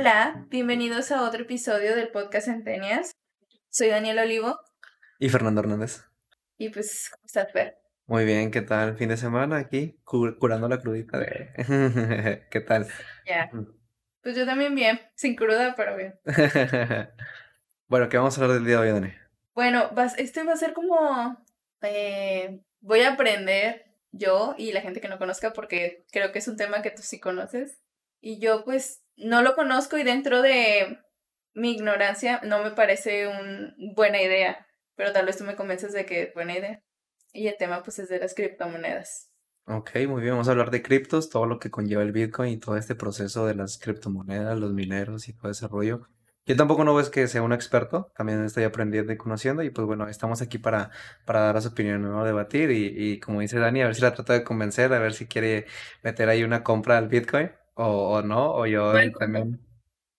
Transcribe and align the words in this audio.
Hola, 0.00 0.46
bienvenidos 0.48 1.10
a 1.10 1.24
otro 1.24 1.42
episodio 1.42 1.96
del 1.96 2.12
podcast 2.12 2.46
Centenias. 2.46 3.10
Soy 3.68 3.88
Daniel 3.88 4.20
Olivo. 4.20 4.56
Y 5.18 5.28
Fernando 5.28 5.60
Hernández. 5.60 6.04
Y 6.56 6.68
pues, 6.68 7.10
¿cómo 7.10 7.26
estás, 7.26 7.50
Fer? 7.52 7.78
Muy 8.06 8.24
bien, 8.24 8.52
¿qué 8.52 8.62
tal? 8.62 8.96
Fin 8.96 9.08
de 9.08 9.16
semana 9.16 9.56
aquí, 9.56 9.98
curando 10.04 10.68
la 10.68 10.80
crudita 10.80 11.18
de... 11.18 12.46
¿Qué 12.48 12.60
tal? 12.60 12.86
Ya. 13.26 13.50
Pues 14.22 14.36
yo 14.36 14.46
también 14.46 14.76
bien, 14.76 15.00
sin 15.16 15.34
cruda, 15.34 15.74
pero 15.76 15.96
bien. 15.96 16.14
bueno, 17.88 18.08
¿qué 18.08 18.18
vamos 18.18 18.38
a 18.38 18.40
hablar 18.40 18.54
del 18.54 18.66
día 18.66 18.80
de 18.80 18.92
hoy, 18.92 19.00
Dani? 19.00 19.12
Bueno, 19.52 19.90
este 20.16 20.44
va 20.44 20.52
a 20.52 20.56
ser 20.56 20.74
como... 20.74 21.44
Eh, 21.82 22.60
voy 22.78 23.00
a 23.00 23.14
aprender 23.14 23.96
yo 24.12 24.54
y 24.56 24.70
la 24.70 24.80
gente 24.80 25.00
que 25.00 25.08
no 25.08 25.18
conozca 25.18 25.52
porque 25.52 26.06
creo 26.12 26.30
que 26.30 26.38
es 26.38 26.46
un 26.46 26.56
tema 26.56 26.82
que 26.82 26.92
tú 26.92 27.02
sí 27.02 27.18
conoces. 27.18 27.80
Y 28.20 28.38
yo 28.38 28.64
pues 28.64 29.02
no 29.18 29.42
lo 29.42 29.54
conozco 29.54 29.98
y 29.98 30.04
dentro 30.04 30.42
de 30.42 30.98
mi 31.54 31.72
ignorancia 31.72 32.40
no 32.44 32.62
me 32.62 32.70
parece 32.70 33.26
una 33.26 33.74
buena 33.94 34.22
idea, 34.22 34.66
pero 34.94 35.12
tal 35.12 35.26
vez 35.26 35.36
tú 35.36 35.44
me 35.44 35.56
convences 35.56 35.92
de 35.92 36.06
que 36.06 36.22
es 36.22 36.34
buena 36.34 36.56
idea. 36.56 36.80
Y 37.32 37.48
el 37.48 37.56
tema 37.58 37.82
pues 37.82 37.98
es 37.98 38.08
de 38.08 38.18
las 38.18 38.34
criptomonedas. 38.34 39.30
Ok, 39.66 39.90
muy 40.08 40.22
bien, 40.22 40.32
vamos 40.32 40.48
a 40.48 40.52
hablar 40.52 40.70
de 40.70 40.82
criptos, 40.82 41.28
todo 41.28 41.44
lo 41.44 41.58
que 41.58 41.70
conlleva 41.70 42.02
el 42.02 42.12
Bitcoin 42.12 42.54
y 42.54 42.56
todo 42.58 42.78
este 42.78 42.94
proceso 42.94 43.46
de 43.46 43.54
las 43.54 43.76
criptomonedas, 43.78 44.58
los 44.58 44.72
mineros 44.72 45.28
y 45.28 45.34
todo 45.34 45.50
ese 45.50 45.68
rollo. 45.68 46.08
Yo 46.46 46.56
tampoco 46.56 46.84
no 46.84 46.94
ves 46.94 47.10
que 47.10 47.28
sea 47.28 47.42
un 47.42 47.52
experto, 47.52 48.10
también 48.16 48.42
estoy 48.42 48.64
aprendiendo 48.64 49.12
y 49.12 49.18
conociendo 49.18 49.62
y 49.62 49.68
pues 49.68 49.86
bueno, 49.86 50.08
estamos 50.08 50.40
aquí 50.40 50.56
para, 50.56 50.90
para 51.26 51.40
dar 51.40 51.56
las 51.56 51.66
opiniones, 51.66 52.08
¿no? 52.08 52.24
Debatir 52.24 52.70
y, 52.70 52.86
y 52.96 53.20
como 53.20 53.40
dice 53.40 53.58
Dani, 53.58 53.82
a 53.82 53.86
ver 53.86 53.94
si 53.94 54.00
la 54.00 54.14
trata 54.14 54.32
de 54.32 54.44
convencer, 54.44 54.90
a 54.94 54.98
ver 54.98 55.12
si 55.12 55.26
quiere 55.26 55.66
meter 56.02 56.30
ahí 56.30 56.44
una 56.44 56.64
compra 56.64 56.96
al 56.96 57.08
Bitcoin 57.08 57.50
o, 57.78 58.18
o 58.18 58.22
no, 58.22 58.54
o 58.54 58.66
yo 58.66 58.92
también. 59.18 59.60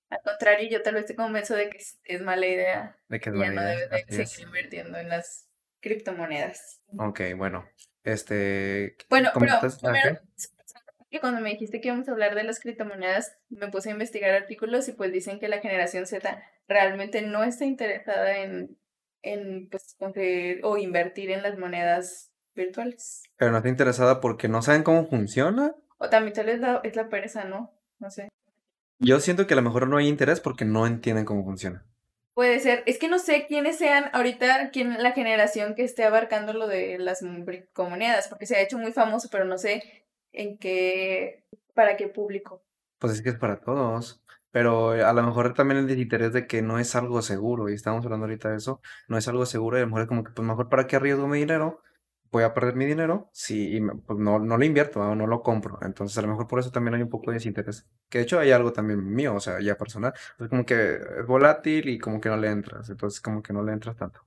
Al 0.09 0.21
contrario, 0.23 0.67
yo 0.69 0.81
tal 0.81 0.95
vez 0.95 1.05
te 1.05 1.15
convenzo 1.15 1.55
de 1.55 1.69
que 1.69 1.77
es, 1.77 2.21
mala 2.21 2.47
idea. 2.47 2.97
De 3.09 3.19
que 3.19 3.29
es 3.29 3.35
mala 3.35 3.53
idea. 3.53 3.61
no 3.61 3.69
debes 3.69 4.07
de 4.07 4.25
seguir 4.25 4.47
invirtiendo 4.47 4.97
en 4.97 5.09
las 5.09 5.47
criptomonedas. 5.81 6.81
Ok, 6.97 7.21
bueno. 7.37 7.67
Este. 8.03 8.95
Bueno, 9.09 9.29
pero 9.37 9.59
primero, 9.59 10.19
que 11.11 11.19
cuando 11.19 11.41
me 11.41 11.49
dijiste 11.49 11.81
que 11.81 11.89
íbamos 11.89 12.07
a 12.07 12.11
hablar 12.11 12.33
de 12.33 12.43
las 12.43 12.59
criptomonedas, 12.59 13.37
me 13.49 13.67
puse 13.67 13.89
a 13.89 13.93
investigar 13.93 14.33
artículos 14.33 14.87
y 14.87 14.93
pues 14.93 15.11
dicen 15.11 15.39
que 15.39 15.49
la 15.49 15.59
generación 15.59 16.07
Z 16.07 16.41
realmente 16.67 17.21
no 17.21 17.43
está 17.43 17.65
interesada 17.65 18.37
en, 18.37 18.77
en 19.21 19.69
pues, 19.69 19.95
conseguir 19.99 20.61
o 20.63 20.77
invertir 20.77 21.29
en 21.31 21.43
las 21.43 21.57
monedas 21.57 22.31
virtuales. 22.55 23.23
Pero 23.37 23.51
no 23.51 23.57
está 23.57 23.69
interesada 23.69 24.21
porque 24.21 24.47
no 24.47 24.61
saben 24.61 24.83
cómo 24.83 25.07
funciona. 25.07 25.75
O 25.99 26.09
también 26.09 26.33
tal 26.33 26.47
vez 26.47 26.59
la, 26.59 26.81
es 26.83 26.95
la 26.95 27.09
pereza, 27.09 27.43
¿no? 27.43 27.71
No 27.99 28.09
sé. 28.09 28.29
Yo 28.99 29.19
siento 29.19 29.45
que 29.45 29.53
a 29.53 29.57
lo 29.57 29.61
mejor 29.61 29.87
no 29.87 29.97
hay 29.97 30.07
interés 30.07 30.39
porque 30.39 30.65
no 30.65 30.87
entienden 30.87 31.25
cómo 31.25 31.43
funciona. 31.43 31.85
Puede 32.33 32.59
ser. 32.59 32.83
Es 32.85 32.97
que 32.97 33.09
no 33.09 33.19
sé 33.19 33.45
quiénes 33.47 33.77
sean 33.77 34.05
ahorita 34.13 34.71
quién 34.71 35.01
la 35.03 35.11
generación 35.11 35.75
que 35.75 35.83
esté 35.83 36.05
abarcando 36.05 36.53
lo 36.53 36.67
de 36.67 36.97
las 36.97 37.23
comunidades, 37.73 38.27
porque 38.27 38.45
se 38.45 38.55
ha 38.55 38.61
hecho 38.61 38.77
muy 38.77 38.93
famoso, 38.93 39.27
pero 39.31 39.45
no 39.45 39.57
sé 39.57 39.83
en 40.31 40.57
qué, 40.57 41.43
para 41.73 41.97
qué 41.97 42.07
público. 42.07 42.63
Pues 42.97 43.13
es 43.13 43.21
que 43.21 43.29
es 43.29 43.35
para 43.35 43.59
todos. 43.59 44.21
Pero 44.51 44.91
a 44.91 45.13
lo 45.13 45.23
mejor 45.23 45.53
también 45.53 45.79
el 45.79 45.87
desinterés 45.87 46.33
de 46.33 46.47
que 46.47 46.61
no 46.61 46.79
es 46.79 46.95
algo 46.95 47.21
seguro, 47.21 47.69
y 47.69 47.75
estamos 47.75 48.03
hablando 48.03 48.25
ahorita 48.25 48.49
de 48.49 48.57
eso, 48.57 48.81
no 49.07 49.17
es 49.17 49.27
algo 49.27 49.45
seguro, 49.45 49.77
y 49.77 49.81
a 49.81 49.83
lo 49.83 49.87
mejor 49.87 50.01
es 50.01 50.07
como 50.07 50.23
que, 50.23 50.31
pues 50.31 50.47
mejor 50.47 50.69
para 50.69 50.87
qué 50.87 50.95
arriesgo 50.95 51.27
mi 51.27 51.37
dinero, 51.39 51.83
voy 52.31 52.43
a 52.43 52.53
perder 52.53 52.75
mi 52.75 52.85
dinero 52.85 53.29
si 53.31 53.79
pues 54.05 54.19
no, 54.19 54.39
no 54.39 54.57
lo 54.57 54.65
invierto 54.65 54.99
o 54.99 55.15
no 55.15 55.27
lo 55.27 55.41
compro. 55.41 55.79
Entonces, 55.81 56.17
a 56.17 56.21
lo 56.21 56.27
mejor 56.27 56.47
por 56.47 56.59
eso 56.59 56.71
también 56.71 56.95
hay 56.95 57.01
un 57.01 57.09
poco 57.09 57.31
de 57.31 57.35
desinterés. 57.35 57.87
Que 58.09 58.19
de 58.19 58.23
hecho 58.25 58.39
hay 58.39 58.51
algo 58.51 58.73
también 58.73 59.03
mío, 59.03 59.35
o 59.35 59.39
sea, 59.39 59.59
ya 59.61 59.77
personal. 59.77 60.13
Es 60.39 60.47
como 60.47 60.65
que 60.65 60.95
es 60.95 61.25
volátil 61.25 61.89
y 61.89 61.99
como 61.99 62.21
que 62.21 62.29
no 62.29 62.37
le 62.37 62.49
entras. 62.49 62.89
Entonces, 62.89 63.21
como 63.21 63.41
que 63.41 63.53
no 63.53 63.63
le 63.63 63.73
entras 63.73 63.95
tanto. 63.95 64.21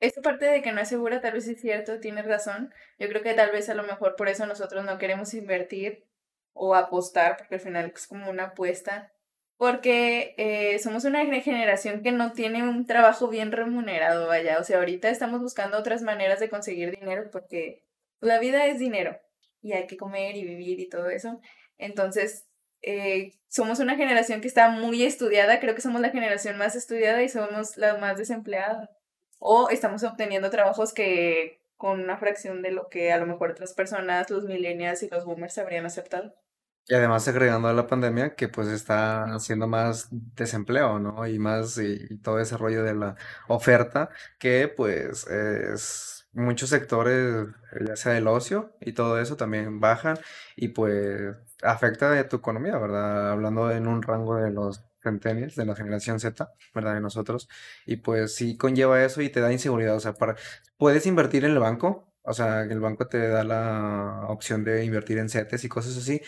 Esta 0.00 0.22
parte 0.22 0.46
de 0.46 0.62
que 0.62 0.72
no 0.72 0.80
es 0.80 0.88
segura, 0.88 1.20
tal 1.20 1.32
vez 1.32 1.48
es 1.48 1.60
cierto, 1.60 1.98
tienes 1.98 2.26
razón. 2.26 2.72
Yo 2.98 3.08
creo 3.08 3.22
que 3.22 3.34
tal 3.34 3.50
vez 3.50 3.68
a 3.68 3.74
lo 3.74 3.82
mejor 3.82 4.14
por 4.16 4.28
eso 4.28 4.46
nosotros 4.46 4.84
no 4.84 4.98
queremos 4.98 5.34
invertir 5.34 6.06
o 6.52 6.74
apostar, 6.74 7.36
porque 7.36 7.56
al 7.56 7.60
final 7.60 7.92
es 7.94 8.06
como 8.06 8.30
una 8.30 8.44
apuesta 8.44 9.12
porque 9.58 10.34
eh, 10.38 10.78
somos 10.78 11.04
una 11.04 11.26
generación 11.26 12.02
que 12.02 12.12
no 12.12 12.32
tiene 12.32 12.62
un 12.62 12.86
trabajo 12.86 13.28
bien 13.28 13.52
remunerado, 13.52 14.28
vaya, 14.28 14.58
o 14.60 14.64
sea, 14.64 14.78
ahorita 14.78 15.10
estamos 15.10 15.40
buscando 15.40 15.76
otras 15.76 16.02
maneras 16.02 16.40
de 16.40 16.48
conseguir 16.48 16.96
dinero 16.96 17.28
porque 17.30 17.84
la 18.20 18.38
vida 18.38 18.66
es 18.66 18.78
dinero 18.78 19.18
y 19.60 19.72
hay 19.72 19.88
que 19.88 19.96
comer 19.96 20.36
y 20.36 20.44
vivir 20.44 20.78
y 20.80 20.88
todo 20.88 21.10
eso. 21.10 21.40
Entonces, 21.76 22.46
eh, 22.82 23.32
somos 23.48 23.80
una 23.80 23.96
generación 23.96 24.40
que 24.40 24.48
está 24.48 24.68
muy 24.70 25.02
estudiada, 25.02 25.58
creo 25.58 25.74
que 25.74 25.80
somos 25.80 26.00
la 26.00 26.10
generación 26.10 26.56
más 26.56 26.76
estudiada 26.76 27.22
y 27.22 27.28
somos 27.28 27.76
la 27.76 27.96
más 27.96 28.16
desempleada. 28.16 28.90
O 29.40 29.70
estamos 29.70 30.04
obteniendo 30.04 30.50
trabajos 30.50 30.92
que 30.92 31.60
con 31.76 32.00
una 32.00 32.16
fracción 32.18 32.62
de 32.62 32.72
lo 32.72 32.88
que 32.88 33.12
a 33.12 33.18
lo 33.18 33.26
mejor 33.26 33.52
otras 33.52 33.72
personas, 33.74 34.30
los 34.30 34.44
millennials 34.44 35.02
y 35.02 35.08
los 35.08 35.24
boomers 35.24 35.58
habrían 35.58 35.86
aceptado. 35.86 36.34
Y 36.88 36.94
además 36.94 37.28
agregando 37.28 37.68
a 37.68 37.74
la 37.74 37.86
pandemia 37.86 38.34
que 38.34 38.48
pues 38.48 38.68
está 38.68 39.34
haciendo 39.34 39.66
más 39.68 40.08
desempleo, 40.10 40.98
¿no? 40.98 41.26
Y 41.26 41.38
más 41.38 41.76
y, 41.78 42.18
todo 42.18 42.40
ese 42.40 42.56
rollo 42.56 42.82
de 42.82 42.94
la 42.94 43.14
oferta 43.46 44.10
que 44.38 44.68
pues 44.68 45.26
es 45.26 46.26
muchos 46.32 46.70
sectores, 46.70 47.46
ya 47.86 47.96
sea 47.96 48.12
del 48.12 48.28
ocio 48.28 48.74
y 48.80 48.92
todo 48.92 49.20
eso 49.20 49.36
también 49.36 49.80
bajan 49.80 50.18
y 50.56 50.68
pues 50.68 51.36
afecta 51.62 52.18
a 52.18 52.28
tu 52.28 52.36
economía, 52.36 52.78
¿verdad? 52.78 53.32
Hablando 53.32 53.70
en 53.70 53.86
un 53.86 54.02
rango 54.02 54.36
de 54.36 54.50
los 54.50 54.82
centennials, 55.02 55.56
de 55.56 55.66
la 55.66 55.76
generación 55.76 56.20
Z, 56.20 56.52
¿verdad? 56.74 56.94
De 56.94 57.00
nosotros. 57.00 57.48
Y 57.86 57.96
pues 57.96 58.34
sí 58.34 58.56
conlleva 58.56 59.04
eso 59.04 59.22
y 59.22 59.30
te 59.30 59.40
da 59.40 59.52
inseguridad, 59.52 59.96
o 59.96 60.00
sea, 60.00 60.14
para, 60.14 60.36
puedes 60.76 61.06
invertir 61.06 61.44
en 61.44 61.52
el 61.52 61.58
banco, 61.58 62.08
o 62.22 62.32
sea, 62.34 62.62
el 62.62 62.80
banco 62.80 63.08
te 63.08 63.28
da 63.28 63.44
la 63.44 64.26
opción 64.28 64.64
de 64.64 64.84
invertir 64.84 65.18
en 65.18 65.28
CETES 65.28 65.64
y 65.64 65.68
cosas 65.68 65.96
así, 65.96 66.20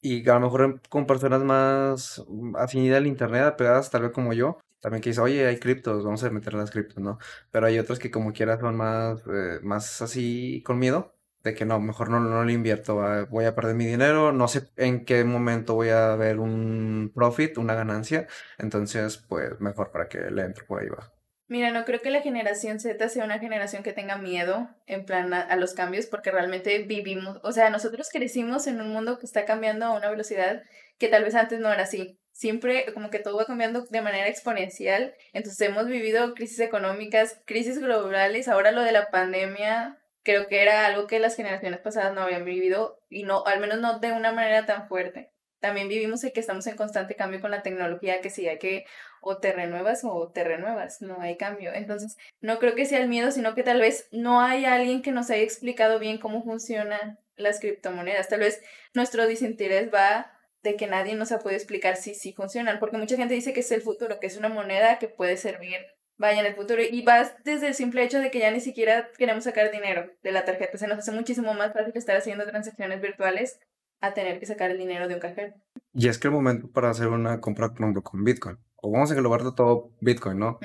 y 0.00 0.28
a 0.28 0.34
lo 0.34 0.40
mejor 0.40 0.80
con 0.88 1.06
personas 1.06 1.42
más 1.42 2.24
mm, 2.28 2.56
afinidad 2.56 2.98
al 2.98 3.06
internet, 3.06 3.42
apegadas 3.44 3.90
tal 3.90 4.02
vez 4.02 4.12
como 4.12 4.32
yo, 4.32 4.58
también 4.80 5.02
que 5.02 5.10
dice, 5.10 5.20
oye, 5.20 5.46
hay 5.46 5.58
criptos, 5.58 6.04
vamos 6.04 6.22
a 6.24 6.30
meter 6.30 6.54
las 6.54 6.70
criptos, 6.70 6.98
¿no? 7.02 7.18
Pero 7.50 7.66
hay 7.66 7.78
otras 7.78 7.98
que 7.98 8.10
como 8.10 8.32
quiera 8.32 8.58
son 8.60 8.76
más, 8.76 9.20
eh, 9.26 9.58
más 9.62 10.00
así 10.02 10.62
con 10.64 10.78
miedo, 10.78 11.14
de 11.42 11.54
que 11.54 11.64
no, 11.64 11.80
mejor 11.80 12.10
no, 12.10 12.20
no 12.20 12.44
le 12.44 12.52
invierto, 12.52 13.00
voy 13.30 13.44
a 13.44 13.54
perder 13.54 13.74
mi 13.74 13.86
dinero, 13.86 14.32
no 14.32 14.48
sé 14.48 14.70
en 14.76 15.04
qué 15.04 15.24
momento 15.24 15.74
voy 15.74 15.88
a 15.90 16.16
ver 16.16 16.38
un 16.40 17.12
profit, 17.14 17.58
una 17.58 17.74
ganancia, 17.74 18.26
entonces 18.58 19.18
pues 19.18 19.60
mejor 19.60 19.90
para 19.90 20.08
que 20.08 20.30
le 20.30 20.42
entre 20.42 20.64
por 20.64 20.80
ahí 20.82 20.88
va. 20.88 21.17
Mira, 21.48 21.70
no 21.70 21.86
creo 21.86 22.02
que 22.02 22.10
la 22.10 22.20
generación 22.20 22.78
Z 22.78 23.08
sea 23.08 23.24
una 23.24 23.38
generación 23.38 23.82
que 23.82 23.94
tenga 23.94 24.18
miedo 24.18 24.68
en 24.86 25.06
plan 25.06 25.32
a, 25.32 25.56
los 25.56 25.72
cambios 25.72 26.04
porque 26.06 26.30
realmente 26.30 26.78
vivimos, 26.80 27.40
o 27.42 27.52
sea, 27.52 27.70
nosotros 27.70 28.10
crecimos 28.12 28.66
en 28.66 28.82
un 28.82 28.90
mundo 28.90 29.18
que 29.18 29.24
está 29.24 29.46
cambiando 29.46 29.86
a 29.86 29.96
una 29.96 30.10
velocidad 30.10 30.62
que 30.98 31.08
tal 31.08 31.24
vez 31.24 31.34
antes 31.34 31.58
no 31.58 31.72
era 31.72 31.84
así. 31.84 32.18
Siempre 32.32 32.92
como 32.92 33.08
que 33.10 33.18
todo 33.18 33.38
va 33.38 33.46
cambiando 33.46 33.82
de 33.82 34.02
manera 34.02 34.28
exponencial. 34.28 35.14
Entonces 35.32 35.60
hemos 35.66 35.86
vivido 35.86 36.34
crisis 36.34 36.60
económicas, 36.60 37.40
crisis 37.46 37.78
globales, 37.78 38.46
ahora 38.48 38.70
lo 38.70 38.82
de 38.82 38.92
la 38.92 39.10
pandemia 39.10 39.98
creo 40.22 40.48
que 40.48 40.62
era 40.62 40.84
algo 40.84 41.06
que 41.06 41.18
las 41.18 41.36
generaciones 41.36 41.80
pasadas 41.80 42.14
no 42.14 42.20
habían 42.20 42.44
vivido 42.44 43.00
y 43.08 43.22
no, 43.22 43.46
al 43.46 43.60
menos 43.60 43.80
no 43.80 43.98
de 44.00 44.12
una 44.12 44.32
manera 44.32 44.66
tan 44.66 44.86
fuerte 44.86 45.30
también 45.60 45.88
vivimos 45.88 46.22
en 46.24 46.32
que 46.32 46.40
estamos 46.40 46.66
en 46.66 46.76
constante 46.76 47.16
cambio 47.16 47.40
con 47.40 47.50
la 47.50 47.62
tecnología, 47.62 48.20
que 48.20 48.30
sí 48.30 48.48
hay 48.48 48.58
que 48.58 48.84
o 49.20 49.38
te 49.38 49.52
renuevas 49.52 50.04
o 50.04 50.30
te 50.30 50.44
renuevas, 50.44 51.02
no 51.02 51.20
hay 51.20 51.36
cambio. 51.36 51.72
Entonces, 51.74 52.16
no 52.40 52.58
creo 52.58 52.74
que 52.74 52.86
sea 52.86 53.00
el 53.00 53.08
miedo, 53.08 53.30
sino 53.30 53.54
que 53.54 53.62
tal 53.62 53.80
vez 53.80 54.08
no 54.12 54.40
hay 54.40 54.64
alguien 54.64 55.02
que 55.02 55.12
nos 55.12 55.30
haya 55.30 55.42
explicado 55.42 55.98
bien 55.98 56.18
cómo 56.18 56.42
funcionan 56.42 57.18
las 57.36 57.60
criptomonedas. 57.60 58.28
Tal 58.28 58.40
vez 58.40 58.62
nuestro 58.94 59.26
desinterés 59.26 59.92
va 59.92 60.32
de 60.62 60.76
que 60.76 60.86
nadie 60.86 61.14
nos 61.14 61.32
ha 61.32 61.38
podido 61.38 61.56
explicar 61.56 61.96
si 61.96 62.14
sí 62.14 62.32
funcionan, 62.32 62.78
porque 62.78 62.98
mucha 62.98 63.16
gente 63.16 63.34
dice 63.34 63.52
que 63.52 63.60
es 63.60 63.72
el 63.72 63.82
futuro, 63.82 64.20
que 64.20 64.26
es 64.26 64.36
una 64.36 64.48
moneda 64.48 64.98
que 64.98 65.08
puede 65.08 65.36
servir 65.36 65.78
vaya 66.18 66.40
en 66.40 66.46
el 66.46 66.54
futuro 66.54 66.82
y 66.82 67.02
vas 67.02 67.34
desde 67.44 67.68
el 67.68 67.74
simple 67.74 68.02
hecho 68.02 68.18
de 68.18 68.30
que 68.30 68.40
ya 68.40 68.50
ni 68.50 68.60
siquiera 68.60 69.08
queremos 69.16 69.44
sacar 69.44 69.70
dinero 69.70 70.10
de 70.22 70.32
la 70.32 70.44
tarjeta, 70.44 70.76
se 70.76 70.88
nos 70.88 70.98
hace 70.98 71.12
muchísimo 71.12 71.54
más 71.54 71.72
fácil 71.72 71.92
estar 71.94 72.16
haciendo 72.16 72.44
transacciones 72.44 73.00
virtuales 73.00 73.60
a 74.00 74.14
tener 74.14 74.38
que 74.38 74.46
sacar 74.46 74.70
el 74.70 74.78
dinero 74.78 75.08
de 75.08 75.14
un 75.14 75.20
cajero. 75.20 75.54
Y 75.94 76.08
es 76.08 76.18
que 76.18 76.28
el 76.28 76.34
momento 76.34 76.70
para 76.70 76.90
hacer 76.90 77.08
una 77.08 77.40
compra, 77.40 77.74
por 77.74 78.02
con 78.02 78.24
Bitcoin, 78.24 78.58
o 78.76 78.90
vamos 78.90 79.10
a 79.10 79.14
englobar 79.14 79.42
de 79.42 79.52
todo 79.52 79.90
Bitcoin, 80.00 80.38
¿no? 80.38 80.58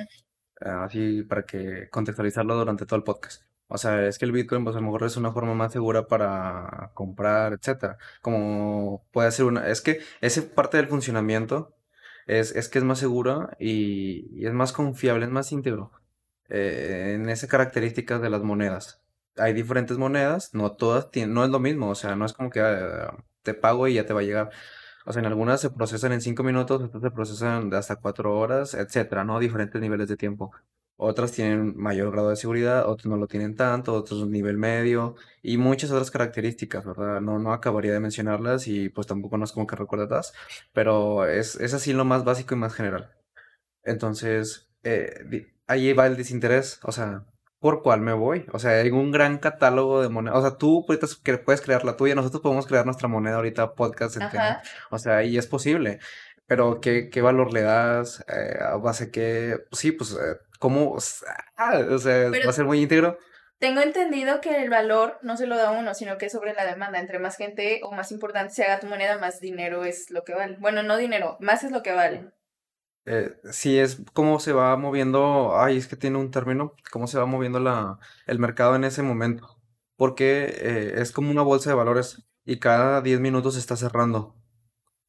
Así 0.62 1.24
para 1.24 1.46
que 1.46 1.90
contextualizarlo 1.90 2.56
durante 2.56 2.86
todo 2.86 2.98
el 2.98 3.04
podcast. 3.04 3.44
O 3.68 3.78
sea, 3.78 4.06
es 4.08 4.20
que 4.20 4.26
el 4.26 4.32
Bitcoin, 4.32 4.64
pues 4.64 4.76
a 4.76 4.80
lo 4.80 4.86
mejor 4.86 5.04
es 5.04 5.18
una 5.18 5.32
forma 5.32 5.56
más 5.56 5.74
segura 5.74 6.08
para 6.08 6.92
comprar, 6.94 7.54
etcétera. 7.54 7.98
Como 8.22 9.06
puede 9.12 9.32
ser 9.32 9.46
una. 9.46 9.68
Es 9.68 9.82
que 9.82 10.00
esa 10.22 10.44
parte 10.54 10.78
del 10.78 10.88
funcionamiento 10.88 11.76
es, 12.28 12.56
es 12.56 12.70
que 12.70 12.80
es 12.80 12.86
más 12.86 13.00
segura 13.00 13.56
y, 13.60 14.46
es 14.46 14.54
más 14.54 14.74
confiable, 14.74 15.26
es 15.26 15.32
más 15.32 15.52
íntegro. 15.52 15.92
Eh, 16.50 17.14
en 17.16 17.30
esas 17.30 17.50
características 17.50 18.22
de 18.22 18.30
las 18.30 18.44
monedas 18.44 19.03
hay 19.38 19.54
diferentes 19.54 19.98
monedas, 19.98 20.54
no 20.54 20.74
todas 20.74 21.12
tienen, 21.12 21.34
no 21.34 21.44
es 21.44 21.50
lo 21.50 21.60
mismo, 21.60 21.90
o 21.90 21.96
sea, 21.96 22.16
no 22.16 22.26
es 22.26 22.34
como 22.34 22.50
que 22.50 22.62
ah, 22.62 23.16
te 23.44 23.54
pago 23.54 23.88
y 23.88 23.96
ya 23.96 24.06
te 24.06 24.14
va 24.14 24.22
a 24.22 24.24
llegar. 24.24 24.52
O 25.06 25.12
sea, 25.14 25.22
en 25.22 25.26
algunas 25.28 25.62
se 25.62 25.70
procesan 25.70 26.14
en 26.14 26.22
5 26.22 26.44
minutos, 26.44 26.82
otras 26.82 27.04
se 27.04 27.12
procesan 27.12 27.70
de 27.70 27.78
hasta 27.78 27.98
4 27.98 28.38
horas, 28.38 28.74
etcétera, 28.74 29.24
¿no? 29.26 29.40
Diferentes 29.40 29.82
niveles 29.82 30.08
de 30.08 30.18
tiempo. 30.18 30.52
Otras 30.96 31.32
tienen 31.34 31.76
mayor 31.76 32.12
grado 32.12 32.30
de 32.30 32.36
seguridad, 32.36 32.88
otras 32.88 33.08
no 33.08 33.18
lo 33.18 33.28
tienen 33.28 33.56
tanto, 33.56 33.94
otros 33.94 34.28
nivel 34.30 34.58
medio 34.58 35.16
y 35.42 35.58
muchas 35.58 35.92
otras 35.92 36.12
características, 36.12 36.86
¿verdad? 36.86 37.20
No, 37.20 37.40
no 37.40 37.52
acabaría 37.52 37.92
de 37.94 38.00
mencionarlas 38.00 38.68
y 38.68 38.90
pues 38.90 39.08
tampoco 39.08 39.38
no 39.38 39.44
es 39.46 39.52
como 39.52 39.68
que 39.68 39.76
recuerdas, 39.76 40.34
pero 40.74 41.26
es, 41.28 41.56
es 41.58 41.74
así 41.74 41.94
lo 41.94 42.06
más 42.06 42.24
básico 42.24 42.56
y 42.56 42.58
más 42.60 42.74
general. 42.74 43.12
Entonces, 43.84 44.70
eh, 44.84 45.52
ahí 45.68 45.94
va 45.94 46.08
el 46.08 46.18
desinterés, 46.18 46.80
o 46.84 46.92
sea, 46.92 47.26
¿por 47.63 47.81
cuál 47.81 48.01
me 48.01 48.12
voy? 48.12 48.45
O 48.51 48.60
sea, 48.60 48.71
hay 48.71 48.89
un 48.89 49.13
gran 49.13 49.38
catálogo 49.38 50.01
de 50.01 50.10
monedas, 50.10 50.38
o 50.38 50.42
sea, 50.42 50.57
tú 50.57 50.86
puedes 50.86 51.62
crear 51.62 51.86
la 51.86 51.95
tuya, 51.95 52.13
nosotros 52.13 52.42
podemos 52.42 52.68
crear 52.68 52.86
nuestra 52.86 53.07
moneda 53.07 53.38
ahorita, 53.38 53.74
podcast, 53.74 54.18
o 54.89 55.00
sea, 55.00 55.15
ahí 55.15 55.38
es 55.38 55.48
posible. 55.48 56.00
Pero, 56.45 56.81
¿qué, 56.81 57.10
qué 57.10 57.21
valor 57.21 57.54
le 57.54 57.62
das? 57.62 58.19
Eh, 58.27 58.60
¿A 58.62 58.75
base 58.75 59.12
que, 59.12 59.56
sí, 59.71 59.94
pues, 59.94 60.12
eh, 60.12 60.36
¿cómo? 60.60 60.98
Ah, 61.56 61.80
o 61.89 61.98
sea, 62.00 62.30
va 62.31 62.50
a 62.50 62.51
ser 62.51 62.65
muy 62.65 62.81
íntegro. 62.81 63.18
Tengo 63.60 63.80
entendido 63.80 64.42
que 64.42 64.62
el 64.62 64.69
valor 64.69 65.18
no 65.21 65.38
se 65.38 65.48
lo 65.48 65.56
da 65.56 65.71
uno, 65.71 65.94
sino 65.94 66.18
que 66.18 66.25
es 66.25 66.33
sobre 66.33 66.54
la 66.54 66.65
demanda. 66.65 67.00
Entre 67.00 67.18
más 67.18 67.38
gente 67.38 67.80
o 67.83 67.94
más 67.94 68.12
importante 68.12 68.54
se 68.54 68.65
haga 68.65 68.81
tu 68.81 68.88
moneda, 68.88 69.18
más 69.19 69.39
dinero 69.39 69.86
es 69.86 70.12
lo 70.12 70.25
que 70.25 70.33
vale. 70.33 70.57
Bueno, 70.60 70.83
no 70.83 70.98
dinero, 70.98 71.38
más 71.39 71.63
es 71.63 71.71
lo 71.71 71.81
que 71.81 71.94
vale. 71.94 72.33
Eh, 73.06 73.36
sí, 73.52 73.78
es 73.80 74.02
cómo 74.14 74.40
se 74.40 74.54
va 74.54 74.76
moviendo, 74.78 75.60
ay, 75.60 75.78
es 75.78 75.88
que 75.88 75.96
tiene 75.98 76.18
un 76.18 76.32
término, 76.32 76.74
cómo 76.92 77.08
se 77.08 77.18
va 77.18 77.26
moviendo 77.26 77.60
la, 77.60 78.00
el 78.28 78.40
mercado 78.40 78.76
en 78.76 78.84
ese 78.86 79.04
momento. 79.04 79.58
Porque 79.96 80.46
eh, 80.58 80.94
es 81.02 81.12
como 81.12 81.32
una 81.32 81.42
bolsa 81.42 81.70
de 81.70 81.76
valores 81.76 82.26
y 82.46 82.60
cada 82.60 83.02
10 83.02 83.20
minutos 83.20 83.56
se 83.56 83.60
está 83.60 83.76
cerrando. 83.76 84.36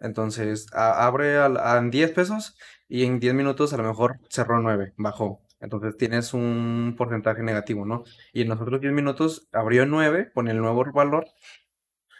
Entonces, 0.00 0.67
abre 0.73 1.38
a, 1.38 1.81
10 1.81 2.12
pesos 2.12 2.56
y 2.88 3.05
en 3.05 3.20
10 3.20 3.35
minutos 3.35 3.73
a 3.73 3.76
lo 3.79 3.85
mejor 3.85 4.20
cerró 4.29 4.61
9, 4.61 4.93
bajó. 4.97 5.43
Entonces 5.61 5.97
tienes 5.97 6.35
un 6.35 6.94
porcentaje 6.99 7.43
negativo, 7.43 7.87
¿no? 7.87 8.05
Y 8.32 8.43
en 8.43 8.49
los 8.50 8.61
otros 8.61 8.81
10 8.81 8.93
minutos 8.93 9.49
abrió 9.52 9.87
9 9.87 10.31
con 10.35 10.49
el 10.49 10.58
nuevo 10.58 10.85
valor 10.93 11.26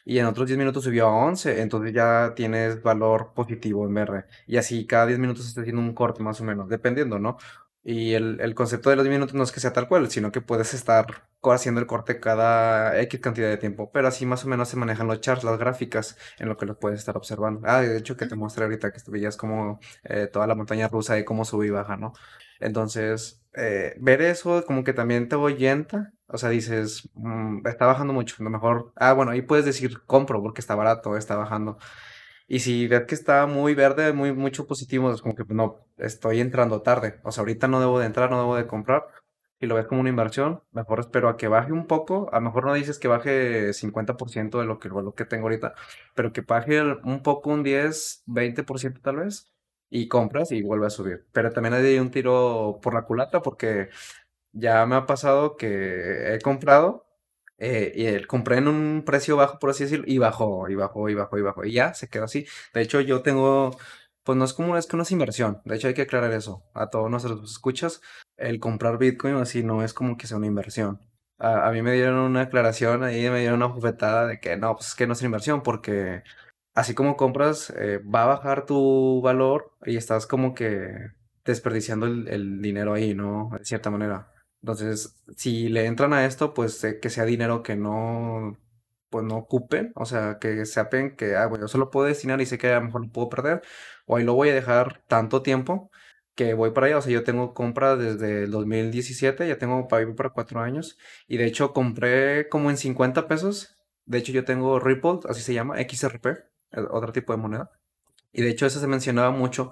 y 0.05 0.19
en 0.19 0.27
otros 0.27 0.47
10 0.47 0.59
minutos 0.59 0.85
subió 0.85 1.06
a 1.06 1.15
11, 1.15 1.62
entonces 1.62 1.93
ya 1.95 2.35
tienes 2.37 2.83
valor 2.83 3.33
positivo 3.35 3.87
en 3.87 3.95
verde. 3.95 4.25
Y 4.47 4.56
así 4.59 4.87
cada 4.87 5.06
10 5.06 5.19
minutos 5.19 5.47
está 5.47 5.62
haciendo 5.62 5.83
un 5.83 5.95
corte 5.95 6.23
más 6.23 6.41
o 6.41 6.45
menos, 6.45 6.69
dependiendo, 6.69 7.19
¿no? 7.19 7.39
Y 7.83 8.15
el, 8.15 8.41
el, 8.41 8.55
concepto 8.55 8.89
de 8.91 8.97
los 8.97 9.06
minutos 9.06 9.35
no 9.35 9.43
es 9.43 9.53
que 9.53 9.61
sea 9.61 9.75
tal 9.75 9.89
cual, 9.89 10.11
sino 10.11 10.33
que 10.33 10.41
puedes 10.41 10.73
estar 10.73 11.06
haciendo 11.53 11.81
el 11.81 11.87
corte 11.87 12.19
cada 12.19 12.99
X 13.03 13.21
cantidad 13.21 13.49
de 13.49 13.59
tiempo. 13.59 13.91
Pero 13.93 14.09
así 14.09 14.25
más 14.25 14.45
o 14.45 14.49
menos 14.49 14.69
se 14.71 14.77
manejan 14.77 15.06
los 15.06 15.21
charts, 15.21 15.45
las 15.45 15.59
gráficas, 15.59 16.17
en 16.39 16.49
lo 16.49 16.56
que 16.56 16.65
los 16.67 16.79
puedes 16.79 16.99
estar 16.99 17.17
observando. 17.17 17.61
Ah, 17.65 17.83
de 17.83 17.99
hecho 17.99 18.17
que 18.17 18.27
te 18.27 18.37
mostré 18.37 18.65
ahorita 18.65 18.91
que 18.93 19.01
veías 19.11 19.37
como 19.37 19.81
eh, 20.05 20.29
toda 20.33 20.47
la 20.47 20.55
montaña 20.55 20.89
rusa 20.89 21.19
y 21.19 21.25
cómo 21.25 21.45
sube 21.45 21.67
y 21.67 21.71
baja, 21.71 21.97
¿no? 21.99 22.15
Entonces, 22.61 23.43
eh, 23.55 23.95
ver 24.01 24.23
eso 24.23 24.65
como 24.65 24.85
que 24.85 24.95
también 24.95 25.29
te 25.29 25.37
oyenta. 25.37 26.13
O 26.29 26.38
sea, 26.38 26.49
dices, 26.50 27.09
mm, 27.15 27.67
está 27.67 27.87
bajando 27.87 28.12
mucho, 28.12 28.37
a 28.41 28.44
lo 28.44 28.50
mejor... 28.50 28.93
Ah, 28.97 29.12
bueno, 29.12 29.32
ahí 29.32 29.43
puedes 29.43 29.65
decir, 29.65 30.03
compro 30.06 30.43
porque 30.43 30.61
está 30.61 30.75
barato, 30.75 31.17
está 31.17 31.37
bajando. 31.37 31.79
Y 32.47 32.61
si 32.61 32.87
ves 32.88 33.05
que 33.06 33.15
está 33.15 33.47
muy 33.47 33.75
verde, 33.75 34.12
muy 34.12 34.32
mucho 34.32 34.67
positivo, 34.67 35.12
es 35.12 35.23
como 35.23 35.35
que 35.35 35.44
no, 35.49 35.87
estoy 35.97 36.41
entrando 36.41 36.82
tarde. 36.82 37.21
O 37.25 37.32
sea, 37.32 37.43
ahorita 37.43 37.69
no 37.69 37.81
debo 37.81 37.99
de 37.99 38.06
entrar, 38.06 38.31
no 38.31 38.38
debo 38.38 38.56
de 38.56 38.67
comprar. 38.67 39.06
Y 39.61 39.67
lo 39.67 39.76
ves 39.76 39.87
como 39.87 40.00
una 40.00 40.11
inversión, 40.11 40.62
mejor 40.73 41.00
espero 41.00 41.29
a 41.29 41.37
que 41.37 41.49
baje 41.49 41.73
un 41.73 41.87
poco. 41.87 42.29
A 42.32 42.37
lo 42.41 42.43
mejor 42.47 42.67
no 42.67 42.75
dices 42.75 42.99
que 42.99 43.09
baje 43.09 43.73
50% 43.73 44.61
de 44.61 44.67
lo 44.67 44.79
que, 44.79 44.88
lo 44.88 45.15
que 45.15 45.25
tengo 45.25 45.44
ahorita, 45.44 45.75
pero 46.15 46.32
que 46.32 46.43
baje 46.43 46.82
un 46.82 47.23
poco, 47.23 47.50
un 47.50 47.62
10, 47.62 48.25
20% 48.27 49.00
tal 49.00 49.17
vez, 49.17 49.50
y 49.88 50.09
compras 50.09 50.50
y 50.53 50.62
vuelve 50.62 50.87
a 50.87 50.91
subir. 50.91 51.27
Pero 51.32 51.53
también 51.53 51.75
hay 51.75 51.99
un 51.99 52.11
tiro 52.11 52.81
por 52.82 52.94
la 52.94 53.03
culata 53.03 53.43
porque 53.43 53.88
ya 54.55 54.87
me 54.87 54.97
ha 54.97 55.06
pasado 55.06 55.56
que 55.56 56.35
he 56.35 56.41
comprado 56.41 57.06
eh, 57.59 57.93
y 57.95 58.06
el, 58.06 58.27
compré 58.27 58.59
en 58.59 58.69
un 58.69 59.05
precio 59.05 59.37
bajo, 59.37 59.59
por 59.59 59.71
así 59.71 59.85
decirlo, 59.85 60.05
y 60.09 60.19
bajó, 60.19 60.69
y 60.69 60.75
bajó, 60.75 61.09
y 61.09 61.15
bajó, 61.15 61.39
y 61.39 61.43
bajó, 61.43 61.65
y 61.65 61.73
ya 61.73 61.95
se 61.95 62.09
quedó 62.09 62.25
así. 62.25 62.47
De 62.75 62.83
hecho, 62.83 63.01
yo 63.01 63.23
tengo, 63.23 63.77
pues 64.25 64.37
no 64.39 64.45
es 64.45 64.53
como, 64.55 64.77
es 64.77 64.87
que 64.87 64.97
no 64.97 65.03
es 65.05 65.11
inversión. 65.12 65.61
De 65.65 65.77
hecho, 65.77 65.89
hay 65.89 65.95
que 65.95 66.03
aclarar 66.03 66.33
eso 66.33 66.65
a 66.75 66.91
todos 66.91 67.11
nuestros 67.11 67.51
escuchas. 67.51 68.01
El 68.37 68.61
comprar 68.61 68.99
Bitcoin 68.99 69.37
así 69.37 69.62
no 69.62 69.85
es 69.85 69.95
como 69.95 70.17
que 70.17 70.27
sea 70.27 70.37
una 70.39 70.47
inversión. 70.47 71.01
A, 71.39 71.69
a 71.69 71.73
mí 71.73 71.83
me 71.83 71.93
dieron 71.93 72.17
una 72.17 72.43
aclaración 72.43 73.03
ahí, 73.05 73.29
me 73.31 73.41
dieron 73.41 73.56
una 73.56 73.67
bufetada 73.67 74.27
de 74.27 74.41
que 74.41 74.56
no, 74.56 74.75
pues 74.77 74.89
es 74.89 74.95
que 74.95 75.06
no 75.06 75.15
es 75.15 75.23
inversión 75.23 75.62
porque 75.62 76.23
así 76.75 76.95
como 76.95 77.17
compras, 77.17 77.71
eh, 77.77 77.99
va 77.99 78.25
a 78.25 78.27
bajar 78.27 78.67
tu 78.67 79.21
valor 79.23 79.73
y 79.85 79.97
estás 79.97 80.27
como 80.27 80.55
que 80.55 81.12
desperdiciando 81.45 82.06
el, 82.06 82.29
el 82.29 82.62
dinero 82.62 82.95
ahí, 82.95 83.15
¿no? 83.15 83.51
De 83.59 83.65
cierta 83.65 83.91
manera. 83.91 84.33
Entonces, 84.64 85.22
si 85.37 85.69
le 85.69 85.84
entran 85.84 86.14
a 86.14 86.25
esto, 86.25 86.55
pues 86.55 86.81
que 87.02 87.11
sea 87.11 87.26
dinero 87.26 87.62
que 87.62 87.76
no, 87.76 88.56
pues 89.11 89.22
no 89.22 89.37
ocupen, 89.37 89.93
o 89.94 90.06
sea, 90.06 90.38
que 90.40 90.64
sepan 90.64 91.16
que, 91.16 91.37
ah, 91.37 91.46
bueno, 91.49 91.64
yo 91.64 91.69
solo 91.69 91.90
puedo 91.90 92.06
destinar 92.06 92.40
y 92.40 92.46
sé 92.46 92.56
que 92.56 92.72
a 92.72 92.76
lo 92.81 92.87
mejor 92.87 93.02
lo 93.02 93.12
puedo 93.12 93.28
perder, 93.28 93.61
o 94.06 94.16
ahí 94.16 94.25
lo 94.25 94.32
voy 94.32 94.49
a 94.49 94.55
dejar 94.55 95.02
tanto 95.06 95.43
tiempo 95.43 95.90
que 96.34 96.55
voy 96.55 96.70
para 96.70 96.87
allá, 96.87 96.96
o 96.99 97.02
sea, 97.02 97.12
yo 97.12 97.25
tengo 97.25 97.52
compra 97.52 97.96
desde 97.96 98.44
el 98.44 98.50
2017, 98.50 99.46
ya 99.46 99.58
tengo 99.58 99.87
para 99.87 100.02
ir 100.02 100.14
para 100.14 100.31
cuatro 100.31 100.61
años, 100.61 100.96
y 101.28 101.37
de 101.37 101.44
hecho 101.44 101.75
compré 101.75 102.49
como 102.49 102.70
en 102.70 102.78
50 102.78 103.28
pesos, 103.28 103.76
de 104.06 104.19
hecho 104.19 104.32
yo 104.32 104.44
tengo 104.46 104.81
Ripple, 104.81 105.20
así 105.28 105.43
se 105.43 105.52
llama, 105.52 105.76
XRP, 105.78 106.26
otro 106.90 107.12
tipo 107.12 107.34
de 107.34 107.38
moneda, 107.38 107.70
y 108.32 108.43
de 108.43 108.49
hecho 108.49 108.64
eso 108.67 108.81
se 108.81 108.87
mencionaba 108.87 109.31
mucho. 109.31 109.70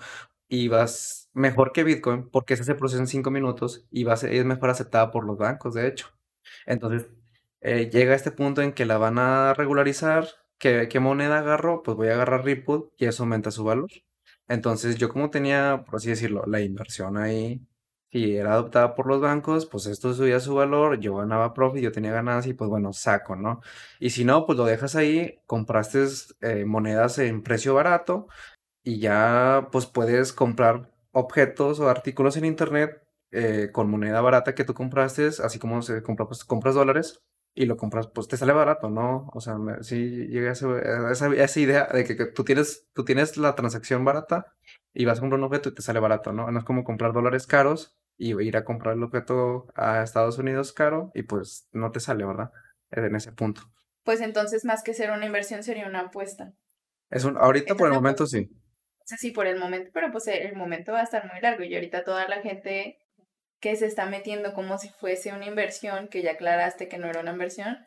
Y 0.49 0.69
vas 0.69 1.22
mejor 1.35 1.73
que 1.73 1.85
Bitcoin 1.85 2.29
porque 2.31 2.55
ese 2.55 2.65
se 2.65 2.75
procesa 2.75 3.03
en 3.03 3.09
5 3.09 3.31
minutos 3.31 3.87
y 3.91 4.05
va 4.05 4.15
es 4.15 4.45
mejor 4.45 4.71
aceptada 4.71 5.11
por 5.11 5.25
los 5.25 5.39
bancos, 5.39 5.75
de 5.75 5.89
hecho. 5.89 6.09
Entonces, 6.67 7.09
eh, 7.61 7.91
llega 7.91 8.13
a 8.13 8.17
este 8.17 8.33
punto 8.33 8.63
en 8.63 8.73
que 8.73 8.87
la 8.87 8.99
van 8.99 9.19
a 9.19 9.55
regularizar. 9.55 10.29
¿Qué, 10.59 10.89
¿Qué, 10.89 11.01
moneda 11.01 11.39
agarro? 11.41 11.83
Pues 11.83 11.97
voy 11.97 12.09
a 12.09 12.15
agarrar 12.15 12.45
Ripple 12.45 12.85
y 12.99 13.07
eso 13.07 13.25
aumenta 13.25 13.51
su 13.51 13.65
valor. 13.65 13.91
Entonces, 14.49 14.97
yo 14.97 15.09
como 15.09 15.31
tenía, 15.31 15.85
por 15.87 15.97
así 15.97 16.11
decirlo, 16.11 16.45
la 16.47 16.61
inversión 16.61 17.17
ahí, 17.17 17.67
y 18.13 18.37
era 18.37 18.53
adoptada 18.55 18.95
por 18.95 19.07
los 19.07 19.21
bancos, 19.21 19.67
pues 19.67 19.87
esto 19.87 20.13
subía 20.15 20.39
su 20.41 20.55
valor, 20.55 21.01
yo 21.01 21.17
ganaba 21.17 21.55
profit, 21.55 21.83
yo 21.83 21.93
tenía 21.93 22.13
ganancia 22.13 22.51
y 22.51 22.55
pues 22.55 22.69
bueno, 22.69 22.93
saco, 22.93 23.37
¿no? 23.37 23.61
Y 24.01 24.11
si 24.11 24.25
no, 24.25 24.45
pues 24.47 24.59
lo 24.59 24.67
dejas 24.67 24.97
ahí, 24.97 25.41
compraste 25.47 26.05
eh, 26.43 26.65
monedas 26.67 27.19
en 27.19 27.43
precio 27.43 27.75
barato, 27.75 28.29
y 28.85 29.01
ya 29.01 29.69
pues 29.73 29.87
puedes 29.87 30.33
comprar 30.33 30.92
objetos 31.13 31.81
o 31.81 31.89
artículos 31.89 32.37
en 32.37 32.45
internet 32.45 33.03
eh, 33.31 33.71
con 33.73 33.89
moneda 33.89 34.21
barata 34.21 34.55
que 34.55 34.65
tú 34.65 34.75
compraste, 34.75 35.27
así 35.27 35.59
como 35.59 35.81
se 35.83 36.03
compra, 36.03 36.27
pues 36.27 36.45
compras 36.45 36.75
dólares 36.75 37.23
y 37.55 37.67
lo 37.67 37.77
compras, 37.77 38.09
pues 38.09 38.29
te 38.29 38.37
sale 38.37 38.53
barato, 38.53 38.91
¿no? 38.91 39.31
O 39.33 39.41
sea, 39.41 39.57
sí 39.83 40.27
llegué 40.27 40.49
a, 40.49 40.53
esa, 40.53 41.29
esa, 41.35 41.61
idea 41.61 41.87
de 41.87 42.05
que, 42.05 42.15
tú, 42.27 42.45
tienes, 42.45 42.89
tú 42.95 43.05
tienes 43.05 43.37
la 43.37 43.55
transacción 43.55 44.05
barata 44.05 44.55
y 44.95 45.05
vas 45.05 45.19
a 45.19 45.21
comprar 45.21 45.39
un 45.39 45.45
objeto 45.45 45.69
y 45.69 45.75
te 45.75 45.83
sale 45.83 46.01
barato, 46.01 46.33
¿no? 46.33 46.51
No 46.51 46.59
es 46.59 46.65
como 46.65 46.85
comprar 46.85 47.13
dólares 47.13 47.47
caros 47.47 47.97
y 48.17 48.39
ir 48.43 48.57
a 48.57 48.65
comprar 48.65 48.97
el 48.97 49.03
objeto 49.03 49.67
a 49.75 50.03
Estados 50.03 50.39
Unidos 50.39 50.73
caro 50.73 51.11
y 51.15 51.25
pues 51.25 51.69
no 51.73 51.91
te 51.91 52.01
sale, 52.01 52.25
¿verdad? 52.25 52.51
En 52.91 53.15
ese 53.17 53.33
punto. 53.33 53.63
Pues 54.05 54.21
entonces, 54.21 54.65
más 54.65 54.83
que 54.83 54.95
ser 54.95 55.11
una 55.11 55.27
inversión, 55.27 55.63
sería 55.63 55.87
una 55.87 56.01
apuesta. 56.01 56.53
Es 57.11 57.25
un, 57.25 57.37
ahorita 57.37 57.75
por 57.75 57.89
el 57.89 57.95
momento 57.95 58.27
sí. 58.27 58.51
Sí, 59.05 59.31
por 59.31 59.47
el 59.47 59.59
momento, 59.59 59.91
pero 59.93 60.11
pues 60.11 60.27
el 60.29 60.57
momento 60.57 60.93
va 60.93 61.01
a 61.01 61.05
estar 61.05 61.31
muy 61.31 61.41
largo 61.41 61.65
y 61.65 61.75
ahorita 61.75 62.05
toda 62.05 62.29
la 62.29 62.41
gente 62.41 62.99
que 63.61 63.77
se 63.77 63.87
está 63.87 64.07
metiendo 64.07 64.55
como 64.55 64.77
si 64.77 64.89
fuese 64.89 65.33
una 65.33 65.47
inversión, 65.47 66.09
que 66.09 66.23
ya 66.23 66.33
aclaraste 66.33 66.89
que 66.89 66.99
no 66.99 67.09
era 67.09 67.21
una 67.21 67.31
inversión. 67.31 67.79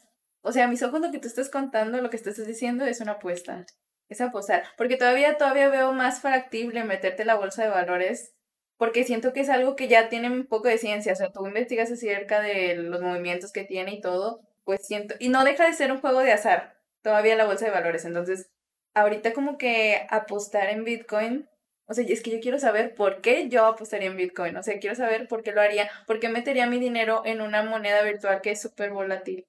O 0.41 0.51
sea, 0.51 0.65
a 0.65 0.67
mis 0.67 0.83
ojos 0.83 1.01
lo 1.01 1.11
que 1.11 1.19
tú 1.19 1.27
estás 1.27 1.49
contando, 1.49 2.01
lo 2.01 2.09
que 2.09 2.15
estás 2.17 2.37
diciendo 2.45 2.85
es 2.85 3.01
una 3.01 3.13
apuesta. 3.13 3.65
Es 4.07 4.21
apostar. 4.21 4.63
Porque 4.77 4.95
todavía, 4.95 5.37
todavía 5.37 5.69
veo 5.69 5.91
más 5.91 6.21
factible 6.21 6.83
meterte 6.83 7.25
la 7.25 7.35
bolsa 7.35 7.63
de 7.63 7.69
valores. 7.69 8.35
Porque 8.77 9.03
siento 9.03 9.33
que 9.33 9.41
es 9.41 9.49
algo 9.49 9.75
que 9.75 9.87
ya 9.87 10.07
tiene 10.07 10.29
un 10.29 10.45
poco 10.47 10.67
de 10.67 10.77
ciencia. 10.77 11.13
O 11.13 11.15
sea, 11.15 11.31
tú 11.31 11.45
investigas 11.47 11.91
acerca 11.91 12.41
de 12.41 12.75
los 12.75 13.01
movimientos 13.01 13.51
que 13.51 13.63
tiene 13.63 13.95
y 13.95 14.01
todo. 14.01 14.41
Pues 14.63 14.85
siento. 14.85 15.15
Y 15.19 15.29
no 15.29 15.43
deja 15.43 15.65
de 15.65 15.73
ser 15.73 15.91
un 15.91 15.99
juego 15.99 16.19
de 16.19 16.31
azar. 16.31 16.77
Todavía 17.01 17.35
la 17.35 17.45
bolsa 17.45 17.65
de 17.65 17.71
valores. 17.71 18.05
Entonces, 18.05 18.51
ahorita 18.95 19.33
como 19.33 19.57
que 19.57 20.07
apostar 20.09 20.69
en 20.69 20.83
Bitcoin, 20.83 21.47
o 21.87 21.93
sea, 21.93 22.03
es 22.07 22.23
que 22.23 22.31
yo 22.31 22.39
quiero 22.39 22.59
saber 22.59 22.95
por 22.95 23.21
qué 23.21 23.47
yo 23.49 23.65
apostaría 23.65 24.07
en 24.09 24.17
Bitcoin, 24.17 24.57
o 24.57 24.63
sea, 24.63 24.79
quiero 24.79 24.95
saber 24.95 25.27
por 25.27 25.43
qué 25.43 25.51
lo 25.51 25.61
haría, 25.61 25.89
por 26.07 26.19
qué 26.19 26.29
metería 26.29 26.67
mi 26.67 26.79
dinero 26.79 27.21
en 27.25 27.41
una 27.41 27.63
moneda 27.63 28.01
virtual 28.03 28.41
que 28.41 28.51
es 28.51 28.61
súper 28.61 28.91
volátil. 28.91 29.45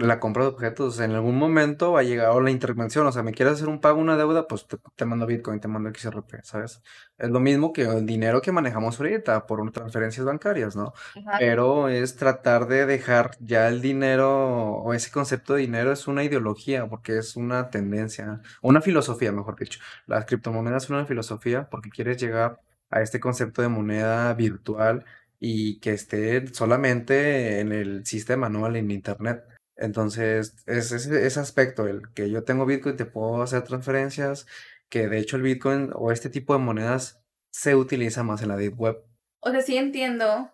La 0.00 0.20
compra 0.20 0.44
de 0.44 0.50
objetos, 0.50 1.00
en 1.00 1.12
algún 1.12 1.36
momento 1.38 1.92
va 1.92 2.00
a 2.00 2.02
llegar 2.02 2.30
o 2.30 2.40
la 2.40 2.50
intervención, 2.50 3.06
o 3.06 3.12
sea, 3.12 3.22
me 3.22 3.32
quieres 3.32 3.54
hacer 3.54 3.68
un 3.68 3.80
pago, 3.80 4.00
una 4.00 4.16
deuda, 4.16 4.46
pues 4.46 4.66
te, 4.96 5.04
mando 5.04 5.26
Bitcoin, 5.26 5.60
te 5.60 5.68
mando 5.68 5.90
XRP, 5.90 6.42
¿sabes? 6.42 6.82
Es 7.18 7.30
lo 7.30 7.40
mismo 7.40 7.72
que 7.72 7.82
el 7.82 8.04
dinero 8.04 8.42
que 8.42 8.52
manejamos 8.52 9.00
ahorita 9.00 9.46
por 9.46 9.70
transferencias 9.70 10.26
bancarias, 10.26 10.76
¿no? 10.76 10.92
Pero 11.38 11.88
es 11.88 12.16
tratar 12.16 12.66
de 12.66 12.86
dejar 12.86 13.32
ya 13.40 13.68
el 13.68 13.80
dinero 13.80 14.74
o 14.74 14.94
ese 14.94 15.10
concepto 15.10 15.54
de 15.54 15.62
dinero 15.62 15.92
es 15.92 16.06
una 16.06 16.24
ideología, 16.24 16.86
porque 16.88 17.18
es 17.18 17.36
una 17.36 17.70
tendencia, 17.70 18.40
una 18.60 18.80
filosofía, 18.80 19.32
mejor 19.32 19.58
dicho. 19.58 19.80
Las 20.06 20.26
criptomonedas 20.26 20.84
son 20.84 20.96
una 20.96 21.06
filosofía 21.06 21.68
porque 21.70 21.90
quieres 21.90 22.18
llegar 22.20 22.60
a 22.90 23.00
este 23.00 23.20
concepto 23.20 23.62
de 23.62 23.68
moneda 23.68 24.32
virtual 24.34 25.04
y 25.40 25.80
que 25.80 25.92
esté 25.92 26.46
solamente 26.54 27.60
en 27.60 27.72
el 27.72 28.06
sistema, 28.06 28.48
no 28.48 28.66
en 28.72 28.90
Internet. 28.90 29.44
Entonces, 29.76 30.54
es 30.66 30.92
ese, 30.92 31.40
aspecto, 31.40 31.86
el 31.86 32.12
que 32.14 32.30
yo 32.30 32.44
tengo 32.44 32.66
Bitcoin, 32.66 32.96
te 32.96 33.06
puedo 33.06 33.42
hacer 33.42 33.62
transferencias, 33.62 34.46
que 34.88 35.08
de 35.08 35.18
hecho 35.18 35.36
el 35.36 35.42
Bitcoin 35.42 35.90
o 35.94 36.12
este 36.12 36.30
tipo 36.30 36.52
de 36.52 36.60
monedas 36.60 37.22
se 37.50 37.74
utiliza 37.74 38.22
más 38.22 38.42
en 38.42 38.48
la 38.48 38.56
Deep 38.56 38.78
Web. 38.78 39.02
O 39.40 39.50
sea, 39.50 39.62
sí 39.62 39.76
entiendo 39.76 40.52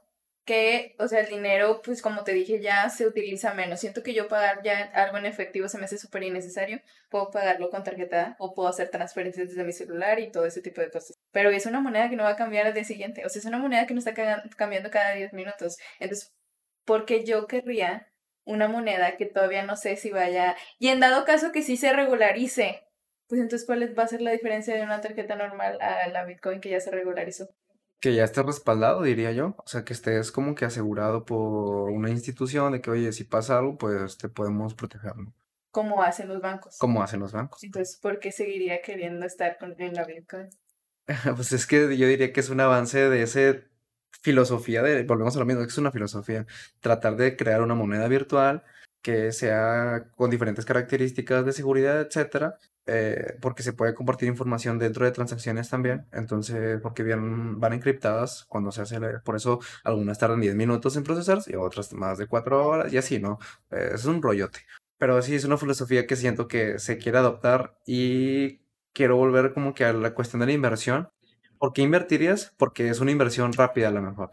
que, 0.49 0.97
o 0.99 1.07
sea, 1.09 1.21
el 1.21 1.29
dinero, 1.29 1.83
pues 1.85 2.01
como 2.01 2.25
te 2.25 2.33
dije, 2.33 2.63
ya 2.63 2.89
se 2.89 3.07
utiliza 3.07 3.53
menos. 3.53 3.81
Siento 3.81 4.03
que 4.03 4.15
yo 4.15 4.29
pagar 4.29 4.63
ya 4.63 4.91
algo 4.95 5.19
en 5.19 5.27
efectivo 5.27 5.69
se 5.69 5.77
me 5.77 5.85
hace 5.85 5.99
súper 5.99 6.23
innecesario. 6.23 6.81
Puedo 7.11 7.31
pagarlo 7.31 7.69
con 7.69 7.85
tarjeta 7.85 8.35
o 8.39 8.55
puedo 8.55 8.67
hacer 8.67 8.89
transferencias 8.89 9.51
desde 9.51 9.63
mi 9.63 9.75
celular 9.75 10.19
y 10.21 10.33
todo 10.33 10.47
ese 10.47 10.63
tipo 10.63 10.81
de 10.81 10.91
cosas. 10.91 11.19
Pero 11.33 11.51
es 11.51 11.67
una 11.67 11.81
moneda 11.81 12.09
que 12.09 12.17
no 12.17 12.23
va 12.23 12.31
a 12.31 12.37
cambiar 12.37 12.67
al 12.67 12.73
día 12.73 12.85
siguiente. 12.85 13.27
O 13.27 13.29
sea, 13.29 13.41
es 13.41 13.45
una 13.45 13.59
moneda 13.59 13.87
que 13.87 13.93
no 13.93 13.99
está 13.99 14.15
cambiando 14.57 14.91
cada 14.91 15.13
10 15.13 15.35
minutos. 15.35 15.77
Entonces, 16.01 16.33
¿por 16.87 17.05
qué 17.05 17.27
yo 17.27 17.47
querría 17.47 18.09
una 18.49 18.67
moneda 18.67 19.17
que 19.17 19.27
todavía 19.27 19.65
no 19.65 19.77
sé 19.77 19.97
si 19.97 20.11
vaya, 20.11 20.57
y 20.79 20.89
en 20.89 21.01
dado 21.01 21.25
caso 21.25 21.53
que 21.53 21.63
sí 21.63 21.77
se 21.77 21.93
regularice, 21.93 22.83
pues 23.29 23.41
entonces 23.41 23.67
¿cuál 23.67 23.97
va 23.97 24.05
a 24.05 24.09
ser 24.09 24.23
la 24.23 24.33
diferencia 24.33 24.75
de 24.75 24.83
una 24.83 25.01
tarjeta 25.01 25.37
normal 25.37 25.79
a 25.81 26.09
la 26.09 26.25
Bitcoin 26.25 26.61
que 26.61 26.71
ya 26.71 26.81
se 26.81 26.91
regularizó? 26.91 27.49
Que 28.01 28.15
ya 28.15 28.25
esté 28.25 28.43
respaldado, 28.43 29.03
diría 29.03 29.33
yo. 29.33 29.57
O 29.59 29.67
sea, 29.67 29.85
que 29.85 29.93
estés 29.93 30.31
como 30.31 30.55
que 30.55 30.65
asegurado 30.65 31.25
por 31.25 31.91
una 31.91 32.11
institución 32.11 32.73
de 32.73 32.81
que, 32.81 32.91
oye, 32.91 33.13
si 33.13 33.25
pasa 33.25 33.59
algo, 33.59 33.77
pues 33.77 34.17
te 34.17 34.29
podemos 34.29 34.75
proteger, 34.75 35.17
¿no? 35.17 35.35
Como 35.71 36.03
hacen 36.03 36.29
los 36.29 36.41
bancos. 36.41 36.79
Como 36.79 37.03
hacen 37.03 37.21
los 37.21 37.33
bancos. 37.33 37.63
Entonces, 37.63 37.99
¿por 38.01 38.21
qué 38.21 38.33
seguiría 38.33 38.81
queriendo 38.83 39.27
estar 39.27 39.59
con, 39.59 39.75
en 39.79 39.95
la 39.95 40.05
Bitcoin? 40.05 40.49
pues 41.37 41.53
es 41.53 41.67
que 41.67 41.97
yo 41.97 42.07
diría 42.07 42.33
que 42.33 42.41
es 42.41 42.51
un 42.51 42.61
avance 42.61 43.09
de 43.09 43.23
ese 43.23 43.69
filosofía 44.21 44.83
de, 44.83 45.05
volvemos 45.05 45.37
a 45.37 45.39
lo 45.39 45.47
mismo, 45.47 45.63
es 45.63 45.79
una 45.79 45.93
filosofía, 45.93 46.47
tratar 46.81 47.17
de 47.17 47.37
crear 47.37 47.63
una 47.63 47.75
moneda 47.75 48.09
virtual 48.09 48.65
que 49.03 49.33
sea 49.33 50.09
con 50.17 50.31
diferentes 50.31 50.65
características 50.65 51.45
de 51.47 51.53
seguridad, 51.53 52.01
etcétera, 52.01 52.59
eh, 52.87 53.37
porque 53.41 53.63
se 53.63 53.73
puede 53.73 53.95
compartir 53.95 54.29
información 54.29 54.79
dentro 54.79 55.05
de 55.05 55.13
transacciones 55.13 55.71
también, 55.71 56.07
entonces, 56.13 56.81
porque 56.81 57.03
bien, 57.03 57.61
van 57.61 57.75
encriptadas 57.75 58.45
cuando 58.49 58.73
se 58.73 58.83
hace, 58.83 58.99
por 59.25 59.37
eso 59.37 59.61
algunas 59.85 60.19
tardan 60.19 60.41
10 60.41 60.55
minutos 60.57 60.97
en 60.97 61.05
procesarse 61.05 61.53
y 61.53 61.57
otras 61.57 61.93
más 61.93 62.19
de 62.19 62.27
4 62.27 62.67
horas 62.67 62.93
y 62.93 62.99
así, 62.99 63.19
¿no? 63.19 63.39
Eh, 63.71 63.91
es 63.95 64.05
un 64.05 64.23
rollote. 64.23 64.61
Pero 64.99 65.23
sí, 65.23 65.37
es 65.37 65.45
una 65.45 65.59
filosofía 65.59 66.07
que 66.07 66.17
siento 66.17 66.49
que 66.49 66.79
se 66.81 66.99
quiere 66.99 67.19
adoptar 67.19 67.79
y 67.87 68.63
quiero 68.93 69.17
volver 69.17 69.53
como 69.55 69.75
que 69.75 69.85
a 69.85 69.93
la 69.93 70.13
cuestión 70.15 70.41
de 70.41 70.47
la 70.47 70.53
inversión 70.53 71.09
¿Por 71.59 71.73
qué 71.73 71.83
invertirías? 71.83 72.55
Porque 72.57 72.89
es 72.89 73.01
una 73.01 73.11
inversión 73.11 73.53
rápida 73.53 73.89
a 73.89 73.93
lo 73.93 74.03
mejor. 74.03 74.33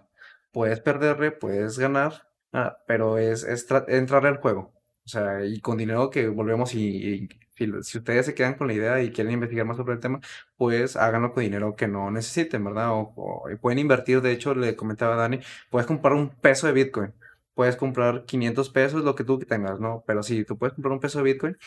Puedes 0.52 0.80
perderle, 0.80 1.32
puedes 1.32 1.80
ganar, 1.80 2.30
ah, 2.54 2.78
pero 2.88 3.18
es, 3.18 3.44
es 3.44 3.68
entrar 3.88 4.26
al 4.26 4.38
juego. 4.38 4.74
O 5.06 5.10
sea, 5.10 5.46
y 5.46 5.60
con 5.62 5.78
dinero 5.78 6.10
que 6.10 6.28
volvemos 6.30 6.74
y, 6.74 7.30
si 7.56 7.98
ustedes 7.98 8.26
se 8.26 8.34
quedan 8.36 8.56
con 8.56 8.68
la 8.68 8.74
idea 8.74 9.02
y 9.02 9.12
quieren 9.12 9.34
investigar 9.34 9.66
más 9.66 9.78
sobre 9.78 9.94
el 9.94 10.00
tema, 10.00 10.20
pues 10.58 10.96
háganlo 10.98 11.32
con 11.34 11.44
dinero 11.44 11.76
que 11.76 11.88
no 11.88 12.12
necesiten, 12.12 12.64
¿verdad? 12.64 12.90
O, 12.92 13.46
pueden 13.62 13.80
invertir, 13.80 14.22
de 14.22 14.32
hecho, 14.32 14.56
le 14.56 14.76
comentaba 14.76 15.16
a 15.16 15.18
Dani, 15.18 15.40
puedes 15.70 15.88
comprar 15.88 16.14
un 16.14 16.30
peso 16.30 16.68
de 16.68 16.74
Bitcoin, 16.74 17.14
puedes 17.54 17.76
comprar 17.78 18.26
500 18.26 18.70
pesos, 18.72 19.04
lo 19.04 19.16
que 19.16 19.24
tú 19.24 19.40
tengas, 19.40 19.80
¿no? 19.80 20.04
Pero 20.08 20.24
sí, 20.24 20.44
tú 20.44 20.58
puedes 20.58 20.74
comprar 20.74 20.94
un 20.94 21.00
peso 21.00 21.20
de 21.20 21.26
Bitcoin 21.26 21.58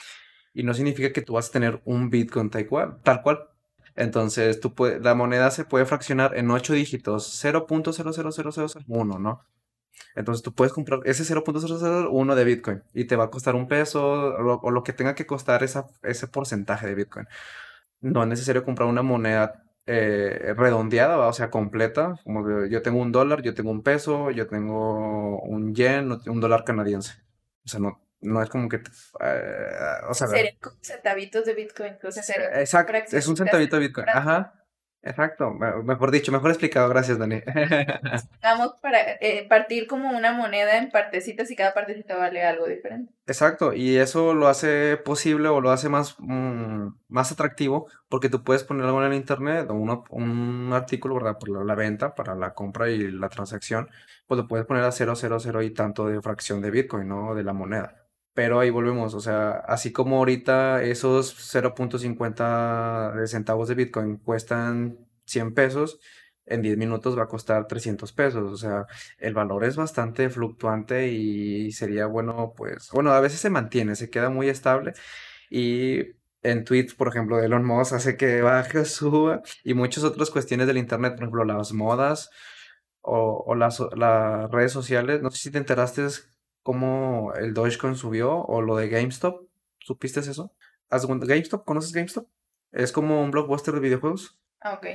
y 0.52 0.62
no 0.64 0.74
significa 0.74 1.12
que 1.12 1.22
tú 1.22 1.34
vas 1.34 1.48
a 1.48 1.52
tener 1.52 1.80
un 1.84 2.10
Bitcoin 2.10 2.50
tal 2.50 2.66
cual, 2.66 2.98
tal 3.02 3.22
cual 3.22 3.48
entonces, 3.98 4.60
la 5.00 5.14
moneda 5.16 5.50
se 5.50 5.64
puede 5.64 5.84
fraccionar 5.84 6.36
en 6.36 6.50
8 6.52 6.72
dígitos, 6.72 7.44
0.00001, 7.44 9.18
¿no? 9.18 9.44
Entonces 10.14 10.42
tú 10.44 10.54
puedes 10.54 10.72
comprar 10.72 11.00
ese 11.04 11.24
0.001 11.24 12.34
de 12.36 12.44
Bitcoin 12.44 12.82
y 12.94 13.06
te 13.06 13.16
va 13.16 13.24
a 13.24 13.30
costar 13.30 13.56
un 13.56 13.66
peso 13.66 14.04
o 14.04 14.70
lo, 14.70 14.84
que 14.84 14.92
tenga 14.92 15.16
que 15.16 15.26
costar 15.26 15.64
ese 15.64 16.28
porcentaje 16.28 16.86
de 16.86 16.94
Bitcoin. 16.94 17.26
No 18.00 18.22
es 18.22 18.28
necesario 18.28 18.64
comprar 18.64 18.88
una 18.88 19.02
moneda 19.02 19.64
eh, 19.86 20.54
redondeada, 20.56 21.18
o 21.18 21.32
sea, 21.32 21.50
completa. 21.50 22.14
Como 22.22 22.66
yo 22.66 22.82
tengo 22.82 23.00
un 23.00 23.10
dólar, 23.10 23.42
yo 23.42 23.54
tengo 23.54 23.72
un 23.72 23.82
peso, 23.82 24.30
yo 24.30 24.46
tengo 24.46 25.40
un 25.42 25.74
yen, 25.74 26.20
un 26.26 26.40
dólar 26.40 26.64
canadiense. 26.64 27.14
O 27.64 27.68
sea, 27.68 27.80
no, 27.80 28.00
no 28.20 28.42
es 28.42 28.48
como 28.48 28.68
que, 28.68 28.76
eh, 28.76 29.78
o 30.08 30.14
sea, 30.14 30.26
serían 30.26 30.56
como 30.60 30.76
centavitos 30.80 31.44
de 31.44 31.54
Bitcoin, 31.54 31.96
o 32.02 32.10
sea, 32.10 32.60
exacto, 32.60 33.16
es 33.16 33.28
un 33.28 33.36
centavito 33.36 33.76
de 33.76 33.86
Bitcoin, 33.86 34.08
ajá, 34.08 34.54
exacto, 35.02 35.50
mejor 35.50 36.10
dicho, 36.10 36.32
mejor 36.32 36.50
explicado, 36.50 36.88
gracias 36.88 37.18
Dani. 37.18 37.40
Vamos 38.42 38.74
para 38.82 38.98
eh, 39.20 39.46
partir 39.48 39.86
como 39.86 40.10
una 40.16 40.32
moneda 40.32 40.78
en 40.78 40.90
partecitas 40.90 41.50
y 41.50 41.56
cada 41.56 41.74
partecita 41.74 42.16
vale 42.16 42.42
algo 42.42 42.66
diferente. 42.66 43.12
Exacto, 43.26 43.72
y 43.72 43.96
eso 43.96 44.34
lo 44.34 44.48
hace 44.48 44.96
posible 44.96 45.48
o 45.48 45.60
lo 45.60 45.70
hace 45.70 45.88
más, 45.88 46.16
mm, 46.18 46.88
más 47.08 47.30
atractivo 47.30 47.88
porque 48.08 48.28
tú 48.28 48.42
puedes 48.42 48.64
poner 48.64 48.86
algo 48.86 49.04
en 49.04 49.12
internet 49.12 49.66
o 49.70 49.74
un 49.74 50.72
artículo, 50.72 51.14
¿verdad? 51.14 51.38
Por 51.38 51.64
la, 51.64 51.74
venta, 51.74 52.14
para 52.14 52.34
la 52.34 52.54
compra 52.54 52.88
y 52.90 53.10
la 53.10 53.28
transacción, 53.28 53.88
pues 54.26 54.38
lo 54.40 54.48
puedes 54.48 54.66
poner 54.66 54.82
a 54.82 54.90
000 54.90 55.62
y 55.62 55.70
tanto 55.70 56.08
de 56.08 56.20
fracción 56.20 56.60
de 56.60 56.70
Bitcoin, 56.70 57.06
¿no? 57.06 57.34
De 57.34 57.44
la 57.44 57.52
moneda. 57.52 58.07
Pero 58.38 58.60
ahí 58.60 58.70
volvemos, 58.70 59.14
o 59.14 59.20
sea, 59.20 59.50
así 59.66 59.90
como 59.90 60.18
ahorita 60.18 60.84
esos 60.84 61.34
0.50 61.52 63.26
centavos 63.26 63.66
de 63.66 63.74
Bitcoin 63.74 64.18
cuestan 64.18 64.96
100 65.24 65.54
pesos, 65.54 65.98
en 66.46 66.62
10 66.62 66.78
minutos 66.78 67.18
va 67.18 67.24
a 67.24 67.26
costar 67.26 67.66
300 67.66 68.12
pesos. 68.12 68.52
O 68.52 68.56
sea, 68.56 68.86
el 69.18 69.34
valor 69.34 69.64
es 69.64 69.74
bastante 69.74 70.30
fluctuante 70.30 71.08
y 71.08 71.72
sería 71.72 72.06
bueno, 72.06 72.54
pues, 72.56 72.90
bueno, 72.92 73.10
a 73.10 73.18
veces 73.18 73.40
se 73.40 73.50
mantiene, 73.50 73.96
se 73.96 74.08
queda 74.08 74.30
muy 74.30 74.48
estable 74.48 74.92
y 75.50 76.02
en 76.42 76.64
tweets, 76.64 76.94
por 76.94 77.08
ejemplo, 77.08 77.38
de 77.38 77.46
Elon 77.46 77.64
Musk 77.64 77.94
hace 77.94 78.16
que 78.16 78.40
baje, 78.40 78.84
suba 78.84 79.42
y 79.64 79.74
muchas 79.74 80.04
otras 80.04 80.30
cuestiones 80.30 80.68
del 80.68 80.78
Internet, 80.78 81.14
por 81.14 81.24
ejemplo, 81.24 81.44
las 81.44 81.72
modas 81.72 82.30
o, 83.00 83.56
las, 83.56 83.80
las 83.96 84.48
redes 84.52 84.70
sociales. 84.70 85.22
No 85.22 85.32
sé 85.32 85.38
si 85.38 85.50
te 85.50 85.58
enteraste 85.58 86.06
cómo 86.62 87.32
el 87.34 87.54
Dogecoin 87.54 87.94
subió 87.94 88.42
o 88.44 88.62
lo 88.62 88.76
de 88.76 88.88
GameStop. 88.88 89.48
¿Supiste 89.78 90.20
eso? 90.20 90.52
GameStop? 90.90 91.64
¿Conoces 91.64 91.92
GameStop? 91.92 92.28
Es 92.72 92.92
como 92.92 93.22
un 93.22 93.30
blockbuster 93.30 93.74
de 93.74 93.80
videojuegos. 93.80 94.38
Ah, 94.60 94.74
ok. 94.74 94.86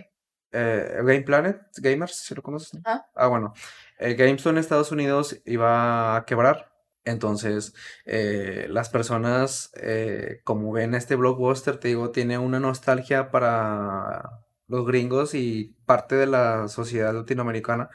Eh, 0.52 1.02
Game 1.04 1.22
Planet, 1.22 1.62
Gamers, 1.78 2.16
si 2.16 2.36
lo 2.36 2.44
conoces. 2.44 2.80
Ah, 2.86 3.06
ah 3.16 3.28
bueno. 3.28 3.54
El 3.98 4.16
GameStop 4.16 4.52
en 4.52 4.58
Estados 4.60 4.92
Unidos 4.92 5.42
iba 5.46 6.16
a 6.16 6.26
quebrar. 6.26 6.72
Entonces, 7.06 7.74
eh, 8.06 8.68
las 8.70 8.90
personas, 8.90 9.72
eh, 9.76 10.42
como 10.44 10.72
ven 10.72 10.96
este 10.96 11.16
blockbuster, 11.16 11.78
te 11.78 11.90
digo, 11.90 12.12
tiene 12.12 12.38
una 12.38 12.60
nostalgia 12.60 13.30
para 13.30 14.44
los 14.68 14.86
gringos 14.86 15.34
y 15.34 15.76
parte 15.86 16.16
de 16.16 16.28
la 16.28 16.68
sociedad 16.70 17.14
latinoamericana, 17.14 17.90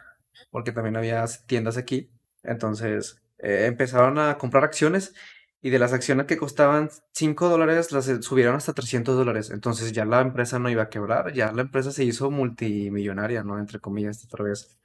porque 0.50 0.72
también 0.72 0.96
había 0.96 1.24
tiendas 1.46 1.78
aquí. 1.78 2.10
Entonces, 2.42 3.22
eh, 3.38 3.66
empezaron 3.66 4.18
a 4.18 4.38
comprar 4.38 4.64
acciones 4.64 5.14
y 5.60 5.70
de 5.70 5.78
las 5.78 5.92
acciones 5.92 6.26
que 6.26 6.36
costaban 6.36 6.90
5 7.12 7.48
dólares 7.48 7.92
las 7.92 8.08
eh, 8.08 8.22
subieron 8.22 8.56
hasta 8.56 8.72
300 8.74 9.16
dólares. 9.16 9.50
Entonces 9.50 9.92
ya 9.92 10.04
la 10.04 10.20
empresa 10.20 10.58
no 10.58 10.70
iba 10.70 10.84
a 10.84 10.88
quebrar, 10.90 11.32
ya 11.32 11.52
la 11.52 11.62
empresa 11.62 11.92
se 11.92 12.04
hizo 12.04 12.30
multimillonaria, 12.30 13.42
¿no? 13.44 13.58
Entre 13.58 13.80
comillas, 13.80 14.24
otra 14.24 14.44
vez. 14.44 14.78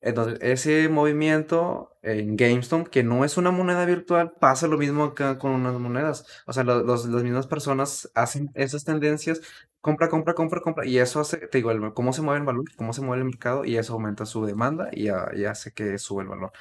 Entonces, 0.00 0.38
ese 0.42 0.88
movimiento 0.88 1.96
en 2.02 2.36
GameStop, 2.36 2.88
que 2.88 3.04
no 3.04 3.24
es 3.24 3.36
una 3.36 3.52
moneda 3.52 3.84
virtual, 3.84 4.32
pasa 4.40 4.66
lo 4.66 4.76
mismo 4.76 5.04
acá 5.04 5.38
con 5.38 5.52
unas 5.52 5.74
monedas. 5.78 6.26
O 6.46 6.52
sea, 6.52 6.64
los, 6.64 7.06
las 7.06 7.22
mismas 7.22 7.46
personas 7.46 8.10
hacen 8.14 8.50
esas 8.54 8.84
tendencias, 8.84 9.40
compra, 9.80 10.08
compra, 10.08 10.34
compra, 10.34 10.60
compra, 10.60 10.86
y 10.86 10.98
eso 10.98 11.20
hace, 11.20 11.36
te 11.48 11.58
digo, 11.58 11.94
cómo 11.94 12.12
se 12.12 12.22
mueve 12.22 12.40
el 12.40 12.46
valor, 12.46 12.64
cómo 12.76 12.92
se 12.92 13.00
mueve 13.02 13.20
el 13.22 13.26
mercado, 13.26 13.64
y 13.64 13.76
eso 13.76 13.92
aumenta 13.92 14.26
su 14.26 14.44
demanda 14.44 14.88
y, 14.92 15.06
y 15.06 15.44
hace 15.44 15.72
que 15.72 15.96
sube 15.98 16.22
el 16.22 16.28
valor. 16.28 16.52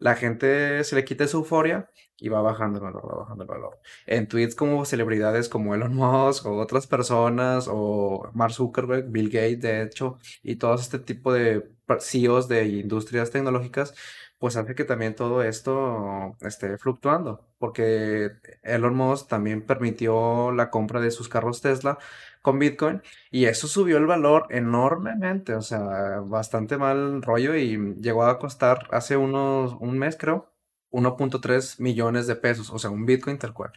La 0.00 0.16
gente 0.16 0.82
se 0.82 0.96
le 0.96 1.04
quita 1.04 1.28
su 1.28 1.38
euforia 1.38 1.88
y 2.16 2.28
va 2.28 2.42
bajando 2.42 2.78
el 2.78 2.84
valor, 2.84 3.08
va 3.08 3.18
bajando 3.22 3.44
el 3.44 3.48
valor. 3.48 3.78
En 4.06 4.28
tweets 4.28 4.54
como 4.54 4.84
celebridades 4.84 5.48
como 5.48 5.74
Elon 5.74 5.94
Musk 5.94 6.46
o 6.46 6.58
otras 6.58 6.86
personas 6.86 7.66
o 7.70 8.30
Mark 8.34 8.52
Zuckerberg, 8.52 9.10
Bill 9.10 9.28
Gates, 9.28 9.60
de 9.60 9.82
hecho, 9.82 10.18
y 10.42 10.56
todo 10.56 10.74
este 10.74 10.98
tipo 10.98 11.32
de 11.32 11.70
CEOs 12.00 12.48
de 12.48 12.66
industrias 12.66 13.30
tecnológicas, 13.30 13.94
pues 14.38 14.56
hace 14.56 14.74
que 14.74 14.84
también 14.84 15.14
todo 15.14 15.42
esto 15.42 16.34
esté 16.40 16.78
fluctuando, 16.78 17.46
porque 17.58 18.30
Elon 18.62 18.94
Musk 18.94 19.28
también 19.28 19.66
permitió 19.66 20.50
la 20.52 20.70
compra 20.70 21.00
de 21.00 21.10
sus 21.10 21.28
carros 21.28 21.60
Tesla 21.60 21.98
con 22.42 22.58
Bitcoin 22.58 23.02
y 23.30 23.46
eso 23.46 23.68
subió 23.68 23.98
el 23.98 24.06
valor 24.06 24.46
enormemente, 24.50 25.54
o 25.54 25.62
sea, 25.62 26.20
bastante 26.20 26.78
mal 26.78 27.22
rollo 27.22 27.54
y 27.56 27.94
llegó 27.96 28.24
a 28.24 28.38
costar 28.38 28.88
hace 28.90 29.16
unos, 29.16 29.76
un 29.80 29.98
mes 29.98 30.16
creo, 30.18 30.52
1.3 30.90 31.80
millones 31.80 32.26
de 32.26 32.36
pesos, 32.36 32.70
o 32.70 32.78
sea, 32.78 32.90
un 32.90 33.06
Bitcoin 33.06 33.38
tal 33.38 33.54
cual. 33.54 33.72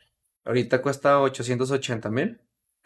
Ahorita 0.46 0.82
cuesta 0.82 1.20
880 1.22 2.10
mil, 2.10 2.41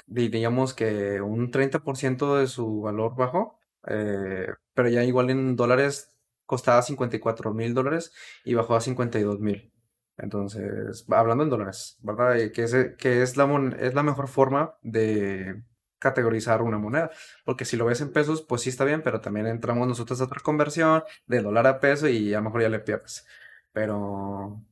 diríamos 0.06 0.74
que 0.74 1.22
un 1.22 1.52
30% 1.52 2.38
de 2.40 2.48
su 2.48 2.82
valor 2.82 3.16
bajó, 3.16 3.60
eh, 3.88 4.48
pero 4.74 4.90
ya 4.90 5.04
igual 5.04 5.30
en 5.30 5.56
dólares 5.56 6.18
costaba 6.46 6.82
54 6.82 7.54
mil 7.54 7.74
dólares 7.74 8.14
y 8.46 8.54
bajó 8.54 8.76
a 8.76 8.82
52 8.82 9.40
mil. 9.40 9.72
Entonces, 10.18 11.06
hablando 11.10 11.44
en 11.44 11.50
dólares, 11.52 12.00
¿verdad? 12.02 12.52
Que 12.52 12.64
es, 12.64 12.76
que 12.98 13.22
es, 13.22 13.38
la, 13.38 13.76
es 13.80 13.94
la 13.94 14.04
mejor 14.04 14.28
forma 14.28 14.76
de 14.82 15.64
categorizar 16.00 16.62
una 16.62 16.78
moneda. 16.78 17.12
Porque 17.46 17.66
si 17.66 17.78
lo 17.78 17.86
ves 17.86 18.02
en 18.02 18.12
pesos, 18.12 18.42
pues 18.42 18.62
sí 18.62 18.70
está 18.70 18.86
bien, 18.86 19.02
pero 19.04 19.22
también 19.22 19.48
entramos 19.48 19.88
nosotros 19.88 20.22
a 20.22 20.26
otra 20.26 20.42
conversión 20.42 21.04
de 21.28 21.42
dólar 21.42 21.68
a 21.68 21.80
peso 21.80 22.08
y 22.08 22.34
a 22.34 22.38
lo 22.38 22.46
mejor 22.46 22.62
ya 22.64 22.70
le 22.70 22.80
pierdes. 22.80 23.26
Pero, 23.74 24.64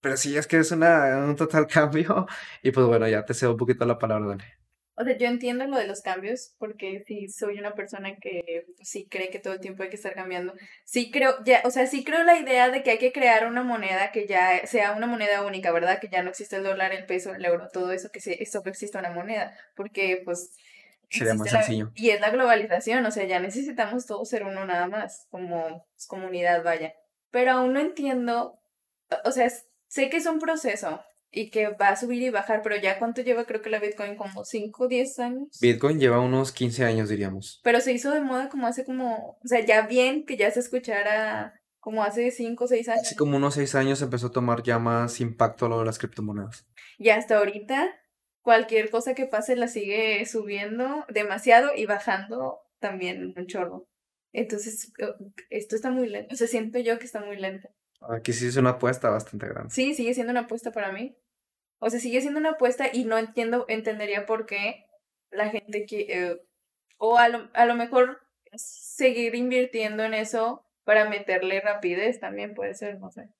pero 0.00 0.16
sí, 0.16 0.36
es 0.36 0.46
que 0.46 0.58
es 0.58 0.70
una, 0.72 1.18
un 1.18 1.36
total 1.36 1.66
cambio. 1.68 2.26
Y 2.62 2.70
pues 2.72 2.86
bueno, 2.86 3.08
ya 3.08 3.24
te 3.24 3.34
cedo 3.34 3.52
un 3.52 3.58
poquito 3.58 3.84
la 3.86 3.98
palabra, 3.98 4.28
Dani. 4.28 4.57
O 5.00 5.04
sea, 5.04 5.16
yo 5.16 5.28
entiendo 5.28 5.64
lo 5.66 5.78
de 5.78 5.86
los 5.86 6.02
cambios, 6.02 6.54
porque 6.58 7.04
sí 7.06 7.28
soy 7.28 7.58
una 7.58 7.74
persona 7.74 8.16
que 8.16 8.64
pues, 8.76 8.88
sí 8.88 9.06
cree 9.08 9.30
que 9.30 9.38
todo 9.38 9.54
el 9.54 9.60
tiempo 9.60 9.84
hay 9.84 9.90
que 9.90 9.96
estar 9.96 10.14
cambiando. 10.14 10.54
Sí 10.84 11.12
creo, 11.12 11.36
ya, 11.44 11.62
o 11.64 11.70
sea, 11.70 11.86
sí 11.86 12.04
creo 12.04 12.24
la 12.24 12.38
idea 12.38 12.68
de 12.70 12.82
que 12.82 12.90
hay 12.90 12.98
que 12.98 13.12
crear 13.12 13.46
una 13.46 13.62
moneda 13.62 14.10
que 14.10 14.26
ya 14.26 14.66
sea 14.66 14.92
una 14.92 15.06
moneda 15.06 15.46
única, 15.46 15.70
¿verdad? 15.70 16.00
Que 16.00 16.08
ya 16.08 16.22
no 16.22 16.30
existe 16.30 16.56
el 16.56 16.64
dólar, 16.64 16.92
el 16.92 17.06
peso, 17.06 17.32
el 17.32 17.44
euro, 17.44 17.68
todo 17.72 17.92
eso, 17.92 18.10
que 18.10 18.20
esto 18.40 18.62
que 18.62 18.70
exista 18.70 18.98
una 18.98 19.10
moneda, 19.10 19.56
porque 19.76 20.20
pues... 20.24 20.52
Sería 21.10 21.34
más 21.34 21.48
sencillo. 21.48 21.90
y 21.94 22.10
es 22.10 22.20
la 22.20 22.30
globalización, 22.30 23.06
o 23.06 23.10
sea, 23.10 23.24
ya 23.24 23.40
necesitamos 23.40 24.04
todos 24.04 24.28
ser 24.28 24.44
uno 24.44 24.66
nada 24.66 24.88
más, 24.88 25.26
como 25.30 25.86
pues, 25.94 26.06
comunidad, 26.06 26.62
vaya. 26.62 26.92
Pero 27.30 27.52
aún 27.52 27.72
no 27.72 27.80
entiendo, 27.80 28.60
o 29.24 29.30
sea, 29.30 29.48
sé 29.86 30.10
que 30.10 30.18
es 30.18 30.26
un 30.26 30.38
proceso, 30.38 31.02
y 31.38 31.50
que 31.50 31.68
va 31.68 31.90
a 31.90 31.96
subir 31.96 32.20
y 32.22 32.30
bajar, 32.30 32.62
pero 32.62 32.76
ya 32.76 32.98
cuánto 32.98 33.22
lleva 33.22 33.44
creo 33.44 33.62
que 33.62 33.70
la 33.70 33.78
Bitcoin 33.78 34.16
como 34.16 34.44
5 34.44 34.84
o 34.84 34.88
10 34.88 35.18
años. 35.20 35.58
Bitcoin 35.60 36.00
lleva 36.00 36.18
unos 36.18 36.50
15 36.50 36.84
años 36.84 37.08
diríamos. 37.08 37.60
Pero 37.62 37.80
se 37.80 37.92
hizo 37.92 38.10
de 38.10 38.20
moda 38.20 38.48
como 38.48 38.66
hace 38.66 38.84
como, 38.84 39.38
o 39.42 39.46
sea, 39.46 39.64
ya 39.64 39.86
bien 39.86 40.26
que 40.26 40.36
ya 40.36 40.50
se 40.50 40.58
escuchara 40.58 41.54
como 41.78 42.02
hace 42.02 42.32
5 42.32 42.64
o 42.64 42.66
6 42.66 42.88
años. 42.88 43.02
Hace 43.02 43.14
como 43.14 43.36
unos 43.36 43.54
6 43.54 43.74
años 43.76 44.02
empezó 44.02 44.26
a 44.26 44.32
tomar 44.32 44.64
ya 44.64 44.80
más 44.80 45.20
impacto 45.20 45.68
lo 45.68 45.78
de 45.78 45.86
las 45.86 45.98
criptomonedas. 45.98 46.66
Y 46.98 47.10
hasta 47.10 47.38
ahorita 47.38 47.88
cualquier 48.42 48.90
cosa 48.90 49.14
que 49.14 49.26
pase 49.26 49.54
la 49.54 49.68
sigue 49.68 50.26
subiendo 50.26 51.04
demasiado 51.08 51.70
y 51.76 51.86
bajando 51.86 52.58
también 52.80 53.32
un 53.36 53.46
chorro. 53.46 53.86
Entonces, 54.32 54.92
esto 55.50 55.76
está 55.76 55.92
muy 55.92 56.08
lento. 56.08 56.34
O 56.34 56.36
sea, 56.36 56.48
siento 56.48 56.80
yo 56.80 56.98
que 56.98 57.06
está 57.06 57.20
muy 57.20 57.36
lento. 57.36 57.68
Aquí 58.00 58.32
sí 58.32 58.46
es 58.46 58.56
una 58.56 58.70
apuesta 58.70 59.10
bastante 59.10 59.48
grande. 59.48 59.70
Sí, 59.74 59.94
sigue 59.94 60.14
siendo 60.14 60.30
una 60.32 60.40
apuesta 60.40 60.72
para 60.72 60.92
mí. 60.92 61.16
O 61.78 61.90
sea, 61.90 62.00
sigue 62.00 62.20
siendo 62.20 62.40
una 62.40 62.50
apuesta 62.50 62.86
y 62.92 63.04
no 63.04 63.18
entiendo, 63.18 63.64
entendería 63.68 64.26
por 64.26 64.46
qué 64.46 64.86
la 65.30 65.50
gente 65.50 65.84
quiere, 65.84 66.30
eh, 66.30 66.42
o 66.96 67.18
a 67.18 67.28
lo, 67.28 67.50
a 67.54 67.66
lo 67.66 67.74
mejor 67.74 68.20
seguir 68.54 69.34
invirtiendo 69.34 70.02
en 70.02 70.14
eso 70.14 70.64
para 70.84 71.08
meterle 71.08 71.60
rapidez 71.60 72.18
también 72.18 72.54
puede 72.54 72.74
ser, 72.74 72.98
no 72.98 73.10
sé. 73.10 73.30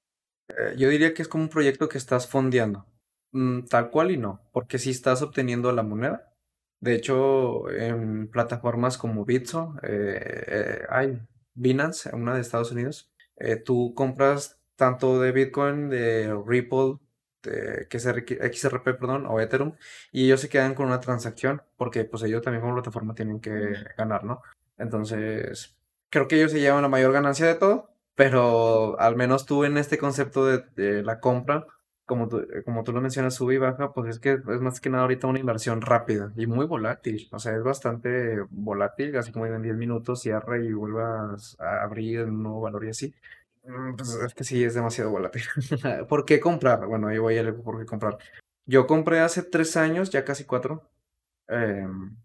Eh, 0.48 0.74
yo 0.76 0.88
diría 0.88 1.14
que 1.14 1.22
es 1.22 1.28
como 1.28 1.44
un 1.44 1.50
proyecto 1.50 1.88
que 1.88 1.98
estás 1.98 2.28
fondeando, 2.28 2.86
mm, 3.32 3.64
tal 3.64 3.90
cual 3.90 4.10
y 4.10 4.18
no, 4.18 4.40
porque 4.52 4.78
si 4.78 4.90
estás 4.90 5.22
obteniendo 5.22 5.72
la 5.72 5.82
moneda. 5.82 6.32
De 6.80 6.94
hecho, 6.94 7.68
en 7.70 8.30
plataformas 8.30 8.98
como 8.98 9.24
Bitso, 9.24 9.74
eh, 9.82 10.82
hay 10.90 11.18
Binance, 11.54 12.14
una 12.14 12.34
de 12.34 12.40
Estados 12.40 12.70
Unidos, 12.70 13.10
eh, 13.36 13.56
tú 13.56 13.94
compras 13.94 14.60
tanto 14.76 15.20
de 15.20 15.32
Bitcoin, 15.32 15.88
de 15.88 16.36
Ripple, 16.46 16.98
de 17.42 17.86
XRP, 17.90 18.94
perdón, 18.98 19.26
o 19.26 19.40
Ethereum, 19.40 19.74
y 20.12 20.26
ellos 20.26 20.40
se 20.40 20.48
quedan 20.48 20.74
con 20.74 20.86
una 20.86 21.00
transacción, 21.00 21.62
porque 21.76 22.04
pues 22.04 22.22
ellos 22.22 22.42
también 22.42 22.62
como 22.62 22.74
plataforma 22.74 23.14
tienen 23.14 23.40
que 23.40 23.74
ganar, 23.96 24.24
¿no? 24.24 24.42
Entonces, 24.78 25.76
creo 26.10 26.28
que 26.28 26.36
ellos 26.36 26.52
se 26.52 26.60
llevan 26.60 26.82
la 26.82 26.88
mayor 26.88 27.12
ganancia 27.12 27.46
de 27.46 27.54
todo, 27.54 27.90
pero 28.14 28.98
al 29.00 29.16
menos 29.16 29.46
tú 29.46 29.64
en 29.64 29.76
este 29.78 29.98
concepto 29.98 30.46
de, 30.46 31.02
la 31.04 31.20
compra, 31.20 31.66
como 32.06 32.28
tú, 32.28 32.38
eh, 32.38 32.62
como 32.64 32.82
tú 32.84 32.92
lo 32.92 33.00
mencionas, 33.00 33.34
sube 33.34 33.54
y 33.54 33.58
baja, 33.58 33.92
pues 33.92 34.08
es 34.08 34.18
que 34.18 34.32
es 34.32 34.60
más 34.60 34.80
que 34.80 34.90
nada 34.90 35.02
ahorita 35.02 35.26
una 35.26 35.38
inversión 35.40 35.82
rápida 35.82 36.32
y 36.36 36.46
muy 36.46 36.66
volátil. 36.66 37.28
O 37.32 37.38
sea, 37.38 37.54
es 37.56 37.62
bastante 37.62 38.40
volátil, 38.50 39.16
así 39.16 39.30
como 39.32 39.46
en 39.46 39.62
10 39.62 39.76
minutos 39.76 40.22
cierra 40.22 40.58
y 40.58 40.72
vuelvas 40.72 41.56
a 41.60 41.82
abrir 41.82 42.24
un 42.24 42.42
nuevo 42.42 42.60
valor 42.62 42.84
y 42.86 42.90
así. 42.90 43.14
Mm, 43.68 43.96
pues 43.96 44.10
es 44.14 44.34
que 44.34 44.44
sí, 44.44 44.64
es 44.64 44.74
demasiado 44.74 45.10
volátil. 45.10 45.42
¿Por 46.08 46.24
qué 46.24 46.40
comprar? 46.40 46.86
Bueno, 46.86 47.08
ahí 47.08 47.18
voy 47.18 47.38
a 47.38 47.42
leer 47.42 47.56
por 47.62 47.78
qué 47.78 47.86
comprar. 47.86 48.18
Yo 48.66 48.86
compré 48.86 49.20
hace 49.20 49.42
tres 49.42 49.76
años, 49.76 50.10
ya 50.10 50.24
casi 50.24 50.44
cuatro. 50.44 50.90
Em, 51.48 52.16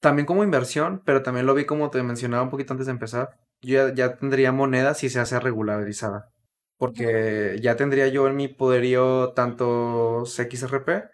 también 0.00 0.26
como 0.26 0.44
inversión, 0.44 1.02
pero 1.04 1.22
también 1.22 1.46
lo 1.46 1.54
vi 1.54 1.66
como 1.66 1.90
te 1.90 2.02
mencionaba 2.02 2.42
un 2.44 2.50
poquito 2.50 2.72
antes 2.74 2.86
de 2.86 2.92
empezar. 2.92 3.38
Yo 3.62 3.88
ya, 3.88 3.94
ya 3.94 4.16
tendría 4.16 4.52
moneda 4.52 4.94
si 4.94 5.10
se 5.10 5.20
hace 5.20 5.40
regularizada 5.40 6.30
porque 6.78 7.58
ya 7.62 7.76
tendría 7.76 8.08
yo 8.08 8.28
en 8.28 8.36
mi 8.36 8.48
poderío 8.48 9.32
tantos 9.34 10.38
XRP 10.38 11.10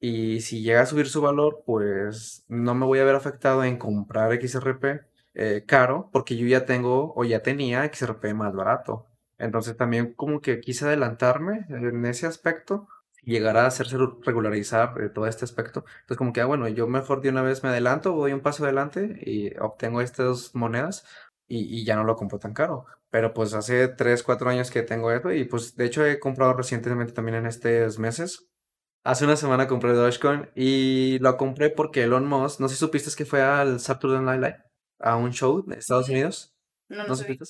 y 0.00 0.40
si 0.42 0.62
llega 0.62 0.82
a 0.82 0.86
subir 0.86 1.08
su 1.08 1.22
valor, 1.22 1.62
pues 1.66 2.44
no 2.48 2.74
me 2.74 2.86
voy 2.86 2.98
a 3.00 3.04
ver 3.04 3.14
afectado 3.16 3.64
en 3.64 3.78
comprar 3.78 4.32
XRP 4.34 5.06
eh, 5.34 5.64
caro 5.66 6.10
porque 6.12 6.36
yo 6.36 6.46
ya 6.46 6.66
tengo 6.66 7.14
o 7.16 7.24
ya 7.24 7.42
tenía 7.42 7.84
XRP 7.84 8.34
más 8.34 8.54
barato. 8.54 9.06
Entonces 9.38 9.76
también 9.76 10.14
como 10.14 10.40
que 10.40 10.60
quise 10.60 10.86
adelantarme 10.86 11.66
en 11.68 12.04
ese 12.06 12.26
aspecto 12.26 12.88
llegar 13.22 13.56
a 13.56 13.66
hacerse 13.66 13.98
regularizar 14.22 14.94
eh, 15.02 15.10
todo 15.10 15.26
este 15.26 15.44
aspecto. 15.44 15.84
Entonces 16.02 16.16
como 16.16 16.32
que, 16.32 16.40
ah, 16.40 16.46
bueno, 16.46 16.68
yo 16.68 16.86
mejor 16.86 17.20
de 17.20 17.28
una 17.30 17.42
vez 17.42 17.62
me 17.62 17.70
adelanto, 17.70 18.12
voy 18.12 18.32
un 18.32 18.40
paso 18.40 18.64
adelante 18.64 19.18
y 19.20 19.56
obtengo 19.58 20.00
estas 20.00 20.54
monedas 20.54 21.04
y, 21.48 21.80
y 21.80 21.84
ya 21.84 21.96
no 21.96 22.04
lo 22.04 22.16
compro 22.16 22.38
tan 22.38 22.54
caro. 22.54 22.86
Pero 23.10 23.34
pues 23.34 23.52
hace 23.54 23.88
3, 23.88 24.22
4 24.22 24.48
años 24.50 24.70
que 24.70 24.82
tengo 24.82 25.10
esto 25.12 25.32
y 25.32 25.44
pues 25.44 25.76
de 25.76 25.86
hecho 25.86 26.06
he 26.06 26.20
comprado 26.20 26.54
recientemente 26.54 27.12
también 27.12 27.36
en 27.36 27.46
estos 27.46 27.98
meses. 27.98 28.48
Hace 29.04 29.24
una 29.24 29.36
semana 29.36 29.68
compré 29.68 29.92
Dogecoin 29.92 30.50
y 30.54 31.18
lo 31.20 31.36
compré 31.36 31.70
porque 31.70 32.02
Elon 32.04 32.26
Musk, 32.26 32.60
no 32.60 32.68
sé 32.68 32.74
si 32.74 32.80
supiste 32.80 33.10
que 33.16 33.24
fue 33.24 33.42
al 33.42 33.78
Saturday 33.80 34.20
Night 34.20 34.40
Live, 34.40 34.64
a 34.98 35.16
un 35.16 35.32
show 35.32 35.64
de 35.64 35.78
Estados 35.78 36.08
Unidos. 36.08 36.54
No, 36.88 37.06
¿No 37.06 37.14
supiste? 37.14 37.44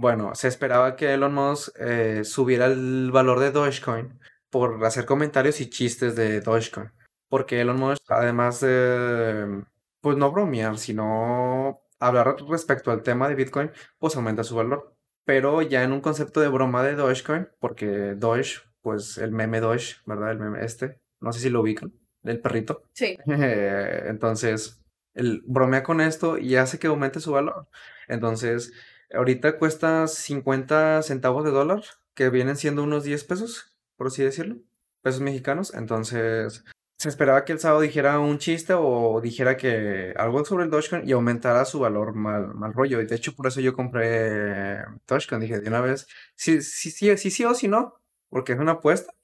Bueno, 0.00 0.34
se 0.34 0.48
esperaba 0.48 0.96
que 0.96 1.12
Elon 1.12 1.34
Musk 1.34 1.76
eh, 1.78 2.24
subiera 2.24 2.66
el 2.66 3.10
valor 3.12 3.38
de 3.38 3.50
Dogecoin 3.50 4.18
por 4.48 4.82
hacer 4.84 5.04
comentarios 5.04 5.60
y 5.60 5.68
chistes 5.68 6.16
de 6.16 6.40
Dogecoin. 6.40 6.90
Porque 7.28 7.60
Elon 7.60 7.78
Musk, 7.78 8.02
además 8.08 8.60
de, 8.60 9.62
pues 10.00 10.16
no 10.16 10.32
bromear, 10.32 10.78
sino 10.78 11.82
hablar 11.98 12.36
respecto 12.48 12.90
al 12.90 13.02
tema 13.02 13.28
de 13.28 13.34
Bitcoin, 13.34 13.70
pues 13.98 14.16
aumenta 14.16 14.42
su 14.42 14.56
valor 14.56 14.96
pero 15.30 15.62
ya 15.62 15.84
en 15.84 15.92
un 15.92 16.00
concepto 16.00 16.40
de 16.40 16.48
broma 16.48 16.82
de 16.82 16.96
Dogecoin, 16.96 17.48
porque 17.60 18.14
Doge, 18.16 18.62
pues 18.82 19.16
el 19.16 19.30
meme 19.30 19.60
Doge, 19.60 19.94
¿verdad? 20.04 20.32
El 20.32 20.40
meme 20.40 20.64
este, 20.64 20.98
no 21.20 21.32
sé 21.32 21.38
si 21.38 21.50
lo 21.50 21.60
ubican, 21.60 21.92
el 22.24 22.40
perrito. 22.40 22.82
Sí. 22.94 23.16
Entonces, 23.26 24.82
el 25.14 25.42
bromea 25.46 25.84
con 25.84 26.00
esto 26.00 26.36
y 26.36 26.56
hace 26.56 26.80
que 26.80 26.88
aumente 26.88 27.20
su 27.20 27.30
valor. 27.30 27.68
Entonces, 28.08 28.72
ahorita 29.12 29.58
cuesta 29.58 30.06
50 30.06 31.02
centavos 31.02 31.44
de 31.44 31.50
dólar, 31.50 31.82
que 32.14 32.30
vienen 32.30 32.56
siendo 32.56 32.82
unos 32.82 33.04
10 33.04 33.24
pesos, 33.24 33.76
por 33.96 34.08
así 34.08 34.22
decirlo, 34.22 34.56
pesos 35.02 35.20
mexicanos. 35.20 35.74
Entonces, 35.74 36.64
se 36.98 37.08
esperaba 37.08 37.44
que 37.44 37.52
el 37.52 37.58
sábado 37.58 37.80
dijera 37.80 38.18
un 38.18 38.38
chiste 38.38 38.74
o 38.76 39.20
dijera 39.22 39.56
que 39.56 40.12
algo 40.16 40.44
sobre 40.44 40.64
el 40.64 40.70
Dogecoin 40.70 41.08
y 41.08 41.12
aumentara 41.12 41.64
su 41.64 41.80
valor 41.80 42.14
mal, 42.14 42.54
mal 42.54 42.74
rollo. 42.74 43.00
Y 43.00 43.06
de 43.06 43.16
hecho, 43.16 43.34
por 43.34 43.46
eso 43.46 43.60
yo 43.60 43.74
compré 43.74 44.84
Dogecoin. 45.06 45.40
Dije 45.40 45.60
de 45.60 45.68
una 45.68 45.80
vez, 45.80 46.06
sí, 46.36 46.60
sí, 46.60 46.90
sí, 46.90 47.16
sí, 47.16 47.30
sí 47.30 47.44
o 47.44 47.54
sí 47.54 47.68
no, 47.68 47.94
porque 48.28 48.52
es 48.52 48.58
una 48.58 48.72
apuesta. 48.72 49.14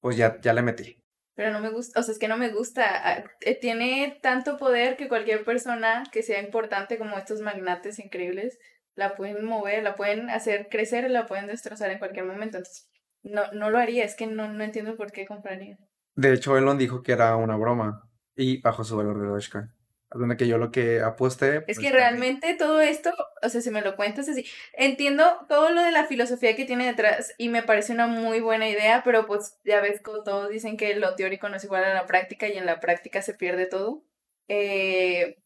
Pues 0.00 0.16
ya, 0.16 0.40
ya 0.40 0.52
le 0.52 0.62
metí. 0.62 1.00
Pero 1.36 1.52
no 1.52 1.60
me 1.60 1.70
gusta, 1.70 2.00
o 2.00 2.02
sea, 2.02 2.12
es 2.12 2.18
que 2.18 2.28
no 2.28 2.36
me 2.36 2.50
gusta. 2.50 2.84
Ah, 2.84 3.24
eh, 3.40 3.58
tiene 3.58 4.18
tanto 4.20 4.58
poder 4.58 4.96
que 4.96 5.08
cualquier 5.08 5.44
persona 5.44 6.02
que 6.12 6.22
sea 6.22 6.42
importante 6.42 6.98
como 6.98 7.16
estos 7.16 7.40
magnates 7.40 7.98
increíbles 7.98 8.58
la 8.94 9.14
pueden 9.14 9.44
mover, 9.44 9.82
la 9.82 9.96
pueden 9.96 10.30
hacer 10.30 10.68
crecer, 10.70 11.10
la 11.10 11.26
pueden 11.26 11.46
destrozar 11.46 11.90
en 11.90 11.98
cualquier 11.98 12.26
momento. 12.26 12.58
Entonces, 12.58 12.90
no, 13.22 13.50
no 13.52 13.70
lo 13.70 13.78
haría, 13.78 14.04
es 14.04 14.14
que 14.14 14.26
no, 14.26 14.52
no 14.52 14.64
entiendo 14.64 14.96
por 14.96 15.12
qué 15.12 15.26
compraría. 15.26 15.78
De 16.14 16.32
hecho, 16.32 16.56
Elon 16.56 16.78
dijo 16.78 17.02
que 17.02 17.12
era 17.12 17.36
una 17.36 17.56
broma 17.56 18.08
y 18.36 18.60
bajó 18.60 18.84
su 18.84 18.96
valor 18.96 19.20
de 19.20 19.26
Dogecoin. 19.26 19.70
Donde 20.12 20.36
que 20.36 20.48
yo 20.48 20.58
lo 20.58 20.72
que 20.72 21.00
aposté. 21.00 21.58
Es 21.58 21.62
pues, 21.66 21.78
que 21.78 21.92
realmente 21.92 22.54
todo 22.54 22.80
esto, 22.80 23.12
o 23.42 23.48
sea, 23.48 23.60
si 23.60 23.70
me 23.70 23.80
lo 23.80 23.94
cuentas 23.94 24.28
así, 24.28 24.44
entiendo 24.72 25.24
todo 25.48 25.70
lo 25.70 25.82
de 25.82 25.92
la 25.92 26.04
filosofía 26.04 26.56
que 26.56 26.64
tiene 26.64 26.86
detrás 26.86 27.32
y 27.38 27.48
me 27.48 27.62
parece 27.62 27.92
una 27.92 28.08
muy 28.08 28.40
buena 28.40 28.68
idea, 28.68 29.02
pero 29.04 29.26
pues 29.26 29.56
ya 29.64 29.80
ves, 29.80 30.00
como 30.00 30.24
todos 30.24 30.50
dicen 30.50 30.76
que 30.76 30.96
lo 30.96 31.14
teórico 31.14 31.48
no 31.48 31.56
es 31.56 31.64
igual 31.64 31.84
a 31.84 31.94
la 31.94 32.06
práctica 32.06 32.48
y 32.48 32.58
en 32.58 32.66
la 32.66 32.80
práctica 32.80 33.22
se 33.22 33.34
pierde 33.34 33.66
todo. 33.66 34.02
Eh, 34.48 35.38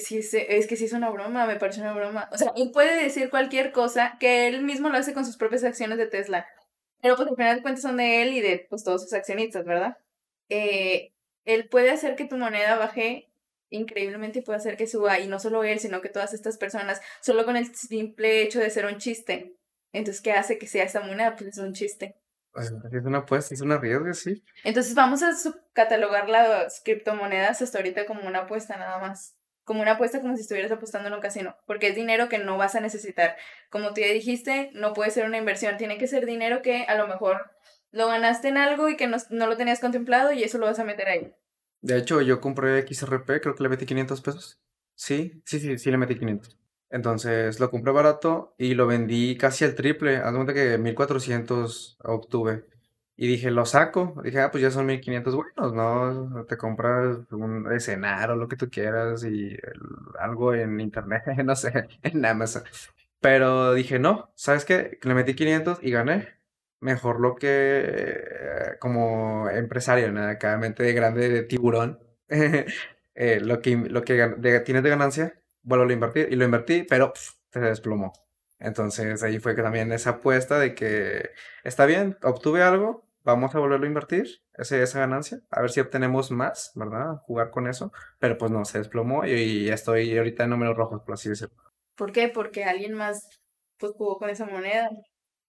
sí, 0.00 0.18
es, 0.18 0.34
es 0.34 0.66
que 0.66 0.76
sí 0.76 0.86
es 0.86 0.92
una 0.92 1.10
broma, 1.10 1.46
me 1.46 1.56
parece 1.56 1.80
una 1.80 1.92
broma. 1.92 2.28
O 2.32 2.38
sea, 2.38 2.52
él 2.56 2.70
puede 2.72 3.02
decir 3.02 3.30
cualquier 3.30 3.72
cosa 3.72 4.16
que 4.18 4.48
él 4.48 4.62
mismo 4.62 4.88
lo 4.88 4.98
hace 4.98 5.14
con 5.14 5.24
sus 5.24 5.36
propias 5.36 5.64
acciones 5.64 5.98
de 5.98 6.06
Tesla. 6.06 6.46
Pero 7.00 7.16
pues 7.16 7.28
al 7.28 7.36
final 7.36 7.56
de 7.56 7.62
cuentas 7.62 7.82
son 7.82 7.96
de 7.96 8.22
él 8.22 8.34
y 8.34 8.40
de 8.40 8.66
pues 8.68 8.84
todos 8.84 9.02
sus 9.02 9.12
accionistas, 9.12 9.64
¿verdad? 9.64 9.96
Eh, 10.48 11.12
él 11.44 11.68
puede 11.68 11.90
hacer 11.90 12.16
que 12.16 12.26
tu 12.26 12.36
moneda 12.36 12.76
baje 12.76 13.30
increíblemente 13.70 14.40
y 14.40 14.42
puede 14.42 14.58
hacer 14.58 14.76
que 14.76 14.86
suba, 14.86 15.18
y 15.20 15.28
no 15.28 15.38
solo 15.38 15.64
él, 15.64 15.78
sino 15.78 16.00
que 16.00 16.08
todas 16.08 16.34
estas 16.34 16.58
personas, 16.58 17.00
solo 17.20 17.44
con 17.44 17.56
el 17.56 17.74
simple 17.74 18.42
hecho 18.42 18.58
de 18.58 18.68
ser 18.68 18.86
un 18.86 18.98
chiste. 18.98 19.56
Entonces, 19.92 20.22
¿qué 20.22 20.32
hace 20.32 20.58
que 20.58 20.66
sea 20.66 20.84
esta 20.84 21.00
moneda? 21.00 21.36
Pues 21.36 21.50
es 21.50 21.58
un 21.58 21.72
chiste. 21.72 22.16
Pues, 22.52 22.66
es 22.66 23.04
una 23.04 23.18
apuesta, 23.18 23.54
es 23.54 23.60
una 23.60 23.78
riesgo, 23.78 24.12
sí. 24.12 24.42
Entonces 24.64 24.94
vamos 24.94 25.22
a 25.22 25.30
catalogar 25.72 26.28
las 26.28 26.80
criptomonedas 26.84 27.62
hasta 27.62 27.78
ahorita 27.78 28.06
como 28.06 28.26
una 28.26 28.40
apuesta 28.40 28.76
nada 28.76 28.98
más. 28.98 29.36
Como 29.70 29.82
una 29.82 29.92
apuesta 29.92 30.20
como 30.20 30.34
si 30.34 30.42
estuvieras 30.42 30.72
apostando 30.72 31.06
en 31.06 31.14
un 31.14 31.20
casino, 31.20 31.54
porque 31.64 31.86
es 31.86 31.94
dinero 31.94 32.28
que 32.28 32.38
no 32.38 32.58
vas 32.58 32.74
a 32.74 32.80
necesitar. 32.80 33.36
Como 33.70 33.94
tú 33.94 34.00
ya 34.00 34.08
dijiste, 34.08 34.72
no 34.74 34.94
puede 34.94 35.12
ser 35.12 35.26
una 35.26 35.38
inversión, 35.38 35.76
tiene 35.76 35.96
que 35.96 36.08
ser 36.08 36.26
dinero 36.26 36.60
que 36.60 36.86
a 36.86 36.96
lo 36.96 37.06
mejor 37.06 37.52
lo 37.92 38.08
ganaste 38.08 38.48
en 38.48 38.56
algo 38.56 38.88
y 38.88 38.96
que 38.96 39.06
no, 39.06 39.18
no 39.30 39.46
lo 39.46 39.56
tenías 39.56 39.78
contemplado 39.78 40.32
y 40.32 40.42
eso 40.42 40.58
lo 40.58 40.66
vas 40.66 40.80
a 40.80 40.84
meter 40.84 41.06
ahí. 41.06 41.36
De 41.82 41.96
hecho, 41.96 42.20
yo 42.20 42.40
compré 42.40 42.84
XRP, 42.84 43.40
creo 43.40 43.54
que 43.54 43.62
le 43.62 43.68
metí 43.68 43.86
500 43.86 44.20
pesos. 44.20 44.60
Sí, 44.96 45.40
sí, 45.44 45.60
sí, 45.60 45.78
sí 45.78 45.90
le 45.92 45.98
metí 45.98 46.18
500. 46.18 46.58
Entonces 46.90 47.60
lo 47.60 47.70
compré 47.70 47.92
barato 47.92 48.56
y 48.58 48.74
lo 48.74 48.88
vendí 48.88 49.36
casi 49.36 49.64
al 49.64 49.76
triple. 49.76 50.16
Haz 50.16 50.34
cuenta 50.34 50.52
que 50.52 50.78
1400 50.78 51.96
obtuve. 52.02 52.64
Y 53.22 53.26
dije, 53.26 53.50
lo 53.50 53.66
saco. 53.66 54.14
Dije, 54.24 54.40
ah, 54.40 54.50
pues 54.50 54.62
ya 54.62 54.70
son 54.70 54.86
1500 54.86 55.34
buenos, 55.34 55.74
¿no? 55.74 56.46
Te 56.46 56.56
compras 56.56 57.18
un 57.32 57.70
escenario, 57.70 58.34
lo 58.34 58.48
que 58.48 58.56
tú 58.56 58.70
quieras 58.70 59.24
y 59.24 59.58
algo 60.18 60.54
en 60.54 60.80
internet, 60.80 61.24
no 61.44 61.54
sé, 61.54 61.86
en 62.02 62.24
Amazon. 62.24 62.62
Pero 63.20 63.74
dije, 63.74 63.98
no, 63.98 64.32
¿sabes 64.36 64.64
qué? 64.64 64.98
Le 65.02 65.12
metí 65.14 65.34
500 65.34 65.80
y 65.82 65.90
gané 65.90 66.28
mejor 66.80 67.20
lo 67.20 67.34
que 67.36 67.84
eh, 67.86 68.78
como 68.80 69.50
empresario, 69.50 70.10
¿no? 70.12 70.26
Acá 70.26 70.56
mente 70.56 70.82
de 70.82 70.94
grande 70.94 71.28
de 71.28 71.42
tiburón, 71.42 72.00
eh, 72.28 73.40
lo 73.42 73.60
que, 73.60 73.76
lo 73.76 74.02
que 74.02 74.62
tienes 74.64 74.82
de 74.82 74.88
ganancia, 74.88 75.34
vuelvo 75.62 75.84
a 75.84 75.92
invertir 75.92 76.28
y 76.30 76.36
lo 76.36 76.46
invertí, 76.46 76.84
pero 76.88 77.12
se 77.52 77.60
desplomó. 77.60 78.14
Entonces 78.58 79.22
ahí 79.22 79.38
fue 79.40 79.54
que 79.54 79.62
también 79.62 79.92
esa 79.92 80.10
apuesta 80.10 80.58
de 80.58 80.74
que 80.74 81.30
está 81.64 81.84
bien, 81.84 82.16
obtuve 82.22 82.62
algo, 82.62 83.09
vamos 83.22 83.54
a 83.54 83.58
volverlo 83.58 83.86
a 83.86 83.88
invertir, 83.88 84.42
ese, 84.54 84.82
esa 84.82 85.00
ganancia, 85.00 85.40
a 85.50 85.60
ver 85.60 85.70
si 85.70 85.80
obtenemos 85.80 86.30
más, 86.30 86.72
¿verdad? 86.74 87.16
Jugar 87.22 87.50
con 87.50 87.68
eso, 87.68 87.92
pero 88.18 88.38
pues 88.38 88.50
no, 88.50 88.64
se 88.64 88.78
desplomó 88.78 89.24
y, 89.24 89.66
ya 89.66 89.74
estoy 89.74 90.16
ahorita 90.16 90.44
en 90.44 90.50
números 90.50 90.76
rojos, 90.76 91.02
por 91.02 91.14
así 91.14 91.28
decirlo. 91.28 91.56
¿Por 91.96 92.12
qué? 92.12 92.28
Porque 92.28 92.64
alguien 92.64 92.94
más 92.94 93.40
pues 93.78 93.92
jugó 93.92 94.18
con 94.18 94.30
esa 94.30 94.46
moneda. 94.46 94.90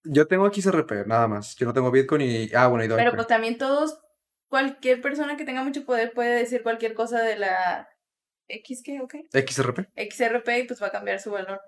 Yo 0.04 0.28
tengo 0.28 0.52
XRP, 0.52 1.06
nada 1.06 1.28
más. 1.28 1.56
Yo 1.56 1.66
no 1.68 1.74
tengo 1.74 1.92
Bitcoin 1.92 2.22
y. 2.22 2.50
Ah, 2.56 2.68
bueno, 2.68 2.84
y 2.84 2.88
Dogecoin. 2.88 3.06
Pero 3.06 3.16
pues 3.16 3.28
también 3.28 3.58
todos, 3.58 4.00
cualquier 4.48 5.02
persona 5.02 5.38
que 5.38 5.46
tenga 5.46 5.64
mucho 5.64 5.86
poder 5.86 6.14
puede 6.14 6.40
decir 6.40 6.64
cualquier 6.64 6.96
cosa 6.96 7.22
de 7.22 7.38
la. 7.38 7.88
¿X 8.48 8.82
qué? 8.84 9.00
¿Ok? 9.02 9.16
XRP. 9.32 9.90
XRP 9.96 10.50
y 10.58 10.64
pues 10.64 10.82
va 10.82 10.88
a 10.88 10.92
cambiar 10.92 11.20
su 11.20 11.32
valor. 11.32 11.62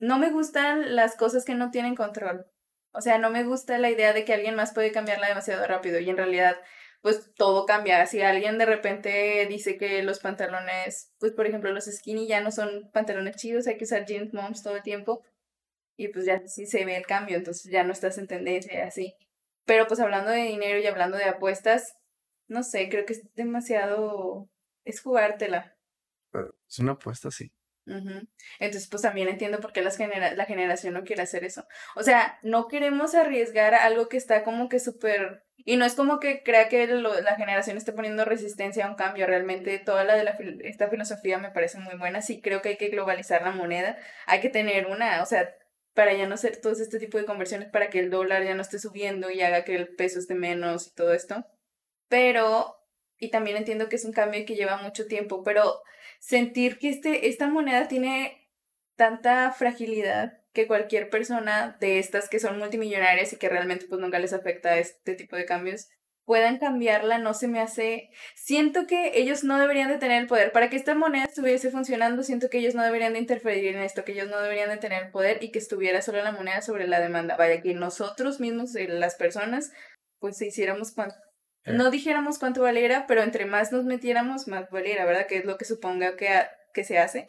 No 0.00 0.18
me 0.18 0.30
gustan 0.30 0.94
las 0.94 1.16
cosas 1.16 1.44
que 1.44 1.54
no 1.54 1.70
tienen 1.70 1.94
control. 1.94 2.46
O 2.92 3.00
sea, 3.00 3.18
no 3.18 3.30
me 3.30 3.44
gusta 3.44 3.78
la 3.78 3.90
idea 3.90 4.12
de 4.12 4.24
que 4.24 4.34
alguien 4.34 4.54
más 4.54 4.72
puede 4.72 4.92
cambiarla 4.92 5.28
demasiado 5.28 5.66
rápido 5.66 5.98
y 6.00 6.08
en 6.08 6.16
realidad 6.16 6.56
pues 7.00 7.32
todo 7.34 7.64
cambia. 7.64 8.04
Si 8.06 8.22
alguien 8.22 8.58
de 8.58 8.66
repente 8.66 9.46
dice 9.48 9.76
que 9.76 10.02
los 10.02 10.18
pantalones, 10.18 11.12
pues 11.18 11.32
por 11.32 11.46
ejemplo 11.46 11.72
los 11.72 11.84
skinny 11.84 12.26
ya 12.26 12.40
no 12.40 12.50
son 12.50 12.90
pantalones 12.92 13.36
chidos, 13.36 13.66
hay 13.66 13.76
que 13.76 13.84
usar 13.84 14.04
jeans 14.04 14.34
moms 14.34 14.62
todo 14.62 14.76
el 14.76 14.82
tiempo, 14.82 15.22
y 15.96 16.08
pues 16.08 16.24
ya 16.24 16.46
sí 16.46 16.66
se 16.66 16.84
ve 16.84 16.96
el 16.96 17.06
cambio, 17.06 17.36
entonces 17.36 17.70
ya 17.70 17.82
no 17.82 17.92
estás 17.92 18.18
en 18.18 18.28
tendencia 18.28 18.86
así. 18.86 19.14
Pero 19.64 19.86
pues 19.86 20.00
hablando 20.00 20.30
de 20.30 20.44
dinero 20.44 20.78
y 20.78 20.86
hablando 20.86 21.18
de 21.18 21.24
apuestas, 21.24 21.96
no 22.46 22.62
sé, 22.62 22.88
creo 22.88 23.04
que 23.04 23.14
es 23.14 23.34
demasiado, 23.34 24.48
es 24.84 25.02
jugártela. 25.02 25.76
Es 26.68 26.78
una 26.78 26.92
apuesta, 26.92 27.30
sí. 27.30 27.52
Entonces, 28.58 28.88
pues 28.88 29.02
también 29.02 29.28
entiendo 29.28 29.60
por 29.60 29.72
qué 29.72 29.82
las 29.82 29.96
genera 29.96 30.34
la 30.34 30.44
generación 30.44 30.94
no 30.94 31.04
quiere 31.04 31.22
hacer 31.22 31.44
eso. 31.44 31.66
O 31.96 32.02
sea, 32.02 32.38
no 32.42 32.68
queremos 32.68 33.14
arriesgar 33.14 33.74
algo 33.74 34.08
que 34.08 34.16
está 34.16 34.44
como 34.44 34.68
que 34.68 34.80
súper... 34.80 35.44
Y 35.64 35.76
no 35.76 35.84
es 35.84 35.94
como 35.94 36.20
que 36.20 36.42
crea 36.42 36.68
que 36.68 36.86
la 36.86 37.36
generación 37.36 37.76
esté 37.76 37.92
poniendo 37.92 38.24
resistencia 38.24 38.86
a 38.86 38.90
un 38.90 38.94
cambio. 38.94 39.26
Realmente 39.26 39.78
toda 39.78 40.04
la 40.04 40.14
de 40.14 40.24
la 40.24 40.38
esta 40.60 40.88
filosofía 40.88 41.38
me 41.38 41.50
parece 41.50 41.78
muy 41.78 41.96
buena. 41.96 42.22
Sí 42.22 42.40
creo 42.40 42.62
que 42.62 42.70
hay 42.70 42.76
que 42.76 42.88
globalizar 42.88 43.42
la 43.42 43.50
moneda. 43.50 43.98
Hay 44.26 44.40
que 44.40 44.48
tener 44.48 44.86
una, 44.86 45.22
o 45.22 45.26
sea, 45.26 45.54
para 45.98 46.14
ya 46.14 46.28
no 46.28 46.34
hacer 46.34 46.60
todo 46.60 46.72
este 46.74 47.00
tipo 47.00 47.18
de 47.18 47.24
conversiones, 47.24 47.70
para 47.70 47.90
que 47.90 47.98
el 47.98 48.08
dólar 48.08 48.44
ya 48.44 48.54
no 48.54 48.62
esté 48.62 48.78
subiendo 48.78 49.30
y 49.30 49.42
haga 49.42 49.64
que 49.64 49.74
el 49.74 49.88
peso 49.96 50.20
esté 50.20 50.36
menos 50.36 50.86
y 50.86 50.94
todo 50.94 51.12
esto. 51.12 51.44
Pero, 52.08 52.76
y 53.18 53.30
también 53.30 53.56
entiendo 53.56 53.88
que 53.88 53.96
es 53.96 54.04
un 54.04 54.12
cambio 54.12 54.46
que 54.46 54.54
lleva 54.54 54.76
mucho 54.76 55.06
tiempo, 55.06 55.42
pero 55.42 55.82
sentir 56.18 56.78
que 56.78 56.88
este, 56.90 57.28
esta 57.28 57.48
moneda 57.48 57.88
tiene 57.88 58.48
tanta 58.96 59.52
fragilidad 59.52 60.38
que 60.52 60.66
cualquier 60.66 61.08
persona 61.10 61.76
de 61.80 61.98
estas 61.98 62.28
que 62.28 62.40
son 62.40 62.58
multimillonarias 62.58 63.32
y 63.32 63.36
que 63.36 63.48
realmente 63.48 63.86
pues 63.86 64.00
nunca 64.00 64.18
les 64.18 64.32
afecta 64.32 64.78
este 64.78 65.14
tipo 65.14 65.36
de 65.36 65.44
cambios, 65.44 65.88
puedan 66.28 66.58
cambiarla 66.58 67.16
no 67.16 67.32
se 67.32 67.48
me 67.48 67.58
hace... 67.58 68.10
Siento 68.34 68.86
que 68.86 69.12
ellos 69.18 69.44
no 69.44 69.58
deberían 69.58 69.88
de 69.88 69.96
tener 69.96 70.20
el 70.20 70.26
poder. 70.26 70.52
Para 70.52 70.68
que 70.68 70.76
esta 70.76 70.94
moneda 70.94 71.24
estuviese 71.24 71.70
funcionando, 71.70 72.22
siento 72.22 72.50
que 72.50 72.58
ellos 72.58 72.74
no 72.74 72.82
deberían 72.82 73.14
de 73.14 73.20
interferir 73.20 73.74
en 73.74 73.80
esto, 73.80 74.04
que 74.04 74.12
ellos 74.12 74.28
no 74.28 74.38
deberían 74.38 74.68
de 74.68 74.76
tener 74.76 75.04
el 75.04 75.10
poder 75.10 75.42
y 75.42 75.52
que 75.52 75.58
estuviera 75.58 76.02
solo 76.02 76.22
la 76.22 76.32
moneda 76.32 76.60
sobre 76.60 76.86
la 76.86 77.00
demanda. 77.00 77.38
Vaya, 77.38 77.62
que 77.62 77.72
nosotros 77.72 78.40
mismos, 78.40 78.74
eh, 78.76 78.88
las 78.88 79.14
personas, 79.14 79.72
pues 80.18 80.42
hiciéramos. 80.42 80.94
Eh. 81.68 81.72
No 81.74 81.90
dijéramos 81.90 82.38
cuánto 82.38 82.62
valiera, 82.62 83.06
pero 83.06 83.22
entre 83.22 83.46
más 83.46 83.72
nos 83.72 83.84
metiéramos, 83.84 84.48
más 84.48 84.70
valiera, 84.70 85.04
¿verdad? 85.04 85.26
Que 85.26 85.38
es 85.38 85.44
lo 85.44 85.56
que 85.56 85.64
suponga 85.64 86.16
que, 86.16 86.28
que 86.74 86.84
se 86.84 86.98
hace. 86.98 87.28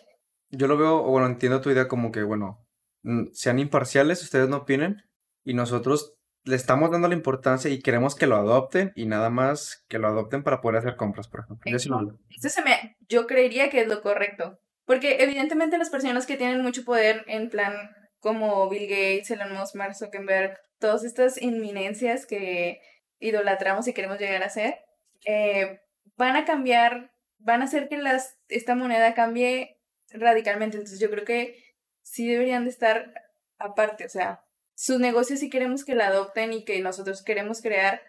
Yo 0.50 0.68
lo 0.68 0.78
veo, 0.78 1.04
o 1.04 1.12
bueno, 1.12 1.28
entiendo 1.28 1.62
tu 1.62 1.70
idea 1.70 1.88
como 1.88 2.12
que, 2.12 2.24
bueno, 2.24 2.66
mm, 3.04 3.28
sean 3.34 3.60
imparciales, 3.60 4.24
ustedes 4.24 4.50
no 4.50 4.58
opinen, 4.58 5.04
y 5.44 5.54
nosotros 5.54 6.16
le 6.44 6.56
estamos 6.56 6.92
dando 6.92 7.08
la 7.08 7.16
importancia 7.16 7.70
y 7.70 7.82
queremos 7.82 8.16
que 8.16 8.28
lo 8.28 8.36
adopten 8.36 8.92
y 8.96 9.06
nada 9.06 9.30
más 9.30 9.84
que 9.88 10.00
lo 10.00 10.08
adopten 10.08 10.44
para 10.44 10.62
poder 10.62 10.80
hacer 10.80 10.96
compras, 10.96 11.28
por 11.28 11.42
ejemplo. 11.42 11.72
Yo, 11.72 12.50
se 12.50 12.62
me, 12.64 12.98
yo 13.08 13.28
creería 13.28 13.70
que 13.70 13.82
es 13.82 13.88
lo 13.88 14.02
correcto. 14.02 14.60
Porque 14.86 15.22
evidentemente 15.22 15.78
las 15.78 15.92
personas 15.92 16.26
que 16.26 16.38
tienen 16.38 16.64
mucho 16.64 16.84
poder 16.84 17.24
en 17.28 17.50
plan 17.50 17.74
como 18.20 18.68
Bill 18.70 18.88
Gates, 18.88 19.30
Elon 19.30 19.54
Musk, 19.54 19.76
Mark 19.76 19.96
Zuckerberg, 19.96 20.58
todas 20.80 21.04
estas 21.04 21.40
inminencias 21.40 22.26
que 22.26 22.80
idolatramos 23.20 23.88
y 23.88 23.94
queremos 23.94 24.20
llegar 24.20 24.44
a 24.44 24.50
ser, 24.50 24.80
eh, 25.26 25.82
van 26.18 26.36
a 26.36 26.46
cambiar, 26.46 27.12
van 27.38 27.62
a 27.62 27.66
hacer 27.66 27.90
que 27.90 27.98
las, 27.98 28.38
esta 28.48 28.76
moneda 28.76 29.14
cambie 29.14 29.78
radicalmente. 30.12 30.78
Entonces 30.78 31.00
yo 31.00 31.10
creo 31.10 31.26
que 31.26 31.64
sí 32.02 32.28
deberían 32.28 32.64
de 32.64 32.72
estar 32.72 33.14
aparte, 33.58 34.06
o 34.06 34.10
sea, 34.10 34.44
sus 34.76 35.00
negocios 35.00 35.40
si 35.40 35.50
queremos 35.50 35.84
que 35.84 35.96
la 35.96 36.08
adopten 36.08 36.54
y 36.54 36.64
que 36.64 36.80
nosotros 36.80 37.22
queremos 37.22 37.62
crear 37.62 38.02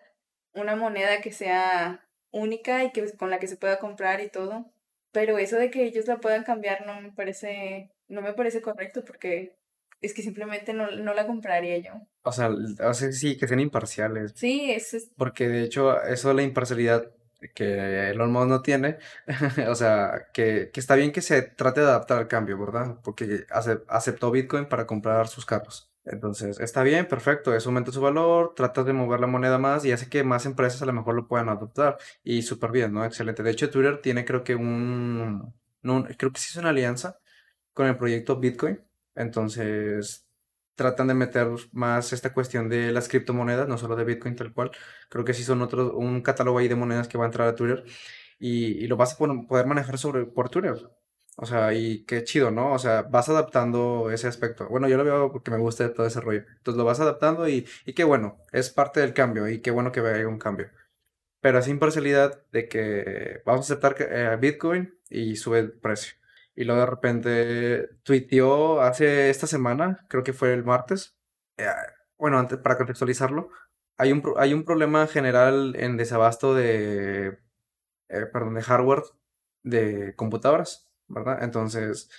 una 0.55 0.77
moneda 0.77 1.21
que 1.21 1.33
sea 1.33 2.07
única 2.31 2.85
y 2.85 2.93
que 2.93 3.17
con 3.17 3.31
la 3.31 3.39
que 3.41 3.49
se 3.49 3.57
pueda 3.57 3.79
comprar 3.79 4.21
y 4.21 4.29
todo. 4.29 4.73
Pero 5.13 5.39
eso 5.39 5.57
de 5.57 5.71
que 5.71 5.85
ellos 5.85 6.07
la 6.07 6.19
puedan 6.19 6.45
cambiar 6.45 6.87
no 6.87 7.01
me 7.01 7.11
parece, 7.11 7.91
no 8.09 8.23
me 8.23 8.35
parece 8.35 8.63
correcto 8.63 9.05
porque 9.05 9.57
es 10.01 10.15
que 10.15 10.23
simplemente 10.23 10.73
no, 10.73 10.91
no 10.91 11.15
la 11.15 11.27
compraría 11.27 11.79
yo. 11.79 11.93
O 12.23 12.33
sea, 12.33 12.51
o 12.51 12.95
sea, 12.95 13.13
sí, 13.13 13.37
que 13.37 13.49
sean 13.49 13.61
imparciales. 13.61 14.33
Sí, 14.35 14.71
eso 14.71 14.97
es... 14.97 15.11
Porque 15.17 15.49
de 15.49 15.63
hecho, 15.63 16.03
eso 16.03 16.29
de 16.29 16.35
la 16.35 16.43
imparcialidad 16.43 17.11
que 17.55 18.11
Elon 18.11 18.33
Musk 18.33 18.49
no 18.49 18.63
tiene, 18.63 18.99
o 19.69 19.75
sea, 19.75 20.27
que, 20.33 20.71
que, 20.73 20.81
está 20.81 20.95
bien 20.95 21.13
que 21.13 21.23
se 21.23 21.43
trate 21.43 21.81
de 21.81 21.87
adaptar 21.87 22.19
al 22.19 22.29
cambio, 22.29 22.59
¿verdad? 22.59 22.99
Porque 23.03 23.47
aceptó 23.89 24.31
Bitcoin 24.31 24.67
para 24.67 24.87
comprar 24.87 25.29
sus 25.29 25.47
carros. 25.47 25.91
Entonces, 26.05 26.59
está 26.61 26.83
bien, 26.83 27.07
perfecto, 27.07 27.55
eso 27.55 27.69
aumenta 27.69 27.93
su 27.93 28.01
valor, 28.01 28.55
tratas 28.55 28.87
de 28.87 28.93
mover 28.93 29.21
la 29.21 29.27
moneda 29.27 29.59
más 29.59 29.85
y 29.85 29.93
hace 29.93 30.09
que 30.09 30.25
más 30.25 30.47
empresas 30.47 30.83
a 30.83 30.87
lo 30.87 30.93
mejor 30.93 31.15
lo 31.15 31.29
puedan 31.29 31.49
adoptar. 31.49 31.99
Y 32.25 32.43
súper 32.43 32.73
bien, 32.73 32.93
¿no? 32.93 33.05
Excelente. 33.05 33.43
De 33.43 33.51
hecho, 33.51 33.71
Twitter 33.71 34.01
tiene 34.01 34.25
creo 34.25 34.43
que 34.43 34.55
un, 34.55 35.55
creo 35.83 36.33
que 36.33 36.41
sí 36.41 36.49
es 36.51 36.57
una 36.57 36.71
alianza 36.71 37.19
con 37.73 37.87
el 37.87 37.97
proyecto 37.97 38.37
Bitcoin 38.39 38.81
Entonces, 39.15 40.27
tratan 40.75 41.09
de 41.09 41.15
meter 41.15 41.49
más 41.73 42.13
esta 42.13 42.33
cuestión 42.33 42.69
de 42.69 42.93
las 42.93 43.09
criptomonedas, 43.09 43.69
no 43.69 43.79
solo 43.79 43.97
de 43.97 44.05
Bitcoin 44.05 44.37
tal 44.37 44.53
cual. 44.53 44.71
Creo 45.09 45.25
que 45.25 45.35
sí 45.35 45.45
son 45.45 45.63
otros, 45.63 45.93
un 45.95 46.23
catálogo 46.23 46.59
ahí 46.59 46.69
de 46.69 46.77
monedas 46.77 47.09
que 47.09 47.19
va 47.19 47.25
a 47.25 47.29
entrar 47.29 47.49
a 47.49 47.55
Twitter 47.55 47.85
y, 48.39 48.87
lo 48.87 48.97
vas 48.97 49.15
a 49.15 49.19
poder 49.19 49.67
manejar 49.67 49.99
sobre, 49.99 50.27
por 50.27 50.49
Twitter. 50.51 50.75
O 51.37 51.47
sea, 51.47 51.73
y 51.75 52.05
qué 52.05 52.25
chido, 52.25 52.51
¿no? 52.51 52.73
O 52.75 52.79
sea, 52.79 53.03
vas 53.03 53.29
adaptando 53.29 54.11
ese 54.11 54.29
aspecto. 54.29 54.69
Bueno, 54.69 54.89
yo 54.89 54.97
lo 54.97 55.05
veo 55.05 55.33
porque 55.33 55.51
me 55.51 55.59
gusta 55.59 55.93
todo 55.93 56.07
ese 56.07 56.21
rollo. 56.21 56.45
Entonces 56.59 56.79
lo 56.79 56.85
vas 56.85 57.01
adaptando 57.01 57.49
y, 57.49 57.67
y 57.87 57.95
qué 57.95 58.05
bueno, 58.05 58.39
es 58.53 58.71
parte 58.71 59.01
del 59.01 59.15
cambio 59.15 59.49
y 59.49 59.61
qué 59.61 59.71
bueno 59.71 59.93
que 59.93 60.01
haya 60.01 60.29
un 60.29 60.39
cambio. 60.39 60.71
Pero 61.41 61.63
sin 61.63 61.79
parcialidad 61.79 62.43
de 62.53 62.69
que 62.69 63.43
vamos 63.47 63.71
a 63.71 63.75
aceptar 63.75 63.97
eh, 64.01 64.37
Bitcoin 64.41 64.95
y 65.09 65.37
sube 65.37 65.61
el 65.61 65.73
precio. 65.73 66.15
Y 66.61 66.65
luego 66.65 66.83
de 66.83 66.87
repente 66.87 67.89
tuiteó 68.03 68.83
hace 68.83 69.31
esta 69.31 69.47
semana, 69.47 70.05
creo 70.11 70.23
que 70.23 70.35
fue 70.35 70.53
el 70.53 70.63
martes. 70.63 71.17
eh, 71.57 71.65
bueno, 72.19 72.39
antes, 72.39 72.59
para 72.59 72.77
contextualizarlo, 72.77 73.49
hay 73.97 74.13
un, 74.13 74.23
hay 74.37 74.53
un 74.53 74.65
problema 74.65 75.07
general 75.07 75.75
en 75.77 75.97
desabasto 75.97 76.55
de, 76.55 77.39
eh, 78.09 78.27
perdón, 78.33 78.55
de 78.55 78.63
hardware 78.63 79.03
de 79.63 80.15
computadoras, 80.17 80.91
¿verdad? 81.09 81.43
Entonces, 81.45 82.11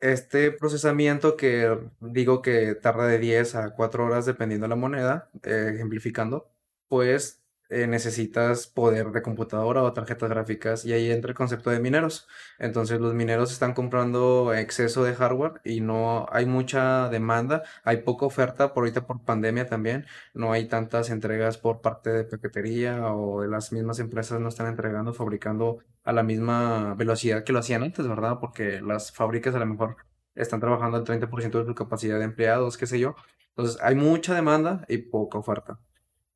este 0.00 0.50
procesamiento 0.52 1.36
que 1.36 1.78
digo 2.00 2.42
que 2.42 2.74
tarda 2.76 3.06
de 3.06 3.18
10 3.18 3.54
a 3.54 3.74
4 3.74 4.06
horas 4.06 4.24
dependiendo 4.26 4.64
de 4.64 4.70
la 4.70 4.76
moneda, 4.76 5.30
eh, 5.42 5.72
ejemplificando, 5.74 6.50
pues 6.88 7.39
eh, 7.70 7.86
necesitas 7.86 8.66
poder 8.66 9.12
de 9.12 9.22
computadora 9.22 9.82
o 9.84 9.92
tarjetas 9.92 10.28
gráficas 10.28 10.84
y 10.84 10.92
ahí 10.92 11.10
entra 11.10 11.30
el 11.30 11.36
concepto 11.36 11.70
de 11.70 11.80
mineros. 11.80 12.26
Entonces 12.58 13.00
los 13.00 13.14
mineros 13.14 13.52
están 13.52 13.74
comprando 13.74 14.52
exceso 14.54 15.04
de 15.04 15.14
hardware 15.14 15.60
y 15.64 15.80
no 15.80 16.26
hay 16.32 16.46
mucha 16.46 17.08
demanda, 17.08 17.62
hay 17.84 17.98
poca 17.98 18.26
oferta 18.26 18.74
por 18.74 18.82
ahorita 18.82 19.06
por 19.06 19.24
pandemia 19.24 19.66
también, 19.68 20.06
no 20.34 20.52
hay 20.52 20.66
tantas 20.66 21.10
entregas 21.10 21.58
por 21.58 21.80
parte 21.80 22.10
de 22.10 22.24
paquetería 22.24 23.06
o 23.14 23.42
de 23.42 23.48
las 23.48 23.72
mismas 23.72 24.00
empresas 24.00 24.40
no 24.40 24.48
están 24.48 24.66
entregando, 24.66 25.14
fabricando 25.14 25.78
a 26.04 26.12
la 26.12 26.22
misma 26.24 26.94
velocidad 26.94 27.44
que 27.44 27.52
lo 27.52 27.60
hacían 27.60 27.82
antes, 27.84 28.06
¿verdad? 28.08 28.38
Porque 28.40 28.80
las 28.80 29.12
fábricas 29.12 29.54
a 29.54 29.58
lo 29.60 29.66
mejor 29.66 29.96
están 30.34 30.60
trabajando 30.60 30.96
al 30.96 31.04
30% 31.04 31.60
de 31.60 31.66
su 31.66 31.74
capacidad 31.74 32.18
de 32.18 32.24
empleados, 32.24 32.76
qué 32.76 32.86
sé 32.86 32.98
yo. 32.98 33.14
Entonces 33.50 33.80
hay 33.82 33.94
mucha 33.94 34.34
demanda 34.34 34.84
y 34.88 34.98
poca 34.98 35.38
oferta. 35.38 35.78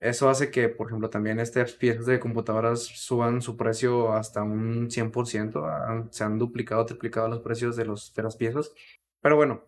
Eso 0.00 0.28
hace 0.28 0.50
que, 0.50 0.68
por 0.68 0.88
ejemplo, 0.88 1.08
también 1.10 1.40
estas 1.40 1.72
piezas 1.72 2.04
de 2.06 2.20
computadoras 2.20 2.82
suban 2.84 3.40
su 3.40 3.56
precio 3.56 4.12
hasta 4.12 4.42
un 4.42 4.90
100%, 4.90 5.66
han- 5.66 6.12
se 6.12 6.24
han 6.24 6.38
duplicado, 6.38 6.84
triplicado 6.86 7.28
los 7.28 7.40
precios 7.40 7.76
de, 7.76 7.86
los, 7.86 8.12
de 8.14 8.22
las 8.22 8.36
piezas. 8.36 8.72
Pero 9.22 9.36
bueno, 9.36 9.64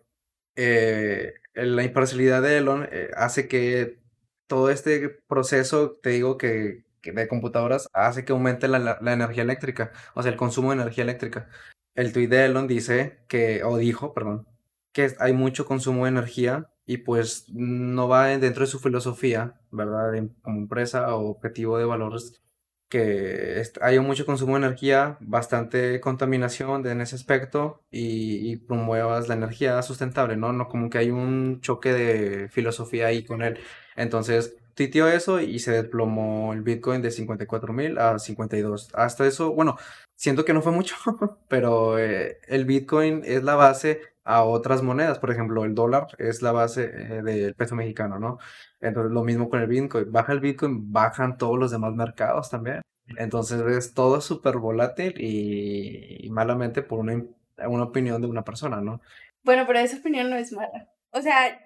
eh, 0.55 1.33
la 1.53 1.83
imparcialidad 1.83 2.41
de 2.41 2.57
Elon 2.57 2.87
eh, 2.91 3.09
hace 3.15 3.47
que 3.47 3.99
todo 4.47 4.69
este 4.69 5.09
proceso, 5.27 5.91
te 6.01 6.09
digo 6.11 6.37
que, 6.37 6.85
de 7.03 7.27
computadoras, 7.27 7.87
hace 7.93 8.25
que 8.25 8.31
aumente 8.33 8.67
la, 8.67 8.79
la- 8.79 8.97
la 9.01 9.13
energía 9.13 9.43
eléctrica, 9.43 9.91
o 10.15 10.21
sea, 10.23 10.31
el 10.31 10.37
consumo 10.37 10.71
de 10.71 10.81
energía 10.81 11.03
eléctrica. 11.03 11.49
El 11.95 12.13
tuit 12.13 12.29
de 12.29 12.45
Elon 12.45 12.67
dice 12.67 13.19
que, 13.27 13.63
o 13.63 13.77
dijo, 13.77 14.13
perdón, 14.13 14.47
que 14.93 15.13
hay 15.19 15.33
mucho 15.33 15.65
consumo 15.65 16.03
de 16.05 16.09
energía 16.11 16.69
y 16.87 16.97
pues 16.97 17.45
no 17.53 18.07
va 18.07 18.33
en- 18.33 18.41
dentro 18.41 18.61
de 18.65 18.71
su 18.71 18.79
filosofía, 18.79 19.61
¿verdad? 19.71 20.13
como 20.41 20.57
empresa 20.59 21.15
o 21.15 21.29
objetivo 21.29 21.77
de 21.77 21.85
valores, 21.85 22.41
que 22.89 23.61
haya 23.81 24.01
mucho 24.01 24.25
consumo 24.25 24.53
de 24.57 24.65
energía, 24.65 25.17
bastante 25.19 25.99
contaminación 25.99 26.87
en 26.87 27.01
ese 27.01 27.15
aspecto 27.17 27.83
y, 27.91 28.49
y 28.51 28.55
promuevas 28.57 29.27
la 29.27 29.35
energía 29.35 29.81
sustentable, 29.81 30.37
¿no? 30.37 30.53
No 30.53 30.69
como 30.69 30.89
que 30.89 30.97
hay 30.99 31.11
un 31.11 31.59
choque 31.61 31.91
de 31.91 32.47
filosofía 32.49 33.07
ahí 33.07 33.25
con 33.25 33.41
él. 33.43 33.59
Entonces, 33.97 34.55
tuiteó 34.73 35.07
eso 35.09 35.41
y 35.41 35.59
se 35.59 35.71
desplomó 35.73 36.53
el 36.53 36.61
Bitcoin 36.61 37.01
de 37.01 37.11
54 37.11 37.73
mil 37.73 37.97
a 37.97 38.19
52. 38.19 38.89
Hasta 38.93 39.27
eso, 39.27 39.51
bueno, 39.53 39.75
siento 40.15 40.45
que 40.45 40.53
no 40.53 40.61
fue 40.61 40.71
mucho, 40.71 40.95
pero 41.49 41.99
eh, 41.99 42.39
el 42.47 42.63
Bitcoin 42.65 43.21
es 43.25 43.43
la 43.43 43.55
base 43.55 43.99
a 44.27 44.43
otras 44.43 44.83
monedas. 44.83 45.19
Por 45.19 45.31
ejemplo, 45.31 45.63
el 45.63 45.73
dólar 45.73 46.07
es 46.19 46.41
la 46.41 46.51
base 46.51 46.83
eh, 46.85 47.21
del 47.23 47.55
peso 47.55 47.75
mexicano, 47.75 48.19
¿no? 48.19 48.39
Entonces, 48.81 49.11
lo 49.13 49.23
mismo 49.23 49.49
con 49.49 49.61
el 49.61 49.67
Bitcoin. 49.67 50.11
Baja 50.11 50.33
el 50.33 50.41
Bitcoin, 50.41 50.91
bajan 50.91 51.37
todos 51.37 51.57
los 51.57 51.71
demás 51.71 51.93
mercados 51.93 52.49
también. 52.49 52.81
Entonces, 53.17 53.61
es 53.61 53.93
todo 53.93 54.19
súper 54.19 54.57
volátil 54.57 55.15
y, 55.17 56.27
malamente 56.29 56.81
por 56.81 56.99
una, 56.99 57.23
una 57.69 57.83
opinión 57.83 58.21
de 58.21 58.27
una 58.27 58.43
persona, 58.43 58.81
¿no? 58.81 59.01
Bueno, 59.43 59.63
pero 59.65 59.79
esa 59.79 59.97
opinión 59.97 60.29
no 60.29 60.35
es 60.35 60.51
mala. 60.51 60.89
O 61.11 61.21
sea, 61.21 61.59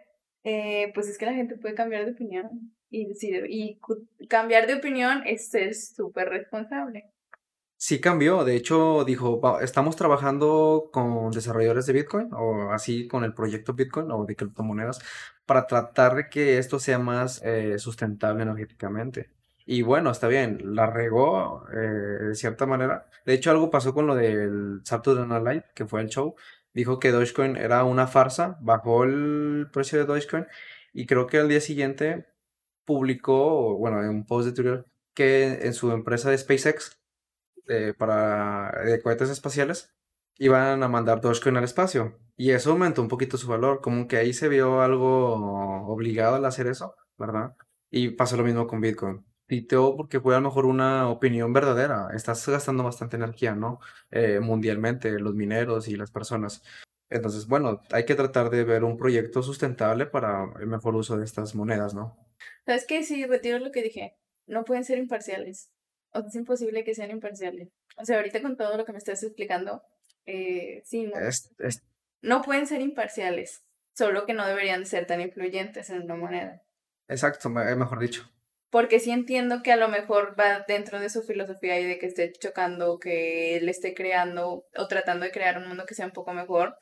eh, 0.43 0.91
pues 0.93 1.07
es 1.07 1.17
que 1.17 1.25
la 1.25 1.33
gente 1.33 1.57
puede 1.57 1.73
cambiar 1.73 2.05
de 2.05 2.11
opinión 2.11 2.75
y 2.91 3.07
decir, 3.07 3.45
y 3.49 3.79
cambiar 4.29 4.67
de 4.67 4.75
opinión 4.75 5.23
es 5.25 5.49
ser 5.49 5.73
súper 5.73 6.29
responsable. 6.29 7.11
Sí 7.83 7.99
cambió, 7.99 8.43
de 8.43 8.55
hecho 8.55 9.03
dijo, 9.05 9.41
"Va- 9.41 9.63
estamos 9.63 9.95
trabajando 9.95 10.89
con 10.93 11.31
desarrolladores 11.31 11.87
de 11.87 11.93
Bitcoin 11.93 12.29
o 12.31 12.71
así 12.71 13.07
con 13.07 13.23
el 13.23 13.33
proyecto 13.33 13.73
Bitcoin 13.73 14.11
o 14.11 14.23
de 14.25 14.35
criptomonedas 14.35 14.99
para 15.47 15.65
tratar 15.65 16.15
de 16.15 16.29
que 16.29 16.59
esto 16.59 16.79
sea 16.79 16.99
más 16.99 17.41
eh, 17.43 17.79
sustentable 17.79 18.43
energéticamente. 18.43 19.31
Y 19.65 19.81
bueno, 19.81 20.11
está 20.11 20.27
bien, 20.27 20.75
la 20.75 20.85
regó 20.91 21.65
eh, 21.73 21.77
de 22.29 22.35
cierta 22.35 22.67
manera. 22.67 23.07
De 23.25 23.33
hecho, 23.33 23.49
algo 23.49 23.71
pasó 23.71 23.93
con 23.95 24.05
lo 24.05 24.13
del 24.15 24.81
Saturday 24.83 25.25
Night 25.27 25.43
Live, 25.47 25.65
que 25.73 25.87
fue 25.87 26.01
el 26.01 26.09
show. 26.09 26.35
Dijo 26.73 26.99
que 26.99 27.11
Dogecoin 27.11 27.57
era 27.57 27.83
una 27.83 28.05
farsa, 28.07 28.57
bajó 28.61 29.03
el 29.05 29.69
precio 29.73 29.97
de 29.97 30.05
Dogecoin 30.05 30.45
y 30.93 31.07
creo 31.07 31.25
que 31.25 31.39
al 31.39 31.49
día 31.49 31.61
siguiente 31.61 32.27
publicó, 32.85 33.77
bueno, 33.77 34.01
en 34.03 34.09
un 34.09 34.25
post 34.25 34.47
de 34.49 34.53
Twitter, 34.53 34.85
que 35.15 35.65
en 35.65 35.73
su 35.73 35.91
empresa 35.91 36.29
de 36.29 36.37
SpaceX 36.37 37.00
eh, 37.67 37.93
para 37.97 38.71
de 38.83 39.01
cohetes 39.01 39.29
espaciales 39.29 39.93
iban 40.37 40.81
a 40.83 40.87
mandar 40.87 41.21
Dogecoin 41.21 41.57
al 41.57 41.63
espacio. 41.63 42.19
Y 42.35 42.51
eso 42.51 42.71
aumentó 42.71 43.01
un 43.01 43.07
poquito 43.07 43.37
su 43.37 43.47
valor, 43.47 43.81
como 43.81 44.07
que 44.07 44.17
ahí 44.17 44.33
se 44.33 44.49
vio 44.49 44.81
algo 44.81 45.85
obligado 45.87 46.35
al 46.35 46.45
hacer 46.45 46.67
eso, 46.67 46.95
¿verdad? 47.17 47.55
Y 47.91 48.09
pasó 48.09 48.37
lo 48.37 48.43
mismo 48.43 48.65
con 48.65 48.81
Bitcoin. 48.81 49.23
Piteó 49.45 49.95
porque 49.95 50.19
fue 50.19 50.33
a 50.35 50.39
lo 50.39 50.47
mejor 50.47 50.65
una 50.65 51.09
opinión 51.09 51.53
verdadera. 51.53 52.09
Estás 52.15 52.47
gastando 52.47 52.83
bastante 52.83 53.17
energía, 53.17 53.53
¿no? 53.53 53.79
Eh, 54.09 54.39
mundialmente, 54.39 55.19
los 55.19 55.35
mineros 55.35 55.87
y 55.87 55.95
las 55.95 56.09
personas. 56.09 56.63
Entonces, 57.11 57.45
bueno, 57.45 57.81
hay 57.91 58.05
que 58.05 58.15
tratar 58.15 58.49
de 58.49 58.63
ver 58.63 58.83
un 58.83 58.97
proyecto 58.97 59.43
sustentable 59.43 60.05
para 60.05 60.45
el 60.59 60.67
mejor 60.67 60.95
uso 60.95 61.17
de 61.17 61.25
estas 61.25 61.53
monedas, 61.53 61.93
¿no? 61.93 62.17
¿Sabes 62.65 62.85
qué? 62.87 63.03
Sí, 63.03 63.25
retiro 63.25 63.59
lo 63.59 63.71
que 63.71 63.83
dije. 63.83 64.17
No 64.47 64.63
pueden 64.63 64.85
ser 64.85 64.97
imparciales. 64.97 65.69
Es 66.13 66.35
imposible 66.35 66.83
que 66.83 66.93
sean 66.95 67.11
imparciales. 67.11 67.69
O 67.97 68.05
sea, 68.05 68.17
ahorita 68.17 68.41
con 68.41 68.57
todo 68.57 68.77
lo 68.77 68.85
que 68.85 68.91
me 68.91 68.97
estás 68.97 69.23
explicando, 69.23 69.83
eh, 70.25 70.81
sí, 70.85 71.03
no. 71.03 71.17
Es, 71.19 71.49
es- 71.59 71.83
No 72.21 72.41
pueden 72.41 72.67
ser 72.67 72.81
imparciales. 72.81 73.63
Solo 73.93 74.25
que 74.25 74.33
no 74.33 74.45
deberían 74.47 74.85
ser 74.85 75.05
tan 75.07 75.21
influyentes 75.21 75.89
en 75.89 76.03
una 76.03 76.15
moneda. 76.15 76.61
exacto, 77.07 77.49
me- 77.49 77.75
mejor 77.75 77.99
dicho. 77.99 78.29
Porque 78.69 79.01
sí 79.01 79.11
entiendo 79.11 79.63
que 79.63 79.73
a 79.73 79.75
lo 79.75 79.89
mejor 79.89 80.33
va 80.39 80.63
dentro 80.65 80.99
de 81.01 81.09
su 81.09 81.23
filosofía 81.23 81.77
y 81.79 81.85
de 81.85 81.99
que 81.99 82.05
esté 82.05 82.31
chocando, 82.31 82.99
que 82.99 83.57
él 83.57 83.67
esté 83.67 83.93
creando 83.93 84.65
o 84.77 84.87
tratando 84.87 85.25
de 85.25 85.31
crear 85.31 85.57
un 85.57 85.67
mundo 85.67 85.85
que 85.85 85.93
sea 85.93 86.05
un 86.05 86.13
poco 86.13 86.31
mejor. 86.33 86.77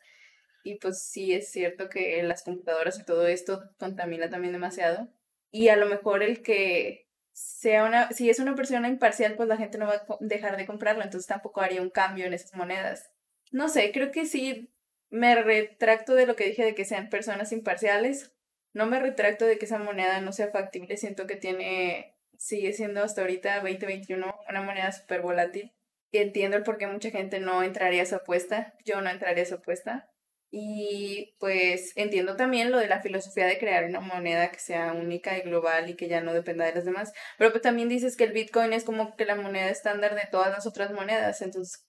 Y 0.63 0.75
pues 0.77 1.01
sí 1.01 1.33
es 1.33 1.49
cierto 1.51 1.89
que 1.89 2.21
las 2.21 2.43
computadoras 2.43 2.99
y 2.99 3.05
todo 3.05 3.25
esto 3.27 3.63
contamina 3.79 4.29
también 4.29 4.53
demasiado. 4.53 5.07
Y 5.51 5.69
a 5.69 5.77
lo 5.77 5.87
mejor 5.87 6.21
el 6.21 6.43
que 6.43 7.07
sea 7.39 7.85
una, 7.85 8.11
si 8.11 8.29
es 8.29 8.39
una 8.39 8.53
persona 8.53 8.89
imparcial, 8.89 9.35
pues 9.35 9.47
la 9.47 9.55
gente 9.55 9.77
no 9.77 9.87
va 9.87 9.93
a 9.93 10.17
dejar 10.19 10.57
de 10.57 10.65
comprarlo, 10.65 11.03
entonces 11.03 11.27
tampoco 11.27 11.61
haría 11.61 11.81
un 11.81 11.89
cambio 11.89 12.25
en 12.25 12.33
esas 12.33 12.53
monedas. 12.53 13.09
No 13.51 13.69
sé, 13.69 13.91
creo 13.93 14.11
que 14.11 14.25
sí 14.25 14.69
me 15.09 15.35
retracto 15.41 16.15
de 16.15 16.25
lo 16.25 16.35
que 16.35 16.45
dije 16.45 16.65
de 16.65 16.75
que 16.75 16.83
sean 16.83 17.09
personas 17.09 17.51
imparciales. 17.53 18.33
No 18.73 18.87
me 18.87 18.99
retracto 18.99 19.45
de 19.45 19.57
que 19.57 19.65
esa 19.65 19.79
moneda 19.79 20.19
no 20.21 20.33
sea 20.33 20.49
factible. 20.49 20.97
Siento 20.97 21.27
que 21.27 21.37
tiene, 21.37 22.17
sigue 22.37 22.73
siendo 22.73 23.03
hasta 23.03 23.21
ahorita 23.21 23.61
2021 23.61 24.35
una 24.49 24.61
moneda 24.61 24.91
súper 24.91 25.21
volátil. 25.21 25.73
Entiendo 26.11 26.57
el 26.57 26.63
por 26.63 26.77
qué 26.77 26.87
mucha 26.87 27.09
gente 27.09 27.39
no 27.39 27.63
entraría 27.63 28.01
a 28.01 28.03
esa 28.03 28.17
apuesta. 28.17 28.75
Yo 28.85 29.01
no 29.01 29.09
entraría 29.09 29.43
a 29.43 29.45
esa 29.45 29.55
apuesta. 29.55 30.11
Y 30.51 31.35
pues 31.39 31.93
entiendo 31.95 32.35
también 32.35 32.71
lo 32.71 32.79
de 32.79 32.87
la 32.87 33.01
filosofía 33.01 33.45
de 33.45 33.59
crear 33.59 33.85
una 33.85 33.99
moneda 33.99 34.49
que 34.49 34.59
sea 34.59 34.93
única 34.93 35.37
y 35.37 35.41
global 35.41 35.89
y 35.89 35.95
que 35.95 36.07
ya 36.07 36.21
no 36.21 36.33
dependa 36.33 36.65
de 36.65 36.73
las 36.73 36.85
demás. 36.85 37.13
Pero 37.37 37.51
pues 37.51 37.61
también 37.61 37.87
dices 37.87 38.17
que 38.17 38.23
el 38.23 38.33
Bitcoin 38.33 38.73
es 38.73 38.83
como 38.83 39.15
que 39.15 39.25
la 39.25 39.35
moneda 39.35 39.69
estándar 39.69 40.15
de 40.15 40.27
todas 40.31 40.51
las 40.51 40.65
otras 40.65 40.91
monedas. 40.91 41.41
Entonces, 41.41 41.85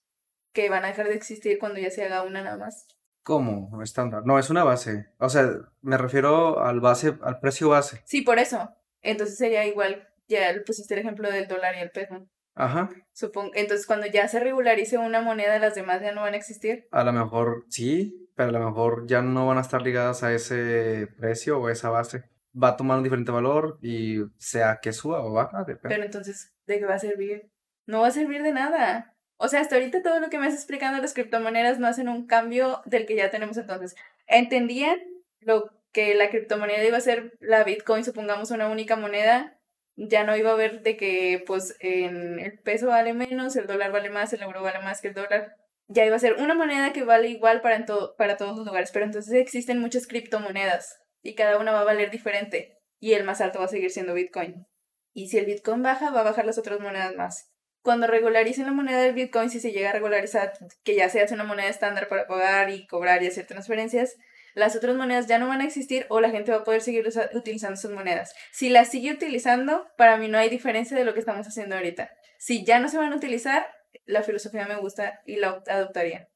que 0.53 0.69
van 0.69 0.85
a 0.85 0.89
dejar 0.89 1.07
de 1.07 1.15
existir 1.15 1.57
cuando 1.57 1.79
ya 1.79 1.89
se 1.89 2.03
haga 2.03 2.23
una 2.23 2.43
nada 2.43 2.57
más. 2.57 2.87
¿Cómo? 3.23 3.81
Estándar. 3.81 4.23
No, 4.25 4.37
es 4.37 4.49
una 4.49 4.63
base. 4.63 5.07
O 5.17 5.29
sea, 5.29 5.49
me 5.81 5.97
refiero 5.97 6.63
al 6.63 6.79
base, 6.79 7.17
al 7.21 7.39
precio 7.39 7.69
base. 7.69 8.01
Sí, 8.05 8.21
por 8.21 8.39
eso. 8.39 8.69
Entonces 9.01 9.37
sería 9.37 9.65
igual, 9.65 10.07
ya 10.27 10.53
pusiste 10.65 10.93
el 10.93 10.99
ejemplo 11.01 11.31
del 11.31 11.47
dólar 11.47 11.75
y 11.75 11.79
el 11.79 11.91
peso. 11.91 12.27
Ajá. 12.55 12.89
Supongo. 13.13 13.51
Entonces, 13.55 13.85
cuando 13.85 14.07
ya 14.07 14.27
se 14.27 14.39
regularice 14.39 14.97
una 14.97 15.21
moneda, 15.21 15.59
las 15.59 15.75
demás 15.75 16.01
ya 16.01 16.11
no 16.11 16.21
van 16.21 16.33
a 16.33 16.37
existir. 16.37 16.87
A 16.91 17.03
lo 17.03 17.13
mejor 17.13 17.65
sí, 17.69 18.29
pero 18.35 18.49
a 18.49 18.59
lo 18.59 18.65
mejor 18.65 19.07
ya 19.07 19.21
no 19.21 19.47
van 19.47 19.57
a 19.57 19.61
estar 19.61 19.81
ligadas 19.81 20.23
a 20.23 20.33
ese 20.33 21.07
precio 21.17 21.59
o 21.59 21.69
esa 21.69 21.89
base. 21.89 22.23
Va 22.61 22.69
a 22.69 22.77
tomar 22.77 22.97
un 22.97 23.03
diferente 23.03 23.31
valor 23.31 23.77
y 23.81 24.19
sea 24.37 24.79
que 24.81 24.91
suba 24.91 25.23
o 25.23 25.31
baja, 25.33 25.63
depende. 25.63 25.95
Pero 25.95 26.03
entonces, 26.03 26.53
¿de 26.65 26.79
qué 26.79 26.85
va 26.85 26.95
a 26.95 26.99
servir? 26.99 27.49
No 27.85 28.01
va 28.01 28.07
a 28.07 28.11
servir 28.11 28.43
de 28.43 28.51
nada. 28.51 29.15
O 29.37 29.47
sea, 29.47 29.61
hasta 29.61 29.75
ahorita 29.75 30.03
todo 30.03 30.19
lo 30.19 30.29
que 30.29 30.37
me 30.37 30.47
has 30.47 30.53
explicando 30.53 31.01
las 31.01 31.13
criptomonedas 31.13 31.79
no 31.79 31.87
hacen 31.87 32.09
un 32.09 32.27
cambio 32.27 32.81
del 32.85 33.05
que 33.05 33.15
ya 33.15 33.31
tenemos 33.31 33.57
entonces. 33.57 33.95
Entendían 34.27 34.99
lo 35.39 35.71
que 35.91 36.13
la 36.13 36.29
criptomoneda 36.29 36.83
iba 36.83 36.97
a 36.97 37.01
ser 37.01 37.33
la 37.39 37.63
Bitcoin, 37.63 38.03
supongamos 38.03 38.51
una 38.51 38.69
única 38.69 38.95
moneda, 38.95 39.57
ya 39.95 40.23
no 40.23 40.35
iba 40.35 40.51
a 40.51 40.53
haber 40.53 40.81
de 40.81 40.97
que 40.97 41.43
pues 41.45 41.75
en 41.79 42.39
el 42.39 42.59
peso 42.59 42.87
vale 42.87 43.13
menos, 43.13 43.55
el 43.55 43.67
dólar 43.67 43.91
vale 43.91 44.09
más, 44.09 44.33
el 44.33 44.41
euro 44.41 44.61
vale 44.61 44.79
más 44.79 45.01
que 45.01 45.09
el 45.09 45.13
dólar. 45.13 45.55
Ya 45.87 46.05
iba 46.05 46.15
a 46.15 46.19
ser 46.19 46.35
una 46.35 46.53
moneda 46.53 46.93
que 46.93 47.03
vale 47.03 47.27
igual 47.27 47.61
para, 47.61 47.75
en 47.75 47.85
para 48.17 48.37
todos 48.37 48.57
los 48.57 48.65
lugares, 48.65 48.91
pero 48.91 49.05
entonces 49.05 49.33
existen 49.33 49.79
muchas 49.79 50.07
criptomonedas 50.07 50.99
y 51.21 51.35
cada 51.35 51.57
una 51.57 51.71
va 51.71 51.81
a 51.81 51.85
valer 51.85 52.11
diferente 52.11 52.77
y 52.99 53.13
el 53.13 53.23
más 53.23 53.41
alto 53.41 53.59
va 53.59 53.65
a 53.65 53.69
seguir 53.69 53.91
siendo 53.91 54.13
Bitcoin. 54.13 54.65
Y 55.13 55.27
si 55.27 55.37
el 55.37 55.45
Bitcoin 55.45 55.83
baja, 55.83 56.11
va 56.11 56.21
a 56.21 56.23
bajar 56.23 56.45
las 56.45 56.57
otras 56.57 56.79
monedas 56.79 57.13
más 57.15 57.51
cuando 57.81 58.07
regularicen 58.07 58.65
la 58.65 58.71
moneda 58.71 59.01
del 59.01 59.13
Bitcoin, 59.13 59.49
si 59.49 59.59
se 59.59 59.71
llega 59.71 59.89
a 59.89 59.93
regularizar, 59.93 60.53
que 60.83 60.95
ya 60.95 61.09
se 61.09 61.21
hace 61.21 61.33
una 61.33 61.43
moneda 61.43 61.67
estándar 61.67 62.07
para 62.07 62.27
pagar 62.27 62.69
y 62.69 62.85
cobrar 62.85 63.23
y 63.23 63.27
hacer 63.27 63.47
transferencias, 63.47 64.15
las 64.55 64.75
otras 64.75 64.95
monedas 64.95 65.27
ya 65.27 65.39
no 65.39 65.47
van 65.47 65.61
a 65.61 65.65
existir 65.65 66.05
o 66.09 66.21
la 66.21 66.29
gente 66.29 66.51
va 66.51 66.59
a 66.59 66.63
poder 66.63 66.81
seguir 66.81 67.07
utilizando 67.33 67.77
sus 67.77 67.91
monedas. 67.91 68.33
Si 68.51 68.69
las 68.69 68.89
sigue 68.89 69.13
utilizando, 69.13 69.87
para 69.97 70.17
mí 70.17 70.27
no 70.27 70.37
hay 70.37 70.49
diferencia 70.49 70.97
de 70.97 71.05
lo 71.05 71.13
que 71.13 71.19
estamos 71.19 71.47
haciendo 71.47 71.75
ahorita. 71.75 72.09
Si 72.37 72.65
ya 72.65 72.79
no 72.79 72.89
se 72.89 72.97
van 72.97 73.13
a 73.13 73.15
utilizar, 73.15 73.65
la 74.05 74.23
filosofía 74.23 74.67
me 74.67 74.77
gusta 74.77 75.21
y 75.25 75.37
la 75.37 75.61
adoptaría. 75.67 76.27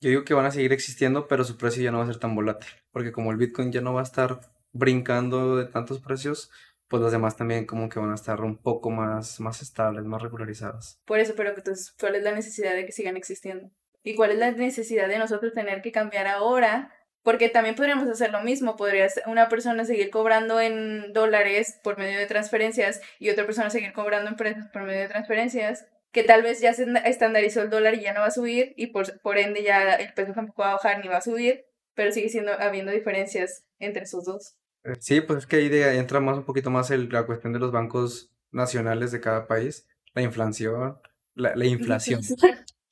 Yo 0.00 0.10
digo 0.10 0.24
que 0.24 0.34
van 0.34 0.46
a 0.46 0.50
seguir 0.50 0.72
existiendo, 0.72 1.28
pero 1.28 1.44
su 1.44 1.56
precio 1.56 1.82
ya 1.82 1.92
no 1.92 1.98
va 1.98 2.04
a 2.04 2.08
ser 2.08 2.18
tan 2.18 2.34
volátil, 2.34 2.70
porque 2.90 3.12
como 3.12 3.30
el 3.30 3.36
Bitcoin 3.36 3.70
ya 3.70 3.80
no 3.80 3.94
va 3.94 4.00
a 4.00 4.04
estar 4.04 4.40
brincando 4.72 5.56
de 5.56 5.66
tantos 5.66 6.00
precios, 6.00 6.50
pues 6.88 7.00
los 7.00 7.12
demás 7.12 7.36
también 7.36 7.66
como 7.66 7.88
que 7.88 8.00
van 8.00 8.10
a 8.10 8.16
estar 8.16 8.40
un 8.40 8.58
poco 8.58 8.90
más, 8.90 9.40
más 9.40 9.62
estables, 9.62 10.04
más 10.04 10.20
regularizadas. 10.20 11.00
Por 11.04 11.20
eso, 11.20 11.34
pero 11.36 11.50
entonces, 11.50 11.94
¿cuál 11.98 12.16
es 12.16 12.22
la 12.22 12.32
necesidad 12.32 12.74
de 12.74 12.84
que 12.84 12.92
sigan 12.92 13.16
existiendo? 13.16 13.70
¿Y 14.02 14.14
cuál 14.14 14.32
es 14.32 14.38
la 14.38 14.50
necesidad 14.50 15.08
de 15.08 15.18
nosotros 15.18 15.52
tener 15.52 15.80
que 15.82 15.92
cambiar 15.92 16.26
ahora? 16.26 16.92
Porque 17.22 17.48
también 17.48 17.76
podríamos 17.76 18.08
hacer 18.08 18.30
lo 18.30 18.42
mismo, 18.42 18.76
podría 18.76 19.06
una 19.26 19.48
persona 19.48 19.84
seguir 19.84 20.10
cobrando 20.10 20.60
en 20.60 21.12
dólares 21.12 21.78
por 21.84 21.98
medio 21.98 22.18
de 22.18 22.26
transferencias 22.26 23.00
y 23.20 23.30
otra 23.30 23.46
persona 23.46 23.70
seguir 23.70 23.92
cobrando 23.92 24.30
en 24.30 24.36
pesos 24.36 24.64
por 24.72 24.82
medio 24.82 25.02
de 25.02 25.08
transferencias, 25.08 25.86
que 26.10 26.24
tal 26.24 26.42
vez 26.42 26.60
ya 26.60 26.74
se 26.74 26.86
estandarizó 27.04 27.62
el 27.62 27.70
dólar 27.70 27.94
y 27.94 28.02
ya 28.02 28.12
no 28.12 28.20
va 28.20 28.26
a 28.26 28.32
subir 28.32 28.74
y 28.76 28.88
por, 28.88 29.20
por 29.20 29.38
ende 29.38 29.62
ya 29.62 29.94
el 29.94 30.12
peso 30.12 30.32
tampoco 30.32 30.62
va 30.62 30.70
a 30.70 30.74
bajar 30.74 31.00
ni 31.00 31.08
va 31.08 31.18
a 31.18 31.22
subir, 31.22 31.64
pero 31.94 32.12
sigue 32.12 32.28
siendo 32.28 32.52
habiendo 32.52 32.92
diferencias 32.92 33.64
entre 33.78 34.02
esos 34.02 34.24
dos. 34.24 34.56
Eh, 34.84 34.94
sí, 34.98 35.20
pues 35.20 35.40
es 35.40 35.46
que 35.46 35.56
ahí 35.56 35.98
entra 35.98 36.20
más 36.20 36.36
un 36.36 36.44
poquito 36.44 36.70
más 36.70 36.90
el, 36.90 37.08
la 37.08 37.24
cuestión 37.24 37.52
de 37.52 37.60
los 37.60 37.72
bancos 37.72 38.30
nacionales 38.50 39.12
de 39.12 39.20
cada 39.20 39.46
país, 39.46 39.86
la 40.14 40.22
inflación, 40.22 40.98
la, 41.34 41.56
la 41.56 41.66
inflación, 41.66 42.20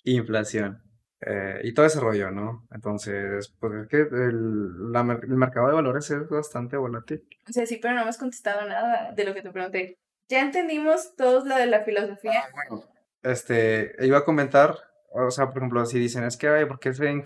inflación, 0.04 0.82
eh, 1.20 1.60
y 1.64 1.74
todo 1.74 1.86
ese 1.86 2.00
rollo, 2.00 2.30
¿no? 2.30 2.66
Entonces, 2.72 3.54
pues 3.60 3.72
es 3.74 3.88
que 3.88 3.96
el, 3.98 4.92
la, 4.92 5.00
el 5.22 5.36
mercado 5.36 5.68
de 5.68 5.74
valores 5.74 6.10
es 6.10 6.28
bastante 6.28 6.76
volátil. 6.76 7.26
O 7.48 7.52
sea, 7.52 7.66
sí, 7.66 7.78
pero 7.80 7.94
no 7.94 8.02
hemos 8.02 8.16
contestado 8.16 8.66
nada 8.66 9.12
de 9.12 9.24
lo 9.24 9.34
que 9.34 9.42
te 9.42 9.50
pregunté. 9.50 9.98
Ya 10.28 10.40
entendimos 10.40 11.16
todos 11.16 11.46
lo 11.46 11.56
de 11.56 11.66
la 11.66 11.82
filosofía. 11.82 12.44
Ah, 12.44 12.48
bueno, 12.68 12.84
este, 13.22 13.94
iba 14.00 14.18
a 14.18 14.24
comentar, 14.24 14.76
o 15.12 15.30
sea, 15.30 15.48
por 15.48 15.58
ejemplo, 15.58 15.84
si 15.84 15.98
dicen, 15.98 16.24
es 16.24 16.36
que, 16.36 16.48
ay, 16.48 16.64
¿por 16.64 16.78
qué 16.78 16.94
se, 16.94 17.10
eh, 17.10 17.22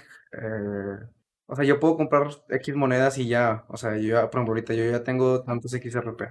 o 1.47 1.55
sea, 1.55 1.65
yo 1.65 1.79
puedo 1.79 1.97
comprar 1.97 2.29
X 2.49 2.75
monedas 2.75 3.19
y 3.19 3.29
ya, 3.29 3.65
o 3.69 3.77
sea, 3.77 3.97
yo 3.97 4.15
ya, 4.15 4.31
por 4.31 4.41
ejemplo, 4.41 4.53
ahorita 4.53 4.75
yo 4.75 4.91
ya 4.91 5.05
tengo 5.05 5.43
tantos 5.45 5.73
XRP. 5.73 6.23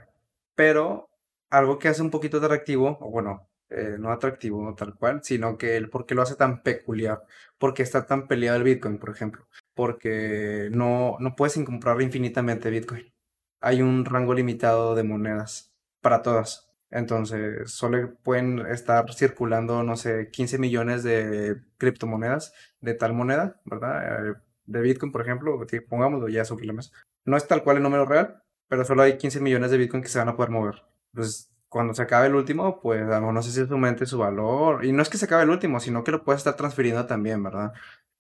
Pero 0.56 1.10
algo 1.50 1.80
que 1.80 1.88
hace 1.88 2.02
un 2.02 2.12
poquito 2.12 2.38
atractivo, 2.38 2.98
o 3.00 3.10
bueno, 3.12 3.48
eh, 3.70 3.98
no 4.00 4.12
atractivo 4.12 4.74
tal 4.76 4.96
cual, 4.96 5.22
sino 5.24 5.58
que 5.58 5.78
el 5.78 5.90
por 5.90 6.06
qué 6.06 6.16
lo 6.16 6.22
hace 6.22 6.36
tan 6.36 6.64
peculiar, 6.64 7.24
porque 7.58 7.84
está 7.84 8.06
tan 8.06 8.28
peleado 8.28 8.58
el 8.58 8.64
Bitcoin, 8.64 9.00
por 9.00 9.10
ejemplo, 9.10 9.48
porque 9.74 10.70
no, 10.72 11.18
no 11.20 11.36
puedes 11.36 11.58
comprar 11.66 12.02
infinitamente 12.02 12.70
Bitcoin. 12.70 13.14
Hay 13.62 13.82
un 13.82 14.06
rango 14.06 14.34
limitado 14.34 14.96
de 14.96 15.04
monedas 15.04 15.74
para 16.02 16.22
todas. 16.22 16.70
Entonces, 16.92 17.72
solo 17.72 18.16
pueden 18.24 18.60
estar 18.68 19.12
circulando, 19.14 19.84
no 19.84 19.96
sé, 19.98 20.30
15 20.32 20.60
millones 20.60 21.04
de 21.04 21.62
criptomonedas 21.78 22.54
de 22.82 22.94
tal 22.94 23.14
moneda, 23.14 23.60
¿verdad? 23.66 24.32
Eh, 24.32 24.36
de 24.66 24.82
Bitcoin, 24.82 25.12
por 25.12 25.22
ejemplo, 25.22 25.60
pongámoslo 25.90 26.30
ya 26.30 26.46
sobre 26.46 26.66
la 26.66 26.74
mesa, 26.74 26.92
no 27.26 27.38
es 27.38 27.48
tal 27.48 27.64
cual 27.64 27.78
el 27.78 27.84
número 27.84 28.06
real, 28.06 28.44
pero 28.68 28.86
solo 28.86 29.04
hay 29.04 29.18
15 29.18 29.40
millones 29.40 29.72
de 29.72 29.78
Bitcoin 29.78 30.04
que 30.04 30.10
se 30.10 30.20
van 30.20 30.30
a 30.30 30.36
poder 30.36 30.52
mover. 30.52 30.84
Entonces, 31.14 31.53
cuando 31.74 31.96
se 31.96 32.04
acabe 32.04 32.28
el 32.28 32.36
último, 32.36 32.80
pues 32.80 33.02
a 33.02 33.16
lo 33.16 33.20
mejor 33.22 33.34
no 33.34 33.42
sé 33.42 33.52
si 33.52 33.72
aumente 33.74 34.06
su 34.06 34.20
valor. 34.20 34.86
Y 34.86 34.92
no 34.94 35.02
es 35.02 35.10
que 35.10 35.18
se 35.18 35.26
acabe 35.26 35.44
el 35.44 35.50
último, 35.50 35.80
sino 35.80 36.04
que 36.04 36.12
lo 36.12 36.24
puedes 36.24 36.42
estar 36.42 36.56
transfiriendo 36.56 37.08
también, 37.08 37.42
¿verdad? 37.42 37.74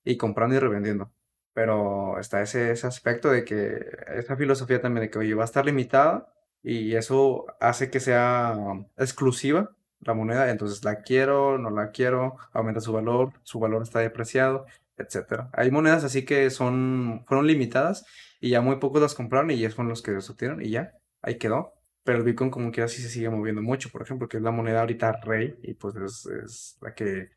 Y 0.03 0.17
comprando 0.17 0.55
y 0.55 0.59
revendiendo. 0.59 1.11
Pero 1.53 2.19
está 2.19 2.41
ese, 2.41 2.71
ese 2.71 2.87
aspecto 2.87 3.29
de 3.29 3.45
que 3.45 3.79
esa 4.17 4.35
filosofía 4.37 4.81
también 4.81 5.03
de 5.05 5.11
que, 5.11 5.19
oye, 5.19 5.35
va 5.35 5.43
a 5.43 5.45
estar 5.45 5.65
limitada 5.65 6.33
y 6.63 6.95
eso 6.95 7.45
hace 7.59 7.91
que 7.91 7.99
sea 7.99 8.57
exclusiva 8.97 9.75
la 9.99 10.15
moneda. 10.15 10.49
Entonces 10.49 10.83
la 10.83 11.01
quiero, 11.03 11.59
no 11.59 11.69
la 11.69 11.91
quiero, 11.91 12.37
aumenta 12.53 12.81
su 12.81 12.91
valor, 12.91 13.33
su 13.43 13.59
valor 13.59 13.83
está 13.83 13.99
depreciado 13.99 14.65
etcétera. 14.97 15.49
Hay 15.53 15.71
monedas 15.71 16.03
así 16.03 16.25
que 16.25 16.49
son, 16.49 17.23
fueron 17.25 17.47
limitadas 17.47 18.05
y 18.39 18.49
ya 18.49 18.61
muy 18.61 18.77
pocos 18.77 19.01
las 19.01 19.15
compraron 19.15 19.51
y 19.51 19.59
ya 19.59 19.69
fueron 19.69 19.89
los 19.89 20.01
que 20.01 20.11
los 20.11 20.29
obtuvieron 20.29 20.61
y 20.61 20.69
ya, 20.69 20.93
ahí 21.21 21.37
quedó. 21.37 21.73
Pero 22.03 22.17
el 22.17 22.23
Bitcoin 22.23 22.51
como 22.51 22.71
que 22.71 22.81
así 22.81 23.01
se 23.01 23.09
sigue 23.09 23.29
moviendo 23.29 23.61
mucho, 23.61 23.89
por 23.89 24.01
ejemplo, 24.01 24.27
que 24.27 24.37
es 24.37 24.43
la 24.43 24.51
moneda 24.51 24.81
ahorita 24.81 25.21
rey 25.23 25.57
y 25.61 25.73
pues 25.73 25.95
es, 25.95 26.77
la 26.81 26.93
que 26.93 27.29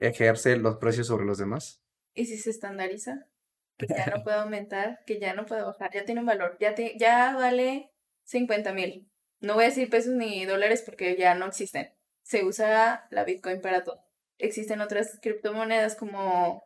ejerce 0.00 0.56
los 0.56 0.76
precios 0.76 1.06
sobre 1.06 1.24
los 1.24 1.38
demás. 1.38 1.80
¿Y 2.14 2.26
si 2.26 2.36
se 2.36 2.50
estandariza? 2.50 3.26
Que 3.76 3.86
ya 3.86 4.06
no 4.06 4.22
puede 4.24 4.38
aumentar, 4.38 5.00
que 5.06 5.20
ya 5.20 5.34
no 5.34 5.46
puede 5.46 5.62
bajar, 5.62 5.92
ya 5.92 6.04
tiene 6.04 6.20
un 6.20 6.26
valor, 6.26 6.56
ya, 6.58 6.74
te, 6.74 6.96
ya 6.98 7.34
vale 7.36 7.92
50 8.24 8.72
mil. 8.72 9.08
No 9.40 9.54
voy 9.54 9.64
a 9.64 9.68
decir 9.68 9.88
pesos 9.88 10.14
ni 10.14 10.44
dólares 10.44 10.82
porque 10.84 11.16
ya 11.16 11.34
no 11.34 11.46
existen. 11.46 11.90
Se 12.22 12.44
usa 12.44 13.06
la 13.10 13.24
Bitcoin 13.24 13.60
para 13.60 13.84
todo. 13.84 14.02
Existen 14.38 14.80
otras 14.80 15.18
criptomonedas 15.22 15.94
como 15.94 16.64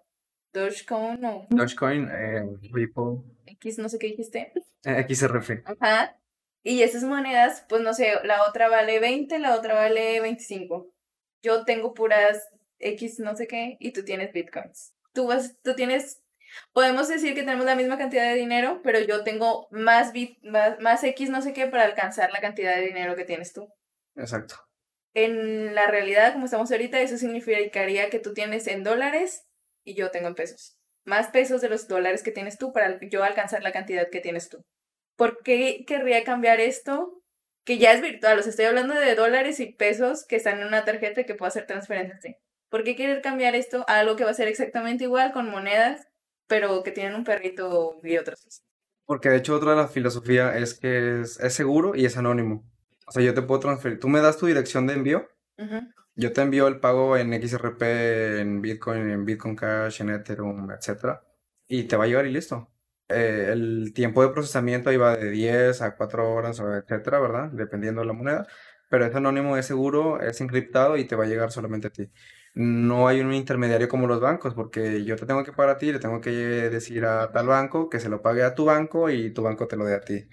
Dogecoin 0.54 1.24
o... 1.24 1.46
Dogecoin, 1.50 2.08
eh, 2.10 2.44
Ripple. 2.72 3.22
X, 3.46 3.78
no 3.78 3.90
sé 3.90 3.98
qué 3.98 4.08
dijiste. 4.08 4.52
Eh, 4.84 5.06
XRF. 5.08 5.62
Ajá. 5.64 6.16
Y 6.62 6.83
esas 6.83 7.03
monedas, 7.03 7.64
pues 7.68 7.83
no 7.83 7.92
sé, 7.92 8.14
la 8.25 8.48
otra 8.48 8.68
vale 8.68 9.01
20, 9.01 9.38
la 9.38 9.57
otra 9.57 9.75
vale 9.75 10.20
25. 10.20 10.92
Yo 11.42 11.64
tengo 11.64 11.92
puras 11.92 12.48
X 12.79 13.18
no 13.18 13.35
sé 13.35 13.46
qué 13.46 13.77
y 13.81 13.92
tú 13.92 14.05
tienes 14.05 14.33
bitcoins. 14.33 14.94
Tú 15.12 15.27
vas, 15.27 15.57
tú 15.62 15.75
tienes, 15.75 16.22
podemos 16.72 17.09
decir 17.09 17.35
que 17.35 17.42
tenemos 17.42 17.66
la 17.66 17.75
misma 17.75 17.98
cantidad 17.98 18.25
de 18.25 18.37
dinero, 18.37 18.81
pero 18.83 19.01
yo 19.01 19.25
tengo 19.25 19.68
más, 19.70 20.12
bit, 20.12 20.38
más, 20.42 20.79
más 20.81 21.03
X 21.03 21.31
no 21.31 21.42
sé 21.42 21.53
qué 21.53 21.66
para 21.66 21.85
alcanzar 21.85 22.31
la 22.33 22.40
cantidad 22.40 22.77
de 22.77 22.87
dinero 22.87 23.16
que 23.16 23.25
tienes 23.25 23.53
tú. 23.53 23.68
Exacto. 24.16 24.57
En 25.14 25.75
la 25.75 25.87
realidad, 25.88 26.33
como 26.33 26.46
estamos 26.46 26.70
ahorita, 26.70 27.01
eso 27.01 27.18
significaría 27.18 28.09
que 28.09 28.18
tú 28.18 28.33
tienes 28.33 28.66
en 28.66 28.83
dólares 28.83 29.44
y 29.85 29.94
yo 29.94 30.11
tengo 30.11 30.29
en 30.29 30.35
pesos. 30.35 30.79
Más 31.05 31.29
pesos 31.29 31.61
de 31.61 31.68
los 31.68 31.88
dólares 31.88 32.22
que 32.22 32.31
tienes 32.31 32.57
tú 32.57 32.72
para 32.72 32.98
yo 33.01 33.25
alcanzar 33.25 33.62
la 33.62 33.72
cantidad 33.72 34.09
que 34.11 34.20
tienes 34.20 34.48
tú. 34.48 34.64
¿Por 35.22 35.38
qué 35.44 35.85
querría 35.87 36.24
cambiar 36.24 36.58
esto? 36.58 37.22
Que 37.62 37.78
ya 37.78 37.92
es 37.92 38.02
virtual, 38.02 38.40
os 38.40 38.48
estoy 38.48 38.64
hablando 38.64 38.94
de 38.94 39.14
dólares 39.14 39.61
y 39.61 39.66
pesos 39.66 40.26
que 40.26 40.35
están 40.35 40.58
en 40.58 40.66
una 40.66 40.85
tarjeta 40.85 41.22
que 41.22 41.37
puedo 41.37 41.46
hacer 41.46 41.64
transferencias. 41.64 42.35
¿Por 42.68 42.82
qué 42.82 42.96
querer 42.96 43.22
cambiar 43.22 43.54
esto 43.54 43.85
a 43.87 44.00
algo 44.00 44.16
que 44.16 44.24
va 44.24 44.30
a 44.30 44.35
ser 44.35 44.48
exactamente 44.48 45.04
igual 45.04 45.32
con 45.32 45.48
monedas, 45.48 46.08
pero 46.48 46.82
que 46.82 46.90
tienen 46.90 47.14
un 47.14 47.22
perrito 47.22 48.00
y 48.02 48.16
otras 48.16 48.42
cosas? 48.42 48.64
Porque 49.04 49.28
de 49.28 49.37
hecho 49.37 49.54
otra 49.54 49.70
de 49.70 49.76
las 49.76 49.92
filosofías 49.92 50.56
es 50.56 50.74
que 50.74 51.20
es, 51.20 51.38
seguro 51.54 51.94
y 51.94 52.04
es 52.04 52.16
anónimo. 52.16 52.68
O 53.06 53.12
sea, 53.12 53.22
yo 53.22 53.32
te 53.32 53.42
puedo 53.42 53.61
transferir. 53.61 54.00
Tú 54.00 54.08
me 54.08 54.20
das 54.20 54.38
tu 54.38 54.46
dirección 54.46 54.88
de 54.88 54.94
envío 54.94 55.28
yo 56.16 56.32
te 56.32 56.40
envío 56.40 56.66
el 56.66 56.80
pago 56.80 57.16
en 57.16 57.32
XRP, 57.32 58.40
en 58.40 58.61
Bitcoin, 58.61 59.08
en 59.08 59.24
Bitcoin 59.24 59.54
Cash, 59.54 60.00
en 60.00 60.11
Ethereum, 60.11 60.68
etc. 60.72 61.20
Y 61.68 61.85
te 61.85 61.96
va 61.96 62.04
a 62.04 62.06
llegar 62.08 62.26
y 62.26 62.32
listo. 62.32 62.71
Eh, 63.12 63.53
el 63.53 63.92
tiempo 63.94 64.22
de 64.22 64.31
procesamiento 64.33 64.90
va 64.98 65.16
de 65.16 65.31
10 65.31 65.83
a 65.83 65.96
4 65.96 66.33
horas, 66.33 66.61
etcétera, 66.61 67.20
¿verdad? 67.20 67.51
Dependiendo 67.53 68.01
de 68.01 68.07
la 68.07 68.12
moneda. 68.12 68.46
Pero 68.88 69.07
es 69.07 69.14
anónimo, 69.14 69.57
es 69.57 69.66
seguro, 69.66 70.20
es 70.20 70.40
encriptado 70.40 70.96
y 70.96 71.05
te 71.07 71.16
va 71.16 71.25
a 71.25 71.27
llegar 71.27 71.51
solamente 71.51 71.87
a 71.88 71.90
ti. 71.90 72.11
No 72.55 73.09
hay 73.09 73.20
un 73.20 73.33
intermediario 73.33 73.88
como 73.88 74.07
los 74.07 74.20
bancos, 74.20 74.53
porque 74.55 75.05
yo 75.05 75.16
te 75.16 75.24
tengo 75.24 75.43
que 75.45 75.53
pagar 75.53 75.76
a 75.76 75.78
ti, 75.78 75.91
le 75.93 75.99
tengo 75.99 76.20
que 76.20 76.30
decir 76.30 77.07
a 77.07 77.32
tal 77.32 77.47
banco 77.47 77.89
que 77.89 77.99
se 78.01 78.11
lo 78.11 78.20
pague 78.20 78.43
a 78.43 78.55
tu 78.55 78.66
banco 78.66 79.09
y 79.09 79.30
tu 79.32 79.43
banco 79.43 79.66
te 79.66 79.76
lo 79.76 79.86
dé 79.86 79.95
a 79.95 80.01
ti. 80.03 80.28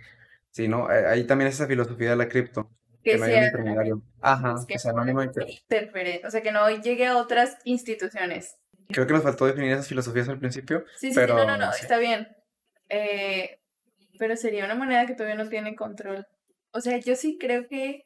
Sí, 0.51 0.68
¿no? 0.68 0.91
Eh, 0.91 1.06
ahí 1.08 1.26
también 1.26 1.47
es 1.47 1.56
esa 1.56 1.68
filosofía 1.68 2.10
de 2.10 2.16
la 2.18 2.28
cripto 2.28 2.70
Que, 3.03 3.12
Que 3.12 3.18
no 3.20 3.26
sea- 3.26 3.45
intermediario. 3.45 4.01
Ajá, 4.20 4.56
Es 4.60 4.66
que 4.66 4.74
que 4.74 4.80
sea 4.80 4.91
anónimo 4.91 5.22
interfere- 5.24 6.22
o 6.28 6.30
sea, 6.32 6.41
que 6.41 6.51
no 6.51 6.70
llegue 6.70 7.08
a 7.08 7.16
otras 7.18 7.58
instituciones. 7.64 8.58
Creo 8.89 9.08
que 9.08 9.14
nos 9.14 9.24
faltó 9.24 9.45
definir 9.45 9.72
esas 9.72 9.88
filosofías 9.88 10.28
al 10.28 10.39
principio. 10.39 10.84
Sí, 10.97 11.10
sí, 11.12 11.16
Pero, 11.16 11.39
sí, 11.39 11.45
no, 11.45 11.58
no, 11.58 11.66
no, 11.68 11.72
sí. 11.72 11.84
está 11.84 11.97
bien. 11.99 12.28
Eh, 12.90 13.60
pero 14.18 14.36
sería 14.36 14.66
una 14.66 14.76
moneda 14.76 15.06
que 15.06 15.14
todavía 15.14 15.42
no 15.42 15.50
tiene 15.50 15.76
control. 15.76 16.26
O 16.72 16.82
sea, 16.82 16.98
yo 16.98 17.16
sí 17.16 17.38
creo 17.40 17.68
que 17.68 18.06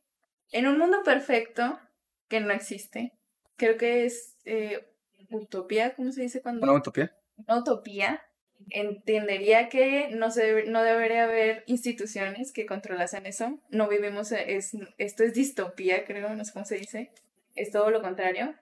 en 0.52 0.68
un 0.68 0.78
mundo 0.78 1.02
perfecto, 1.04 1.80
que 2.28 2.40
no 2.40 2.52
existe, 2.54 3.14
creo 3.58 3.78
que 3.78 4.06
es 4.06 4.38
eh, 4.46 4.86
utopía, 5.30 5.96
¿cómo 5.96 6.12
se 6.12 6.22
dice 6.22 6.42
cuando? 6.42 6.64
Una 6.64 6.74
utopía. 6.78 7.16
Una 7.38 7.60
utopía. 7.60 8.22
Entendería 8.70 9.68
que 9.68 10.10
no, 10.12 10.32
se 10.32 10.44
debe- 10.46 10.66
no 10.70 10.84
debería 10.84 11.24
haber 11.26 11.64
instituciones 11.68 12.54
que 12.54 12.66
controlasen 12.66 13.26
eso. 13.26 13.60
No 13.70 13.90
vivimos, 13.90 14.32
es, 14.32 14.72
esto 14.98 15.24
es 15.24 15.34
distopía, 15.34 16.06
creo, 16.06 16.34
no 16.36 16.46
sé 16.46 16.54
cómo 16.54 16.66
se 16.66 16.78
dice. 16.78 17.12
Es 17.56 17.72
todo 17.72 17.90
lo 17.92 18.02
contrario. 18.02 18.56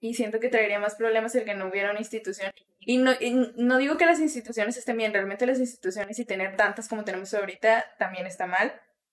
Y 0.00 0.14
siento 0.14 0.38
que 0.38 0.48
traería 0.48 0.78
más 0.78 0.94
problemas 0.94 1.34
el 1.34 1.44
que 1.44 1.54
no 1.54 1.68
hubiera 1.68 1.90
una 1.90 1.98
institución. 1.98 2.52
Y 2.80 2.98
no, 2.98 3.12
y 3.20 3.52
no 3.56 3.78
digo 3.78 3.96
que 3.96 4.06
las 4.06 4.20
instituciones 4.20 4.76
estén 4.76 4.96
bien, 4.96 5.12
realmente 5.12 5.46
las 5.46 5.58
instituciones 5.58 6.18
y 6.18 6.24
tener 6.24 6.56
tantas 6.56 6.88
como 6.88 7.04
tenemos 7.04 7.34
ahorita 7.34 7.84
también 7.98 8.26
está 8.26 8.46
mal. 8.46 8.72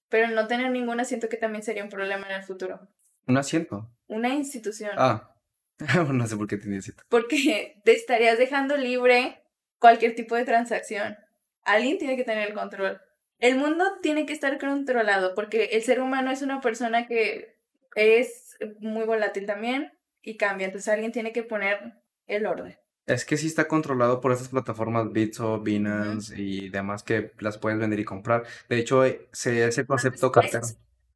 Pero 0.10 0.28
no 0.28 0.48
tener 0.48 0.72
ninguna 0.72 1.04
siento 1.04 1.30
que 1.30 1.38
también 1.38 1.64
sería 1.64 1.84
un 1.84 1.90
problema 1.90 2.28
en 2.28 2.36
el 2.36 2.44
futuro. 2.44 2.88
Un 3.28 3.38
asiento. 3.38 3.90
Una 4.08 4.34
institución. 4.34 4.92
Ah. 4.98 5.36
no 6.12 6.28
sé 6.28 6.38
por 6.38 6.48
qué 6.48 6.58
tenía 6.58 6.82
cita. 6.82 7.04
Porque 7.10 7.82
te 7.84 7.94
estarías 7.94 8.38
dejando 8.38 8.78
libre 8.78 9.44
cualquier 9.80 10.16
tipo 10.16 10.36
de 10.36 10.46
transacción. 10.46 11.18
Alguien 11.64 11.98
tiene 11.98 12.16
que 12.16 12.24
tener 12.24 12.48
el 12.48 12.54
control. 12.54 13.02
El 13.40 13.58
mundo 13.58 13.84
tiene 14.02 14.26
que 14.26 14.34
estar 14.34 14.58
controlado 14.60 15.36
porque 15.36 15.66
el 15.74 15.84
ser 15.84 16.00
humano 16.00 16.32
es 16.32 16.42
una 16.42 16.62
persona 16.62 17.08
que 17.08 17.58
es 17.96 18.58
muy 18.80 19.06
volátil 19.06 19.46
también 19.46 19.92
y 20.22 20.38
cambia. 20.38 20.68
Entonces 20.68 20.94
alguien 20.94 21.12
tiene 21.12 21.34
que 21.34 21.44
poner 21.44 21.96
el 22.28 22.46
orden. 22.46 22.78
Es 23.08 23.24
que 23.26 23.38
sí 23.38 23.48
está 23.48 23.68
controlado 23.68 24.20
por 24.20 24.32
esas 24.32 24.50
plataformas 24.50 25.12
Bitso, 25.12 25.60
Binance 25.62 26.34
y 26.42 26.70
demás 26.70 27.04
que 27.04 27.32
las 27.40 27.58
puedes 27.60 27.78
vender 27.80 28.00
y 28.00 28.06
comprar. 28.06 28.44
De 28.68 28.80
hecho, 28.80 29.06
eh, 29.06 29.28
se 29.32 29.66
ese 29.66 29.86
concepto 29.86 30.32
cartera. 30.32 30.64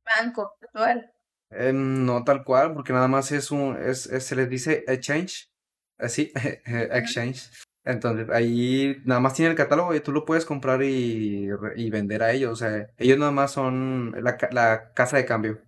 Banco, 0.05 0.53
actual. 0.61 1.11
Eh, 1.51 1.71
no 1.73 2.23
tal 2.23 2.43
cual, 2.43 2.73
porque 2.73 2.93
nada 2.93 3.07
más 3.07 3.31
es 3.31 3.49
un, 3.51 3.75
es, 3.81 4.05
es- 4.05 4.25
se 4.25 4.35
les 4.35 4.49
dice 4.49 4.83
exchange, 4.87 5.49
así, 5.97 6.31
exchange. 6.65 7.49
Entonces, 7.83 8.29
ahí 8.29 8.97
nada 9.05 9.19
más 9.19 9.33
tiene 9.33 9.49
el 9.51 9.57
catálogo 9.57 9.95
y 9.95 10.01
tú 10.01 10.11
lo 10.11 10.25
puedes 10.25 10.45
comprar 10.45 10.83
y, 10.83 11.47
y 11.75 11.89
vender 11.89 12.21
a 12.21 12.31
ellos. 12.33 12.51
O 12.51 12.55
sea, 12.55 12.87
ellos 12.97 13.17
nada 13.17 13.31
más 13.31 13.51
son 13.51 14.11
la, 14.23 14.37
la 14.51 14.93
casa 14.93 15.17
de 15.17 15.25
cambio. 15.25 15.59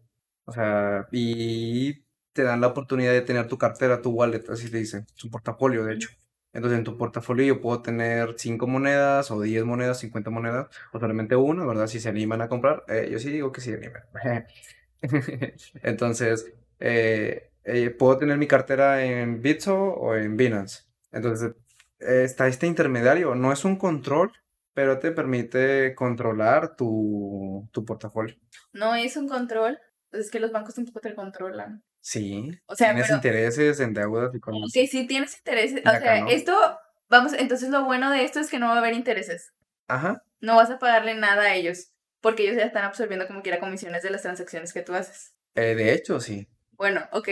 O 0.46 0.52
sea, 0.52 1.08
y 1.12 2.04
te 2.34 2.44
dan 2.44 2.62
la 2.62 2.68
oportunidad 2.68 3.12
de 3.12 3.22
tener 3.22 3.48
tu 3.48 3.58
cartera, 3.58 4.02
tu 4.02 4.12
wallet, 4.12 4.44
así 4.50 4.68
se 4.68 4.78
dice, 4.78 5.06
tu 5.16 5.30
portafolio, 5.30 5.86
de 5.86 5.96
hecho. 5.96 6.10
Entonces, 6.54 6.80
en 6.80 6.84
tu 6.84 6.98
portafolio 6.98 7.46
yo 7.46 7.62
puedo 7.62 7.82
tener 7.82 8.36
5 8.38 8.68
monedas 8.68 9.32
o 9.32 9.42
10 9.42 9.64
monedas, 9.66 10.00
50 10.00 10.30
monedas, 10.30 10.68
o 10.92 11.00
solamente 11.00 11.36
una, 11.36 11.66
¿verdad? 11.66 11.88
Si 11.88 12.00
se 12.00 12.10
animan 12.10 12.42
a 12.42 12.50
comprar, 12.50 12.84
eh, 12.88 13.10
yo 13.12 13.20
sí 13.20 13.32
digo 13.32 13.52
que 13.52 13.62
sí 13.62 13.74
animan. 13.74 14.04
Entonces, 15.84 16.52
eh, 16.80 17.52
eh, 17.64 17.90
puedo 17.92 18.18
tener 18.18 18.38
mi 18.38 18.48
cartera 18.48 19.04
en 19.04 19.42
Bitso 19.42 19.76
o 19.76 20.16
en 20.16 20.36
Binance. 20.36 20.84
Entonces, 21.12 21.54
está 22.00 22.48
este 22.48 22.68
intermediario. 22.68 23.34
No 23.36 23.54
es 23.54 23.64
un 23.64 23.78
control, 23.78 24.32
pero 24.74 25.00
te 25.00 25.12
permite 25.12 25.96
controlar 25.96 26.76
tu, 26.76 27.70
tu 27.72 27.86
portafolio. 27.86 28.36
No 28.74 28.96
es 28.96 29.16
un 29.16 29.30
control. 29.30 29.80
Pues 30.10 30.26
es 30.26 30.32
que 30.32 30.42
los 30.42 30.52
bancos 30.52 30.76
tampoco 30.76 31.00
te 31.00 31.16
controlan. 31.16 31.84
Sí, 32.02 32.50
O 32.66 32.76
sea, 32.76 32.90
tienes 32.90 33.06
pero- 33.08 33.16
intereses 33.18 33.80
en 33.80 33.94
deudas 33.94 34.34
y 34.34 34.40
cosas. 34.40 34.62
Ok, 34.64 34.88
si 34.90 35.06
tienes 35.08 35.38
intereses. 35.38 35.82
O 35.86 35.90
sea, 35.90 36.22
no. 36.22 36.30
esto, 36.30 36.80
vamos, 37.10 37.34
entonces 37.34 37.70
lo 37.70 37.86
bueno 37.86 38.10
de 38.12 38.24
esto 38.24 38.40
es 38.40 38.50
que 38.50 38.58
no 38.60 38.68
va 38.68 38.76
a 38.76 38.80
haber 38.80 38.94
intereses. 38.94 39.54
Ajá. 39.88 40.24
No 40.40 40.56
vas 40.56 40.72
a 40.72 40.80
pagarle 40.80 41.14
nada 41.14 41.44
a 41.44 41.56
ellos, 41.56 41.92
porque 42.20 42.44
ellos 42.44 42.56
ya 42.58 42.64
están 42.66 42.84
absorbiendo 42.86 43.28
como 43.28 43.44
quiera 43.44 43.60
comisiones 43.60 44.02
de 44.02 44.10
las 44.10 44.24
transacciones 44.24 44.74
que 44.74 44.82
tú 44.82 44.94
haces. 44.96 45.34
Eh, 45.56 45.76
de 45.76 45.94
hecho, 45.94 46.20
sí. 46.20 46.48
Bueno, 46.72 47.08
ok, 47.12 47.30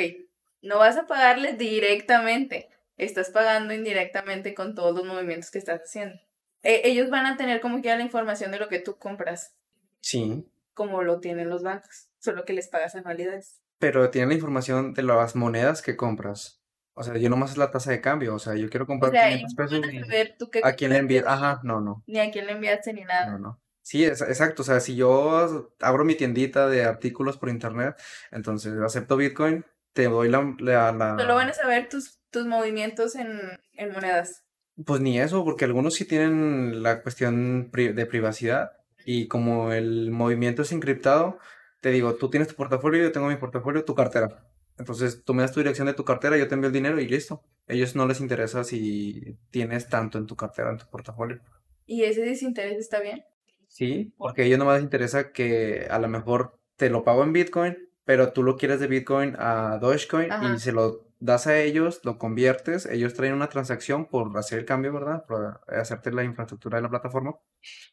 no 0.62 0.78
vas 0.78 0.98
a 0.98 1.08
pagarles 1.08 1.58
directamente, 1.58 2.70
estás 2.98 3.32
pagando 3.32 3.74
indirectamente 3.74 4.54
con 4.54 4.76
todos 4.76 4.96
los 4.96 5.06
movimientos 5.06 5.50
que 5.50 5.58
estás 5.58 5.82
haciendo. 5.82 6.16
Eh, 6.62 6.82
ellos 6.84 7.10
van 7.10 7.26
a 7.26 7.38
tener 7.38 7.62
como 7.62 7.82
quiera 7.82 7.98
la 7.98 8.04
información 8.04 8.52
de 8.52 8.60
lo 8.60 8.68
que 8.68 8.80
tú 8.80 8.98
compras, 8.98 9.56
Sí. 10.02 10.46
como 10.76 11.02
lo 11.02 11.20
tienen 11.20 11.50
los 11.50 11.64
bancos, 11.64 12.10
solo 12.20 12.46
que 12.46 12.54
les 12.54 12.68
pagas 12.68 12.94
anualidades. 12.96 13.62
Pero 13.80 14.10
tienen 14.10 14.30
la 14.30 14.36
información 14.36 14.94
de 14.94 15.04
las 15.04 15.36
monedas 15.36 15.82
que 15.82 15.96
compras. 15.96 16.62
O 16.94 17.04
sea, 17.04 17.16
yo 17.18 17.30
nomás 17.30 17.52
es 17.52 17.58
la 17.58 17.72
tasa 17.72 17.92
de 17.92 18.02
cambio. 18.02 18.36
O 18.36 18.40
sea, 18.40 18.56
yo 18.56 18.70
quiero 18.70 18.84
O 18.84 18.88
comprar 18.88 19.12
sea, 19.12 19.30
500 19.30 19.40
ellos 19.40 19.54
no 19.54 19.64
pesos 19.66 19.88
a 19.90 19.96
y 19.96 20.00
saber 20.02 20.36
tú 20.38 20.50
qué 20.50 20.62
a 20.64 20.74
quién 20.74 20.92
le 20.92 20.98
envías. 20.98 21.26
Ajá, 21.26 21.62
no, 21.64 21.80
no. 21.80 22.04
Ni 22.08 22.20
a 22.20 22.30
quién 22.30 22.46
le 22.46 22.52
enviaste 22.54 22.94
ni 22.94 23.04
nada. 23.06 23.32
No, 23.32 23.40
no. 23.40 23.62
Sí, 23.82 24.04
es- 24.04 24.22
exacto. 24.22 24.62
O 24.64 24.66
sea, 24.66 24.82
si 24.82 24.96
yo 24.98 25.74
abro 25.80 26.04
mi 26.04 26.16
tiendita 26.16 26.68
de 26.68 26.84
artículos 26.84 27.38
por 27.38 27.48
internet, 27.50 27.96
entonces 28.32 28.74
acepto 28.86 29.16
Bitcoin, 29.16 29.66
te 29.94 30.04
doy 30.06 30.30
la, 30.30 30.54
la, 30.60 30.92
la- 30.92 31.18
Solo 31.18 31.36
van 31.36 31.50
a 31.50 31.54
saber 31.54 31.88
tus, 31.88 32.20
tus 32.32 32.46
movimientos 32.46 33.16
en, 33.16 33.40
en 33.74 33.92
monedas. 33.94 34.44
Pues 34.86 35.00
ni 35.02 35.20
eso, 35.20 35.44
porque 35.46 35.66
algunos 35.66 35.96
sí 35.96 36.06
tienen 36.06 36.84
la 36.84 37.02
cuestión 37.02 37.72
de 37.72 38.06
privacidad 38.06 38.72
y 39.06 39.28
como 39.28 39.72
el 39.74 40.12
movimiento 40.12 40.62
es 40.62 40.72
encriptado, 40.72 41.40
te 41.82 41.92
digo, 41.92 42.16
tú 42.16 42.30
tienes 42.30 42.48
tu 42.50 42.56
portafolio, 42.56 43.02
yo 43.02 43.12
tengo 43.12 43.28
mi 43.28 43.36
portafolio, 43.38 43.86
tu 43.86 43.96
cartera. 43.96 44.46
Entonces 44.78 45.24
tú 45.24 45.34
me 45.34 45.42
das 45.42 45.52
tu 45.52 45.60
dirección 45.60 45.88
de 45.88 45.94
tu 45.94 46.06
cartera, 46.06 46.38
yo 46.38 46.48
te 46.48 46.56
envío 46.56 46.68
el 46.68 46.74
dinero 46.74 47.00
y 47.00 47.08
listo. 47.08 47.44
ellos 47.68 47.96
no 47.96 48.08
les 48.08 48.22
interesa 48.22 48.64
si 48.64 49.38
tienes 49.52 49.90
tanto 49.90 50.18
en 50.18 50.26
tu 50.26 50.36
cartera, 50.36 50.72
en 50.72 50.78
tu 50.78 50.88
portafolio. 50.90 51.42
¿Y 51.86 52.04
ese 52.04 52.22
desinterés 52.22 52.78
está 52.78 53.02
bien? 53.02 53.24
Sí, 53.68 54.14
porque 54.18 54.44
a 54.44 54.46
ellos 54.46 54.58
nomás 54.58 54.76
les 54.76 54.84
interesa 54.84 55.32
que 55.32 55.88
a 55.90 56.00
lo 56.00 56.08
mejor 56.08 56.58
te 56.76 56.90
lo 56.90 57.04
pago 57.04 57.24
en 57.24 57.34
Bitcoin, 57.34 57.78
pero 58.06 58.32
tú 58.32 58.42
lo 58.42 58.58
quieres 58.58 58.80
de 58.80 58.88
Bitcoin 58.88 59.36
a 59.38 59.78
Dogecoin 59.80 60.32
Ajá. 60.32 60.56
y 60.56 60.60
se 60.60 60.72
lo 60.72 61.06
das 61.20 61.48
a 61.48 61.60
ellos, 61.60 62.00
lo 62.04 62.18
conviertes, 62.18 62.86
ellos 62.86 63.14
traen 63.14 63.34
una 63.34 63.50
transacción 63.50 64.06
por 64.06 64.36
hacer 64.38 64.60
el 64.60 64.66
cambio, 64.66 64.94
¿verdad? 64.94 65.26
Por 65.26 65.60
hacerte 65.68 66.12
la 66.12 66.24
infraestructura 66.24 66.78
de 66.78 66.84
la 66.84 66.90
plataforma 66.90 67.36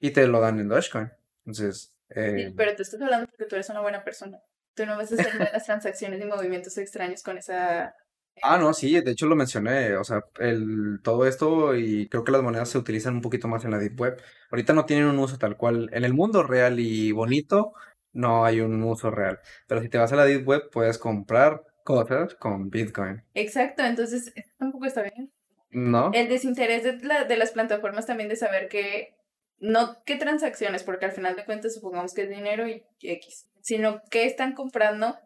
y 0.01 0.13
te 0.13 0.27
lo 0.29 0.41
dan 0.41 0.61
en 0.61 0.69
Dogecoin. 0.69 1.11
Entonces, 1.45 1.96
Sí, 2.09 2.21
eh, 2.21 2.53
pero 2.57 2.75
tú 2.77 2.83
estás 2.83 3.01
hablando 3.03 3.27
porque 3.29 3.47
tú 3.47 3.57
eres 3.57 3.69
una 3.71 3.81
buena 3.81 4.05
persona. 4.05 4.39
Tú 4.75 4.87
no 4.87 4.97
vas 4.97 5.11
a 5.13 5.15
hacer 5.15 5.35
las 5.53 5.65
transacciones 5.65 6.21
y 6.21 6.25
movimientos 6.25 6.77
extraños 6.79 7.23
con 7.23 7.39
esa... 7.39 7.95
Ah, 8.43 8.59
no, 8.59 8.75
sí, 8.75 9.01
de 9.01 9.11
hecho 9.13 9.27
lo 9.27 9.35
mencioné, 9.35 9.97
o 9.97 10.05
sea, 10.05 10.21
el, 10.41 11.01
todo 11.03 11.27
esto 11.27 11.75
y 11.75 12.07
creo 12.11 12.23
que 12.23 12.33
las 12.33 12.43
monedas 12.43 12.69
se 12.69 12.77
utilizan 12.77 13.15
un 13.15 13.23
poquito 13.23 13.49
más 13.49 13.65
en 13.65 13.71
la 13.71 13.79
Deep 13.79 13.99
Web. 13.99 14.21
Ahorita 14.51 14.75
no 14.75 14.85
tienen 14.85 15.07
un 15.07 15.19
uso 15.19 15.39
tal 15.39 15.57
cual. 15.57 15.89
En 15.95 16.05
el 16.05 16.13
mundo 16.13 16.43
real 16.43 16.79
y 16.79 17.13
bonito 17.13 17.73
no 18.13 18.45
hay 18.45 18.61
un 18.61 18.83
uso 18.83 19.11
real. 19.11 19.41
Pero 19.67 19.81
si 19.81 19.89
te 19.89 19.97
vas 19.97 20.13
a 20.13 20.17
la 20.17 20.27
Deep 20.27 20.47
Web 20.47 20.69
puedes 20.71 20.99
comprar 20.99 21.63
cosas 21.83 22.35
con 22.35 22.69
Bitcoin. 22.69 23.23
Exacto, 23.33 23.83
entonces 23.83 24.33
tampoco 24.59 24.85
está 24.85 25.03
bien. 25.03 25.33
¿No? 25.71 26.11
El 26.13 26.29
desinterés 26.29 26.85
de, 26.85 26.99
la- 27.07 27.25
de 27.25 27.37
las 27.39 27.53
plataformas 27.53 28.05
también 28.05 28.29
de 28.29 28.37
saber 28.37 28.69
que, 28.69 29.16
no 29.59 30.03
qué 30.05 30.17
transacciones, 30.17 30.83
porque 30.83 31.07
al 31.07 31.13
final 31.13 31.37
de 31.37 31.45
cuentas 31.45 31.75
supongamos 31.75 32.15
que 32.15 32.23
es 32.23 32.29
dinero 32.31 32.69
y 32.69 32.85
X, 33.01 33.49
sino 33.61 34.03
qué 34.11 34.25
están 34.27 34.53
comprando. 34.55 35.17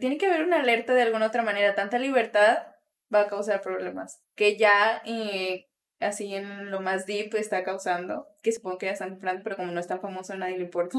Tiene 0.00 0.18
que 0.18 0.26
haber 0.26 0.42
una 0.44 0.60
alerta 0.60 0.94
de 0.94 1.02
alguna 1.02 1.26
otra 1.26 1.42
manera. 1.42 1.74
Tanta 1.74 1.98
libertad 1.98 2.58
va 3.14 3.22
a 3.22 3.26
causar 3.28 3.60
problemas. 3.62 4.20
Que 4.34 4.56
ya 4.56 5.00
eh, 5.04 5.68
así 6.00 6.34
en 6.34 6.70
lo 6.70 6.80
más 6.80 7.06
deep 7.06 7.34
está 7.36 7.62
causando, 7.64 8.26
que 8.42 8.52
supongo 8.52 8.78
que 8.78 8.86
ya 8.86 8.92
están 8.92 9.10
comprando, 9.10 9.42
pero 9.44 9.56
como 9.56 9.72
no 9.72 9.80
es 9.80 9.86
tan 9.86 10.00
famoso 10.00 10.34
nadie 10.36 10.58
le 10.58 10.64
importa. 10.64 10.98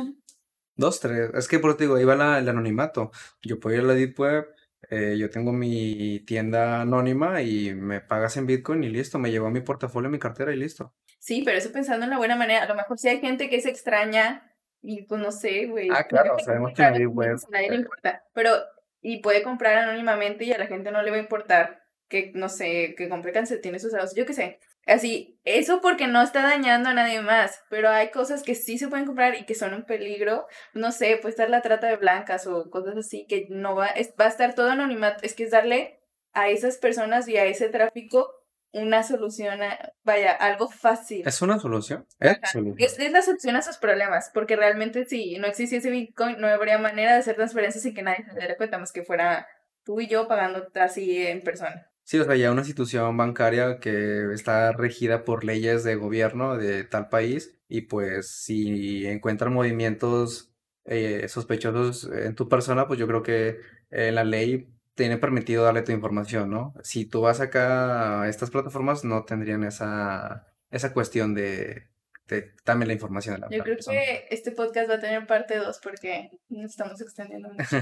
Dos, 0.76 1.00
tres. 1.00 1.32
Es 1.34 1.48
que 1.48 1.60
por 1.60 1.76
te 1.76 1.84
digo, 1.84 1.96
ahí 1.96 2.06
va 2.06 2.16
la- 2.16 2.40
el 2.40 2.48
anonimato. 2.50 3.12
Yo 3.42 3.60
puedo 3.60 3.76
ir 3.76 3.84
a 3.84 3.88
la 3.88 3.94
Deep 3.94 4.18
Web, 4.20 4.48
eh, 4.90 5.16
yo 5.20 5.30
tengo 5.30 5.52
mi 5.52 6.22
tienda 6.26 6.82
anónima 6.82 7.42
y 7.42 7.74
me 7.76 8.00
pagas 8.02 8.38
en 8.38 8.48
Bitcoin 8.48 8.84
y 8.84 8.90
listo, 8.90 9.20
me 9.20 9.32
llevo 9.32 9.48
a 9.48 9.52
mi 9.52 9.62
portafolio, 9.62 10.10
mi 10.10 10.18
cartera 10.20 10.54
y 10.54 10.58
listo. 10.58 10.94
Sí, 11.22 11.44
pero 11.46 11.60
eso 11.60 11.72
pensando 11.72 12.04
en 12.06 12.10
la 12.10 12.18
buena 12.18 12.36
manera. 12.36 12.64
A 12.64 12.68
lo 12.68 12.74
mejor 12.74 12.98
sí 12.98 13.08
hay 13.08 13.20
gente 13.20 13.48
que 13.48 13.58
es 13.58 13.68
extraña 13.68 14.52
y 14.82 15.04
pues 15.04 15.22
no 15.22 15.32
sé, 15.32 15.68
güey. 15.68 15.88
Ah, 15.92 16.06
claro, 16.08 16.36
sabemos 16.40 16.74
que 16.76 16.82
anónimamente, 16.82 17.16
Web, 17.16 17.38
A 17.48 17.52
nadie 17.52 17.70
le 17.70 17.76
importa. 17.76 18.24
Pero, 18.34 18.56
y 19.02 19.22
puede 19.22 19.44
comprar 19.44 19.78
anónimamente 19.78 20.46
y 20.46 20.52
a 20.52 20.58
la 20.58 20.66
gente 20.66 20.90
no 20.92 21.04
le 21.04 21.12
va 21.12 21.18
a 21.18 21.22
importar 21.22 21.84
que, 22.10 22.32
no 22.34 22.50
sé, 22.50 22.96
que 22.98 23.08
compre 23.08 23.32
calcetines 23.34 23.86
usados. 23.86 24.16
Yo 24.16 24.26
qué 24.26 24.34
sé. 24.34 24.60
Así, 24.88 25.40
eso 25.44 25.80
porque 25.80 26.08
no 26.08 26.24
está 26.24 26.42
dañando 26.42 26.90
a 26.90 26.96
nadie 26.96 27.22
más. 27.22 27.64
Pero 27.70 27.90
hay 27.90 28.10
cosas 28.10 28.42
que 28.42 28.56
sí 28.56 28.80
se 28.80 28.88
pueden 28.88 29.06
comprar 29.06 29.36
y 29.36 29.46
que 29.46 29.54
son 29.54 29.76
un 29.76 29.86
peligro. 29.86 30.48
No 30.74 30.92
sé, 30.92 31.18
puede 31.18 31.30
estar 31.34 31.52
la 31.52 31.62
trata 31.62 31.86
de 31.86 31.98
blancas 31.98 32.48
o 32.48 32.72
cosas 32.72 32.98
así 32.98 33.28
que 33.30 33.46
no 33.52 33.76
va, 33.76 33.90
es- 33.90 34.16
va 34.20 34.26
a 34.26 34.30
estar 34.30 34.56
todo 34.56 34.72
anonimato. 34.72 35.20
Es 35.24 35.36
que 35.36 35.44
es 35.44 35.52
darle 35.52 36.00
a 36.34 36.50
esas 36.50 36.78
personas 36.78 37.28
y 37.28 37.38
a 37.38 37.46
ese 37.46 37.70
tráfico 37.70 38.34
una 38.74 39.04
solución, 39.04 39.62
a, 39.62 39.94
vaya, 40.04 40.32
algo 40.32 40.70
fácil. 40.70 41.28
¿Es 41.28 41.42
una 41.42 41.60
solución? 41.60 42.06
¿Es, 42.20 42.38
es, 42.78 43.00
es 43.00 43.12
la 43.12 43.22
solución 43.22 43.56
a 43.56 43.62
sus 43.62 43.78
problemas, 43.78 44.32
porque 44.34 44.56
realmente 44.56 45.06
si 45.06 45.38
no 45.38 45.48
existiese 45.48 45.90
Bitcoin, 45.90 46.40
no 46.40 46.48
habría 46.48 46.78
manera 46.78 47.14
de 47.14 47.20
hacer 47.20 47.36
transferencias 47.36 47.84
sin 47.84 47.94
que 47.94 48.04
nadie 48.04 48.26
se 48.26 48.38
diera 48.38 48.58
cuenta, 48.58 48.78
más 48.78 48.92
que 48.92 49.04
fuera 49.04 49.48
tú 49.84 50.00
y 50.00 50.08
yo 50.08 50.28
pagando 50.28 50.68
así 50.76 51.26
en 51.26 51.42
persona. 51.42 51.92
Sí, 52.04 52.20
o 52.20 52.26
sea, 52.26 52.36
ya 52.36 52.52
una 52.52 52.62
institución 52.62 53.16
bancaria 53.16 53.80
que 53.80 54.34
está 54.34 54.72
regida 54.72 55.24
por 55.24 55.44
leyes 55.44 55.84
de 55.84 55.96
gobierno 55.96 56.58
de 56.58 56.84
tal 56.84 57.10
país 57.10 57.58
y 57.68 57.82
pues 57.82 58.30
si 58.32 59.06
encuentran 59.06 59.54
movimientos 59.54 60.54
eh, 60.86 61.28
sospechosos 61.30 62.10
en 62.12 62.36
tu 62.36 62.50
persona, 62.50 62.88
pues 62.88 63.00
yo 63.00 63.08
creo 63.08 63.24
que 63.24 63.60
eh, 63.92 64.12
la 64.12 64.24
ley 64.24 64.68
tiene 64.96 65.18
permitido 65.18 65.64
darle 65.64 65.82
tu 65.82 65.92
información, 65.92 66.50
¿no? 66.50 66.74
Si 66.84 67.06
tú 67.06 67.22
vas 67.22 67.40
acá 67.40 68.22
a 68.22 68.30
estas 68.30 68.52
plataformas, 68.52 69.04
no 69.04 69.24
tendrían 69.24 69.64
esa, 69.64 70.48
esa 70.70 70.94
cuestión 70.94 71.34
de, 71.34 71.90
de 72.28 72.54
dame 72.66 72.86
la 72.86 72.94
información 72.94 73.36
de 73.36 73.42
la 73.42 73.50
Yo 73.50 73.64
creo 73.64 73.78
que 73.78 74.28
este 74.30 74.52
podcast 74.52 74.90
va 74.90 74.96
a 74.96 75.00
tener 75.00 75.26
parte 75.28 75.58
2 75.58 75.80
porque 75.82 76.30
nos 76.50 76.72
estamos 76.72 77.02
extendiendo 77.02 77.50
mucho. 77.54 77.78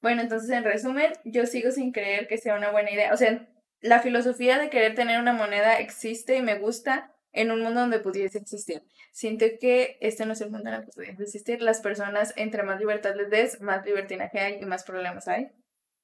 bueno, 0.00 0.22
entonces 0.22 0.50
en 0.50 0.64
resumen, 0.64 1.12
yo 1.24 1.46
sigo 1.46 1.70
sin 1.70 1.92
creer 1.92 2.26
que 2.26 2.38
sea 2.38 2.56
una 2.56 2.70
buena 2.70 2.90
idea. 2.90 3.12
O 3.12 3.16
sea, 3.16 3.48
la 3.80 4.00
filosofía 4.00 4.58
de 4.58 4.70
querer 4.70 4.94
tener 4.94 5.20
una 5.20 5.32
moneda 5.32 5.78
existe 5.78 6.36
y 6.36 6.42
me 6.42 6.58
gusta 6.58 7.14
en 7.32 7.50
un 7.50 7.60
mundo 7.60 7.80
donde 7.80 7.98
pudiese 7.98 8.38
existir. 8.38 8.82
Siento 9.12 9.44
que 9.60 9.98
este 10.00 10.24
no 10.24 10.32
es 10.32 10.40
el 10.40 10.50
mundo 10.50 10.70
en 10.70 10.76
el 10.76 10.84
que 10.84 10.92
pudiese 10.92 11.22
existir. 11.22 11.60
Las 11.60 11.80
personas, 11.80 12.32
entre 12.36 12.62
más 12.62 12.78
libertad 12.78 13.14
les 13.16 13.28
des, 13.28 13.60
más 13.60 13.84
libertinaje 13.84 14.38
hay 14.38 14.58
y 14.60 14.64
más 14.64 14.84
problemas 14.84 15.28
hay. 15.28 15.50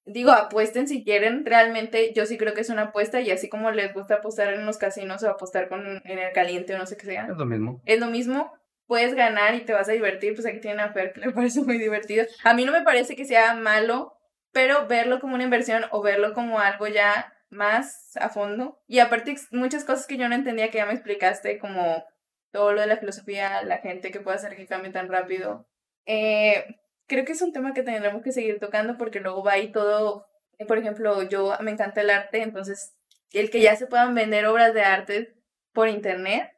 Digo, 0.06 0.32
apuesten 0.32 0.88
si 0.88 1.04
quieren, 1.04 1.44
realmente 1.44 2.12
yo 2.14 2.26
sí 2.26 2.38
creo 2.38 2.54
que 2.54 2.62
es 2.62 2.70
una 2.70 2.82
apuesta 2.84 3.20
y 3.20 3.30
así 3.30 3.48
como 3.48 3.70
les 3.70 3.92
gusta 3.92 4.16
apostar 4.16 4.52
en 4.52 4.66
los 4.66 4.78
casinos 4.78 5.22
o 5.22 5.30
apostar 5.30 5.68
con, 5.68 6.00
en 6.04 6.18
el 6.18 6.32
caliente 6.32 6.74
o 6.74 6.78
no 6.78 6.86
sé 6.86 6.96
qué 6.96 7.06
sea. 7.06 7.26
Es 7.30 7.36
lo 7.36 7.46
mismo. 7.46 7.80
Es 7.84 8.00
lo 8.00 8.06
mismo, 8.06 8.52
puedes 8.86 9.14
ganar 9.14 9.54
y 9.54 9.60
te 9.60 9.72
vas 9.72 9.88
a 9.88 9.92
divertir, 9.92 10.34
pues 10.34 10.46
aquí 10.46 10.58
tienen 10.58 10.80
a 10.80 10.92
Fer 10.92 11.12
me 11.16 11.30
parece 11.32 11.60
muy 11.62 11.78
divertido. 11.78 12.26
A 12.42 12.54
mí 12.54 12.64
no 12.64 12.72
me 12.72 12.82
parece 12.82 13.14
que 13.14 13.24
sea 13.24 13.54
malo, 13.54 14.16
pero 14.52 14.88
verlo 14.88 15.20
como 15.20 15.34
una 15.34 15.44
inversión 15.44 15.84
o 15.92 16.02
verlo 16.02 16.32
como 16.34 16.58
algo 16.58 16.88
ya 16.88 17.32
más 17.50 18.16
a 18.16 18.30
fondo. 18.30 18.80
Y 18.88 18.98
aparte 18.98 19.36
muchas 19.52 19.84
cosas 19.84 20.06
que 20.06 20.16
yo 20.16 20.28
no 20.28 20.34
entendía 20.34 20.70
que 20.70 20.78
ya 20.78 20.86
me 20.86 20.94
explicaste, 20.94 21.58
como 21.58 22.04
todo 22.50 22.72
lo 22.72 22.80
de 22.80 22.88
la 22.88 22.96
filosofía, 22.96 23.62
la 23.62 23.78
gente 23.78 24.10
que 24.10 24.20
puede 24.20 24.38
hacer 24.38 24.56
que 24.56 24.66
cambie 24.66 24.90
tan 24.90 25.08
rápido. 25.08 25.68
Eh, 26.06 26.79
creo 27.10 27.24
que 27.24 27.32
es 27.32 27.42
un 27.42 27.52
tema 27.52 27.74
que 27.74 27.82
tendremos 27.82 28.22
que 28.22 28.30
seguir 28.30 28.60
tocando 28.60 28.96
porque 28.96 29.18
luego 29.18 29.42
va 29.42 29.54
ahí 29.54 29.72
todo, 29.72 30.28
por 30.68 30.78
ejemplo, 30.78 31.24
yo 31.24 31.52
me 31.60 31.72
encanta 31.72 32.02
el 32.02 32.10
arte, 32.10 32.40
entonces 32.40 32.94
el 33.32 33.50
que 33.50 33.60
ya 33.60 33.74
se 33.74 33.88
puedan 33.88 34.14
vender 34.14 34.46
obras 34.46 34.72
de 34.72 34.82
arte 34.82 35.34
por 35.72 35.88
internet 35.88 36.52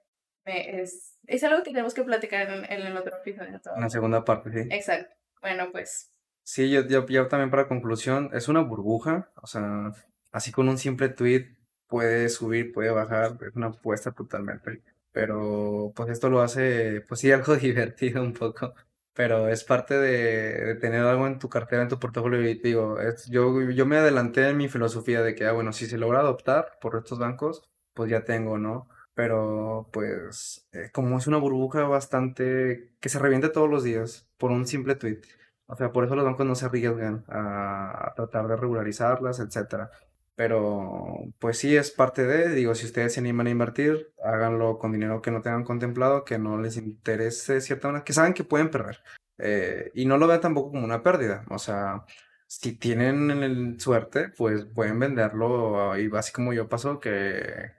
es, 0.45 1.19
es 1.27 1.43
algo 1.43 1.63
que 1.63 1.71
tenemos 1.71 1.95
que 1.95 2.05
platicar 2.05 2.51
en, 2.51 2.83
el 2.87 2.97
otro 2.97 3.17
episodio. 3.17 3.61
En 3.75 3.81
la 3.81 3.89
segunda 3.89 4.25
parte, 4.27 4.53
sí. 4.53 4.69
Exacto. 4.71 5.15
Bueno, 5.41 5.71
pues. 5.73 6.13
Sí, 6.43 6.71
yo, 6.71 6.87
yo, 6.87 7.07
yo 7.07 7.29
también 7.29 7.51
para 7.51 7.67
conclusión, 7.67 8.29
es 8.35 8.49
una 8.49 8.61
burbuja, 8.61 9.31
o 9.41 9.47
sea, 9.47 9.93
así 10.33 10.53
con 10.53 10.69
un 10.69 10.77
simple 10.77 11.09
tweet 11.09 11.57
puede 11.87 12.29
subir, 12.29 12.73
puede 12.73 12.91
bajar, 12.91 13.39
es 13.41 13.57
una 13.57 13.69
apuesta 13.69 14.13
totalmente. 14.13 14.83
Pero 15.13 15.93
pues 15.97 16.11
esto 16.11 16.29
lo 16.29 16.43
hace, 16.43 17.01
pues 17.09 17.21
sí, 17.21 17.33
algo 17.33 17.57
divertido 17.57 18.23
un 18.23 18.35
poco. 18.35 18.75
Pero 19.15 19.49
es 19.49 19.65
parte 19.65 19.99
de, 19.99 20.77
tener 20.77 21.05
algo 21.05 21.27
en 21.27 21.39
tu 21.39 21.49
cartera, 21.49 21.83
en 21.83 21.89
tu 21.89 21.99
portafolio. 21.99 22.41
Y 22.49 22.55
digo, 22.55 22.99
es, 23.01 23.27
yo, 23.27 23.71
yo 23.71 23.87
me 23.87 23.99
adelanté 23.99 24.49
en 24.49 24.57
mi 24.57 24.69
filosofía 24.69 25.23
de 25.23 25.35
que, 25.35 25.47
ah, 25.47 25.53
bueno, 25.53 25.73
si 25.73 25.87
se 25.87 25.99
logra 25.99 26.21
adoptar 26.21 26.79
por 26.81 26.97
estos 26.97 27.19
bancos, 27.19 27.63
pues 27.95 28.11
ya 28.11 28.25
tengo, 28.25 28.59
¿no? 28.59 28.89
Pero 29.15 29.91
pues 29.93 30.67
eh, 30.73 30.91
como 30.93 31.19
es 31.19 31.27
una 31.27 31.37
burbuja 31.37 31.85
bastante 31.85 32.95
que 33.01 33.09
se 33.11 33.19
reviente 33.19 33.51
todos 33.51 33.69
los 33.69 33.85
días 33.85 34.29
por 34.39 34.51
un 34.51 34.67
simple 34.67 34.95
tweet. 34.95 35.21
O 35.67 35.77
sea, 35.77 35.93
por 35.93 36.05
eso 36.05 36.17
los 36.17 36.25
bancos 36.25 36.47
no 36.47 36.55
se 36.55 36.67
arriesgan 36.67 37.25
a 37.29 38.13
tratar 38.17 38.49
de 38.49 38.57
regularizarlas, 38.57 39.41
etcétera. 39.41 39.91
Pero 40.35 41.25
pues 41.39 41.59
sí 41.59 41.77
es 41.77 41.91
parte 41.91 42.25
de, 42.27 42.51
digo, 42.55 42.75
si 42.75 42.87
ustedes 42.87 43.15
se 43.15 43.21
animan 43.21 43.47
a 43.47 43.51
invertir, 43.51 44.13
háganlo 44.25 44.79
con 44.79 44.93
dinero 44.93 45.21
que 45.23 45.31
no 45.31 45.43
tengan 45.43 45.65
contemplado, 45.65 46.25
que 46.25 46.39
no 46.39 46.59
les 46.61 46.77
interese 46.79 47.61
cierta 47.61 47.89
manera, 47.89 48.05
que 48.05 48.13
saben 48.15 48.35
que 48.35 48.45
pueden 48.45 48.71
perder. 48.71 49.03
Eh, 49.39 49.91
y 49.95 50.07
no 50.07 50.19
lo 50.19 50.27
vean 50.27 50.41
tampoco 50.41 50.71
como 50.73 50.85
una 50.85 51.03
pérdida. 51.03 51.45
O 51.51 51.59
sea, 51.59 52.05
si 52.47 52.75
tienen 52.79 53.79
suerte, 53.81 54.31
pues 54.31 54.65
pueden 54.67 54.99
venderlo. 54.99 55.99
Y 55.99 56.11
así 56.17 56.33
como 56.33 56.53
yo 56.53 56.69
pasó, 56.69 57.01
que 57.01 57.73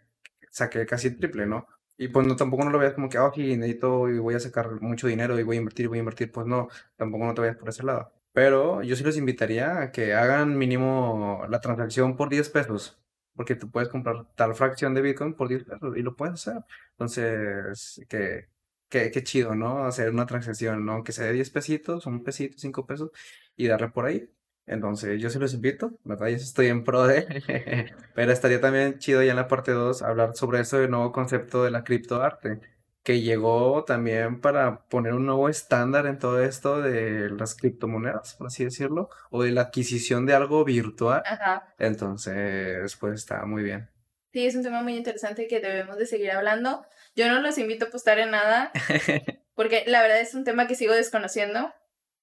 saqué 0.52 0.86
casi 0.86 1.08
el 1.10 1.18
triple, 1.18 1.46
¿no? 1.48 1.68
Y 1.98 2.10
pues 2.10 2.28
no, 2.28 2.36
tampoco 2.36 2.64
no 2.66 2.72
lo 2.72 2.80
veas 2.80 2.94
como 2.94 3.10
que, 3.10 3.20
oh, 3.20 3.32
necesito 3.36 4.10
y 4.10 4.20
voy 4.20 4.36
a 4.36 4.40
sacar 4.40 4.82
mucho 4.82 5.08
dinero 5.08 5.40
y 5.40 5.44
voy 5.44 5.58
a 5.58 5.60
invertir, 5.60 5.88
voy 5.90 6.00
a 6.00 6.00
invertir. 6.00 6.32
Pues 6.32 6.48
no, 6.48 6.70
tampoco 6.98 7.26
no 7.26 7.34
te 7.34 7.42
vayas 7.42 7.58
por 7.58 7.70
ese 7.70 7.84
lado. 7.84 8.12
Pero 8.34 8.82
yo 8.84 8.96
sí 8.96 9.04
les 9.04 9.18
invitaría 9.18 9.80
a 9.82 9.92
que 9.92 10.14
hagan 10.14 10.58
mínimo 10.58 11.44
la 11.50 11.62
transacción 11.62 12.18
por 12.18 12.30
10 12.30 12.50
pesos. 12.50 13.00
Porque 13.36 13.56
tú 13.56 13.72
puedes 13.72 13.90
comprar 13.90 14.28
tal 14.36 14.56
fracción 14.56 14.94
de 14.94 15.02
Bitcoin 15.02 15.34
por 15.36 15.48
10 15.50 15.64
pesos 15.66 15.98
y 15.98 16.02
lo 16.02 16.16
puedes 16.16 16.36
hacer. 16.36 16.64
Entonces, 16.92 18.02
que, 18.10 18.50
que, 18.90 19.12
qué 19.12 19.24
chido, 19.24 19.56
¿no? 19.56 19.86
Hacer 19.86 20.12
una 20.12 20.26
transacción, 20.26 20.86
¿no? 20.86 21.04
Que 21.04 21.12
sea 21.12 21.26
de 21.26 21.34
10 21.34 21.50
pesitos, 21.52 22.06
un 22.08 22.24
pesito, 22.24 22.58
5 22.58 22.86
pesos 22.86 23.12
y 23.56 23.68
darle 23.68 23.90
por 23.90 24.06
ahí. 24.06 24.30
Entonces, 24.66 25.22
yo 25.22 25.30
sí 25.30 25.40
los 25.40 25.54
invito, 25.54 26.00
¿verdad? 26.04 26.28
Yo 26.30 26.36
estoy 26.38 26.68
en 26.68 26.84
pro 26.84 27.06
de. 27.06 27.94
Pero 28.16 28.32
estaría 28.32 28.62
también 28.62 28.98
chido 29.00 29.22
ya 29.24 29.32
en 29.32 29.38
la 29.38 29.48
parte 29.48 29.72
2 29.72 30.02
hablar 30.04 30.36
sobre 30.36 30.62
eso 30.62 30.78
del 30.80 30.92
nuevo 30.92 31.12
concepto 31.12 31.64
de 31.64 31.72
la 31.72 31.84
criptoarte 31.84 32.62
que 33.04 33.22
llegó 33.22 33.84
también 33.84 34.40
para 34.40 34.86
poner 34.86 35.14
un 35.14 35.26
nuevo 35.26 35.50
estándar 35.50 36.08
en 36.08 36.20
todo 36.20 36.42
esto 36.42 36.82
de 36.82 37.30
las 37.30 37.56
criptomonedas, 37.56 38.36
por 38.36 38.48
así 38.48 38.64
decirlo, 38.64 39.10
o 39.30 39.44
de 39.44 39.52
la 39.52 39.62
adquisición 39.62 40.26
de 40.26 40.34
algo 40.34 40.64
virtual. 40.64 41.22
Ajá. 41.26 41.74
Entonces, 41.78 42.96
pues 42.96 43.16
está 43.16 43.46
muy 43.46 43.64
bien. 43.64 43.90
Sí, 44.32 44.48
es 44.48 44.56
un 44.56 44.64
tema 44.64 44.82
muy 44.82 44.96
interesante 44.96 45.48
que 45.48 45.60
debemos 45.60 45.98
de 45.98 46.08
seguir 46.08 46.32
hablando. 46.32 46.86
Yo 47.16 47.28
no 47.28 47.42
los 47.42 47.58
invito 47.58 47.86
a 47.86 47.88
apostar 47.90 48.20
en 48.20 48.32
nada, 48.32 48.72
porque 49.54 49.84
la 49.86 50.02
verdad 50.02 50.22
es 50.22 50.34
un 50.34 50.46
tema 50.46 50.66
que 50.66 50.76
sigo 50.76 50.94
desconociendo. 50.94 51.74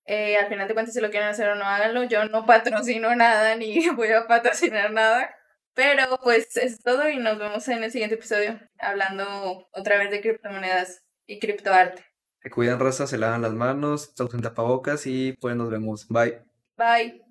Eh, 0.07 0.37
al 0.39 0.49
final 0.49 0.67
de 0.67 0.75
cuentas, 0.75 0.95
si 0.95 1.01
lo 1.01 1.11
quieren 1.11 1.29
hacer 1.29 1.51
o 1.51 1.55
no, 1.55 1.65
háganlo. 1.65 2.05
Yo 2.05 2.25
no 2.25 2.47
patrocino 2.47 3.15
nada 3.15 3.55
ni 3.55 3.89
voy 3.97 4.11
a 4.11 4.27
patrocinar 4.27 4.91
nada. 4.93 5.37
Pero 5.81 6.19
pues 6.23 6.59
es 6.59 6.83
todo 6.83 7.09
y 7.09 7.17
nos 7.17 7.39
vemos 7.39 7.67
en 7.69 7.83
el 7.83 7.91
siguiente 7.91 8.17
episodio 8.17 8.61
hablando 8.79 9.67
otra 9.73 9.97
vez 9.97 10.11
de 10.11 10.21
criptomonedas 10.21 11.07
y 11.27 11.39
criptoarte. 11.39 12.05
Se 12.43 12.51
cuidan, 12.51 12.79
raza, 12.79 13.07
se 13.07 13.17
lavan 13.17 13.41
las 13.41 13.55
manos, 13.55 14.13
se 14.15 14.23
usan 14.23 14.43
tapabocas 14.43 15.07
y 15.07 15.33
pues 15.41 15.57
nos 15.57 15.71
vemos. 15.71 16.07
Bye. 16.09 16.43
Bye. 16.77 17.30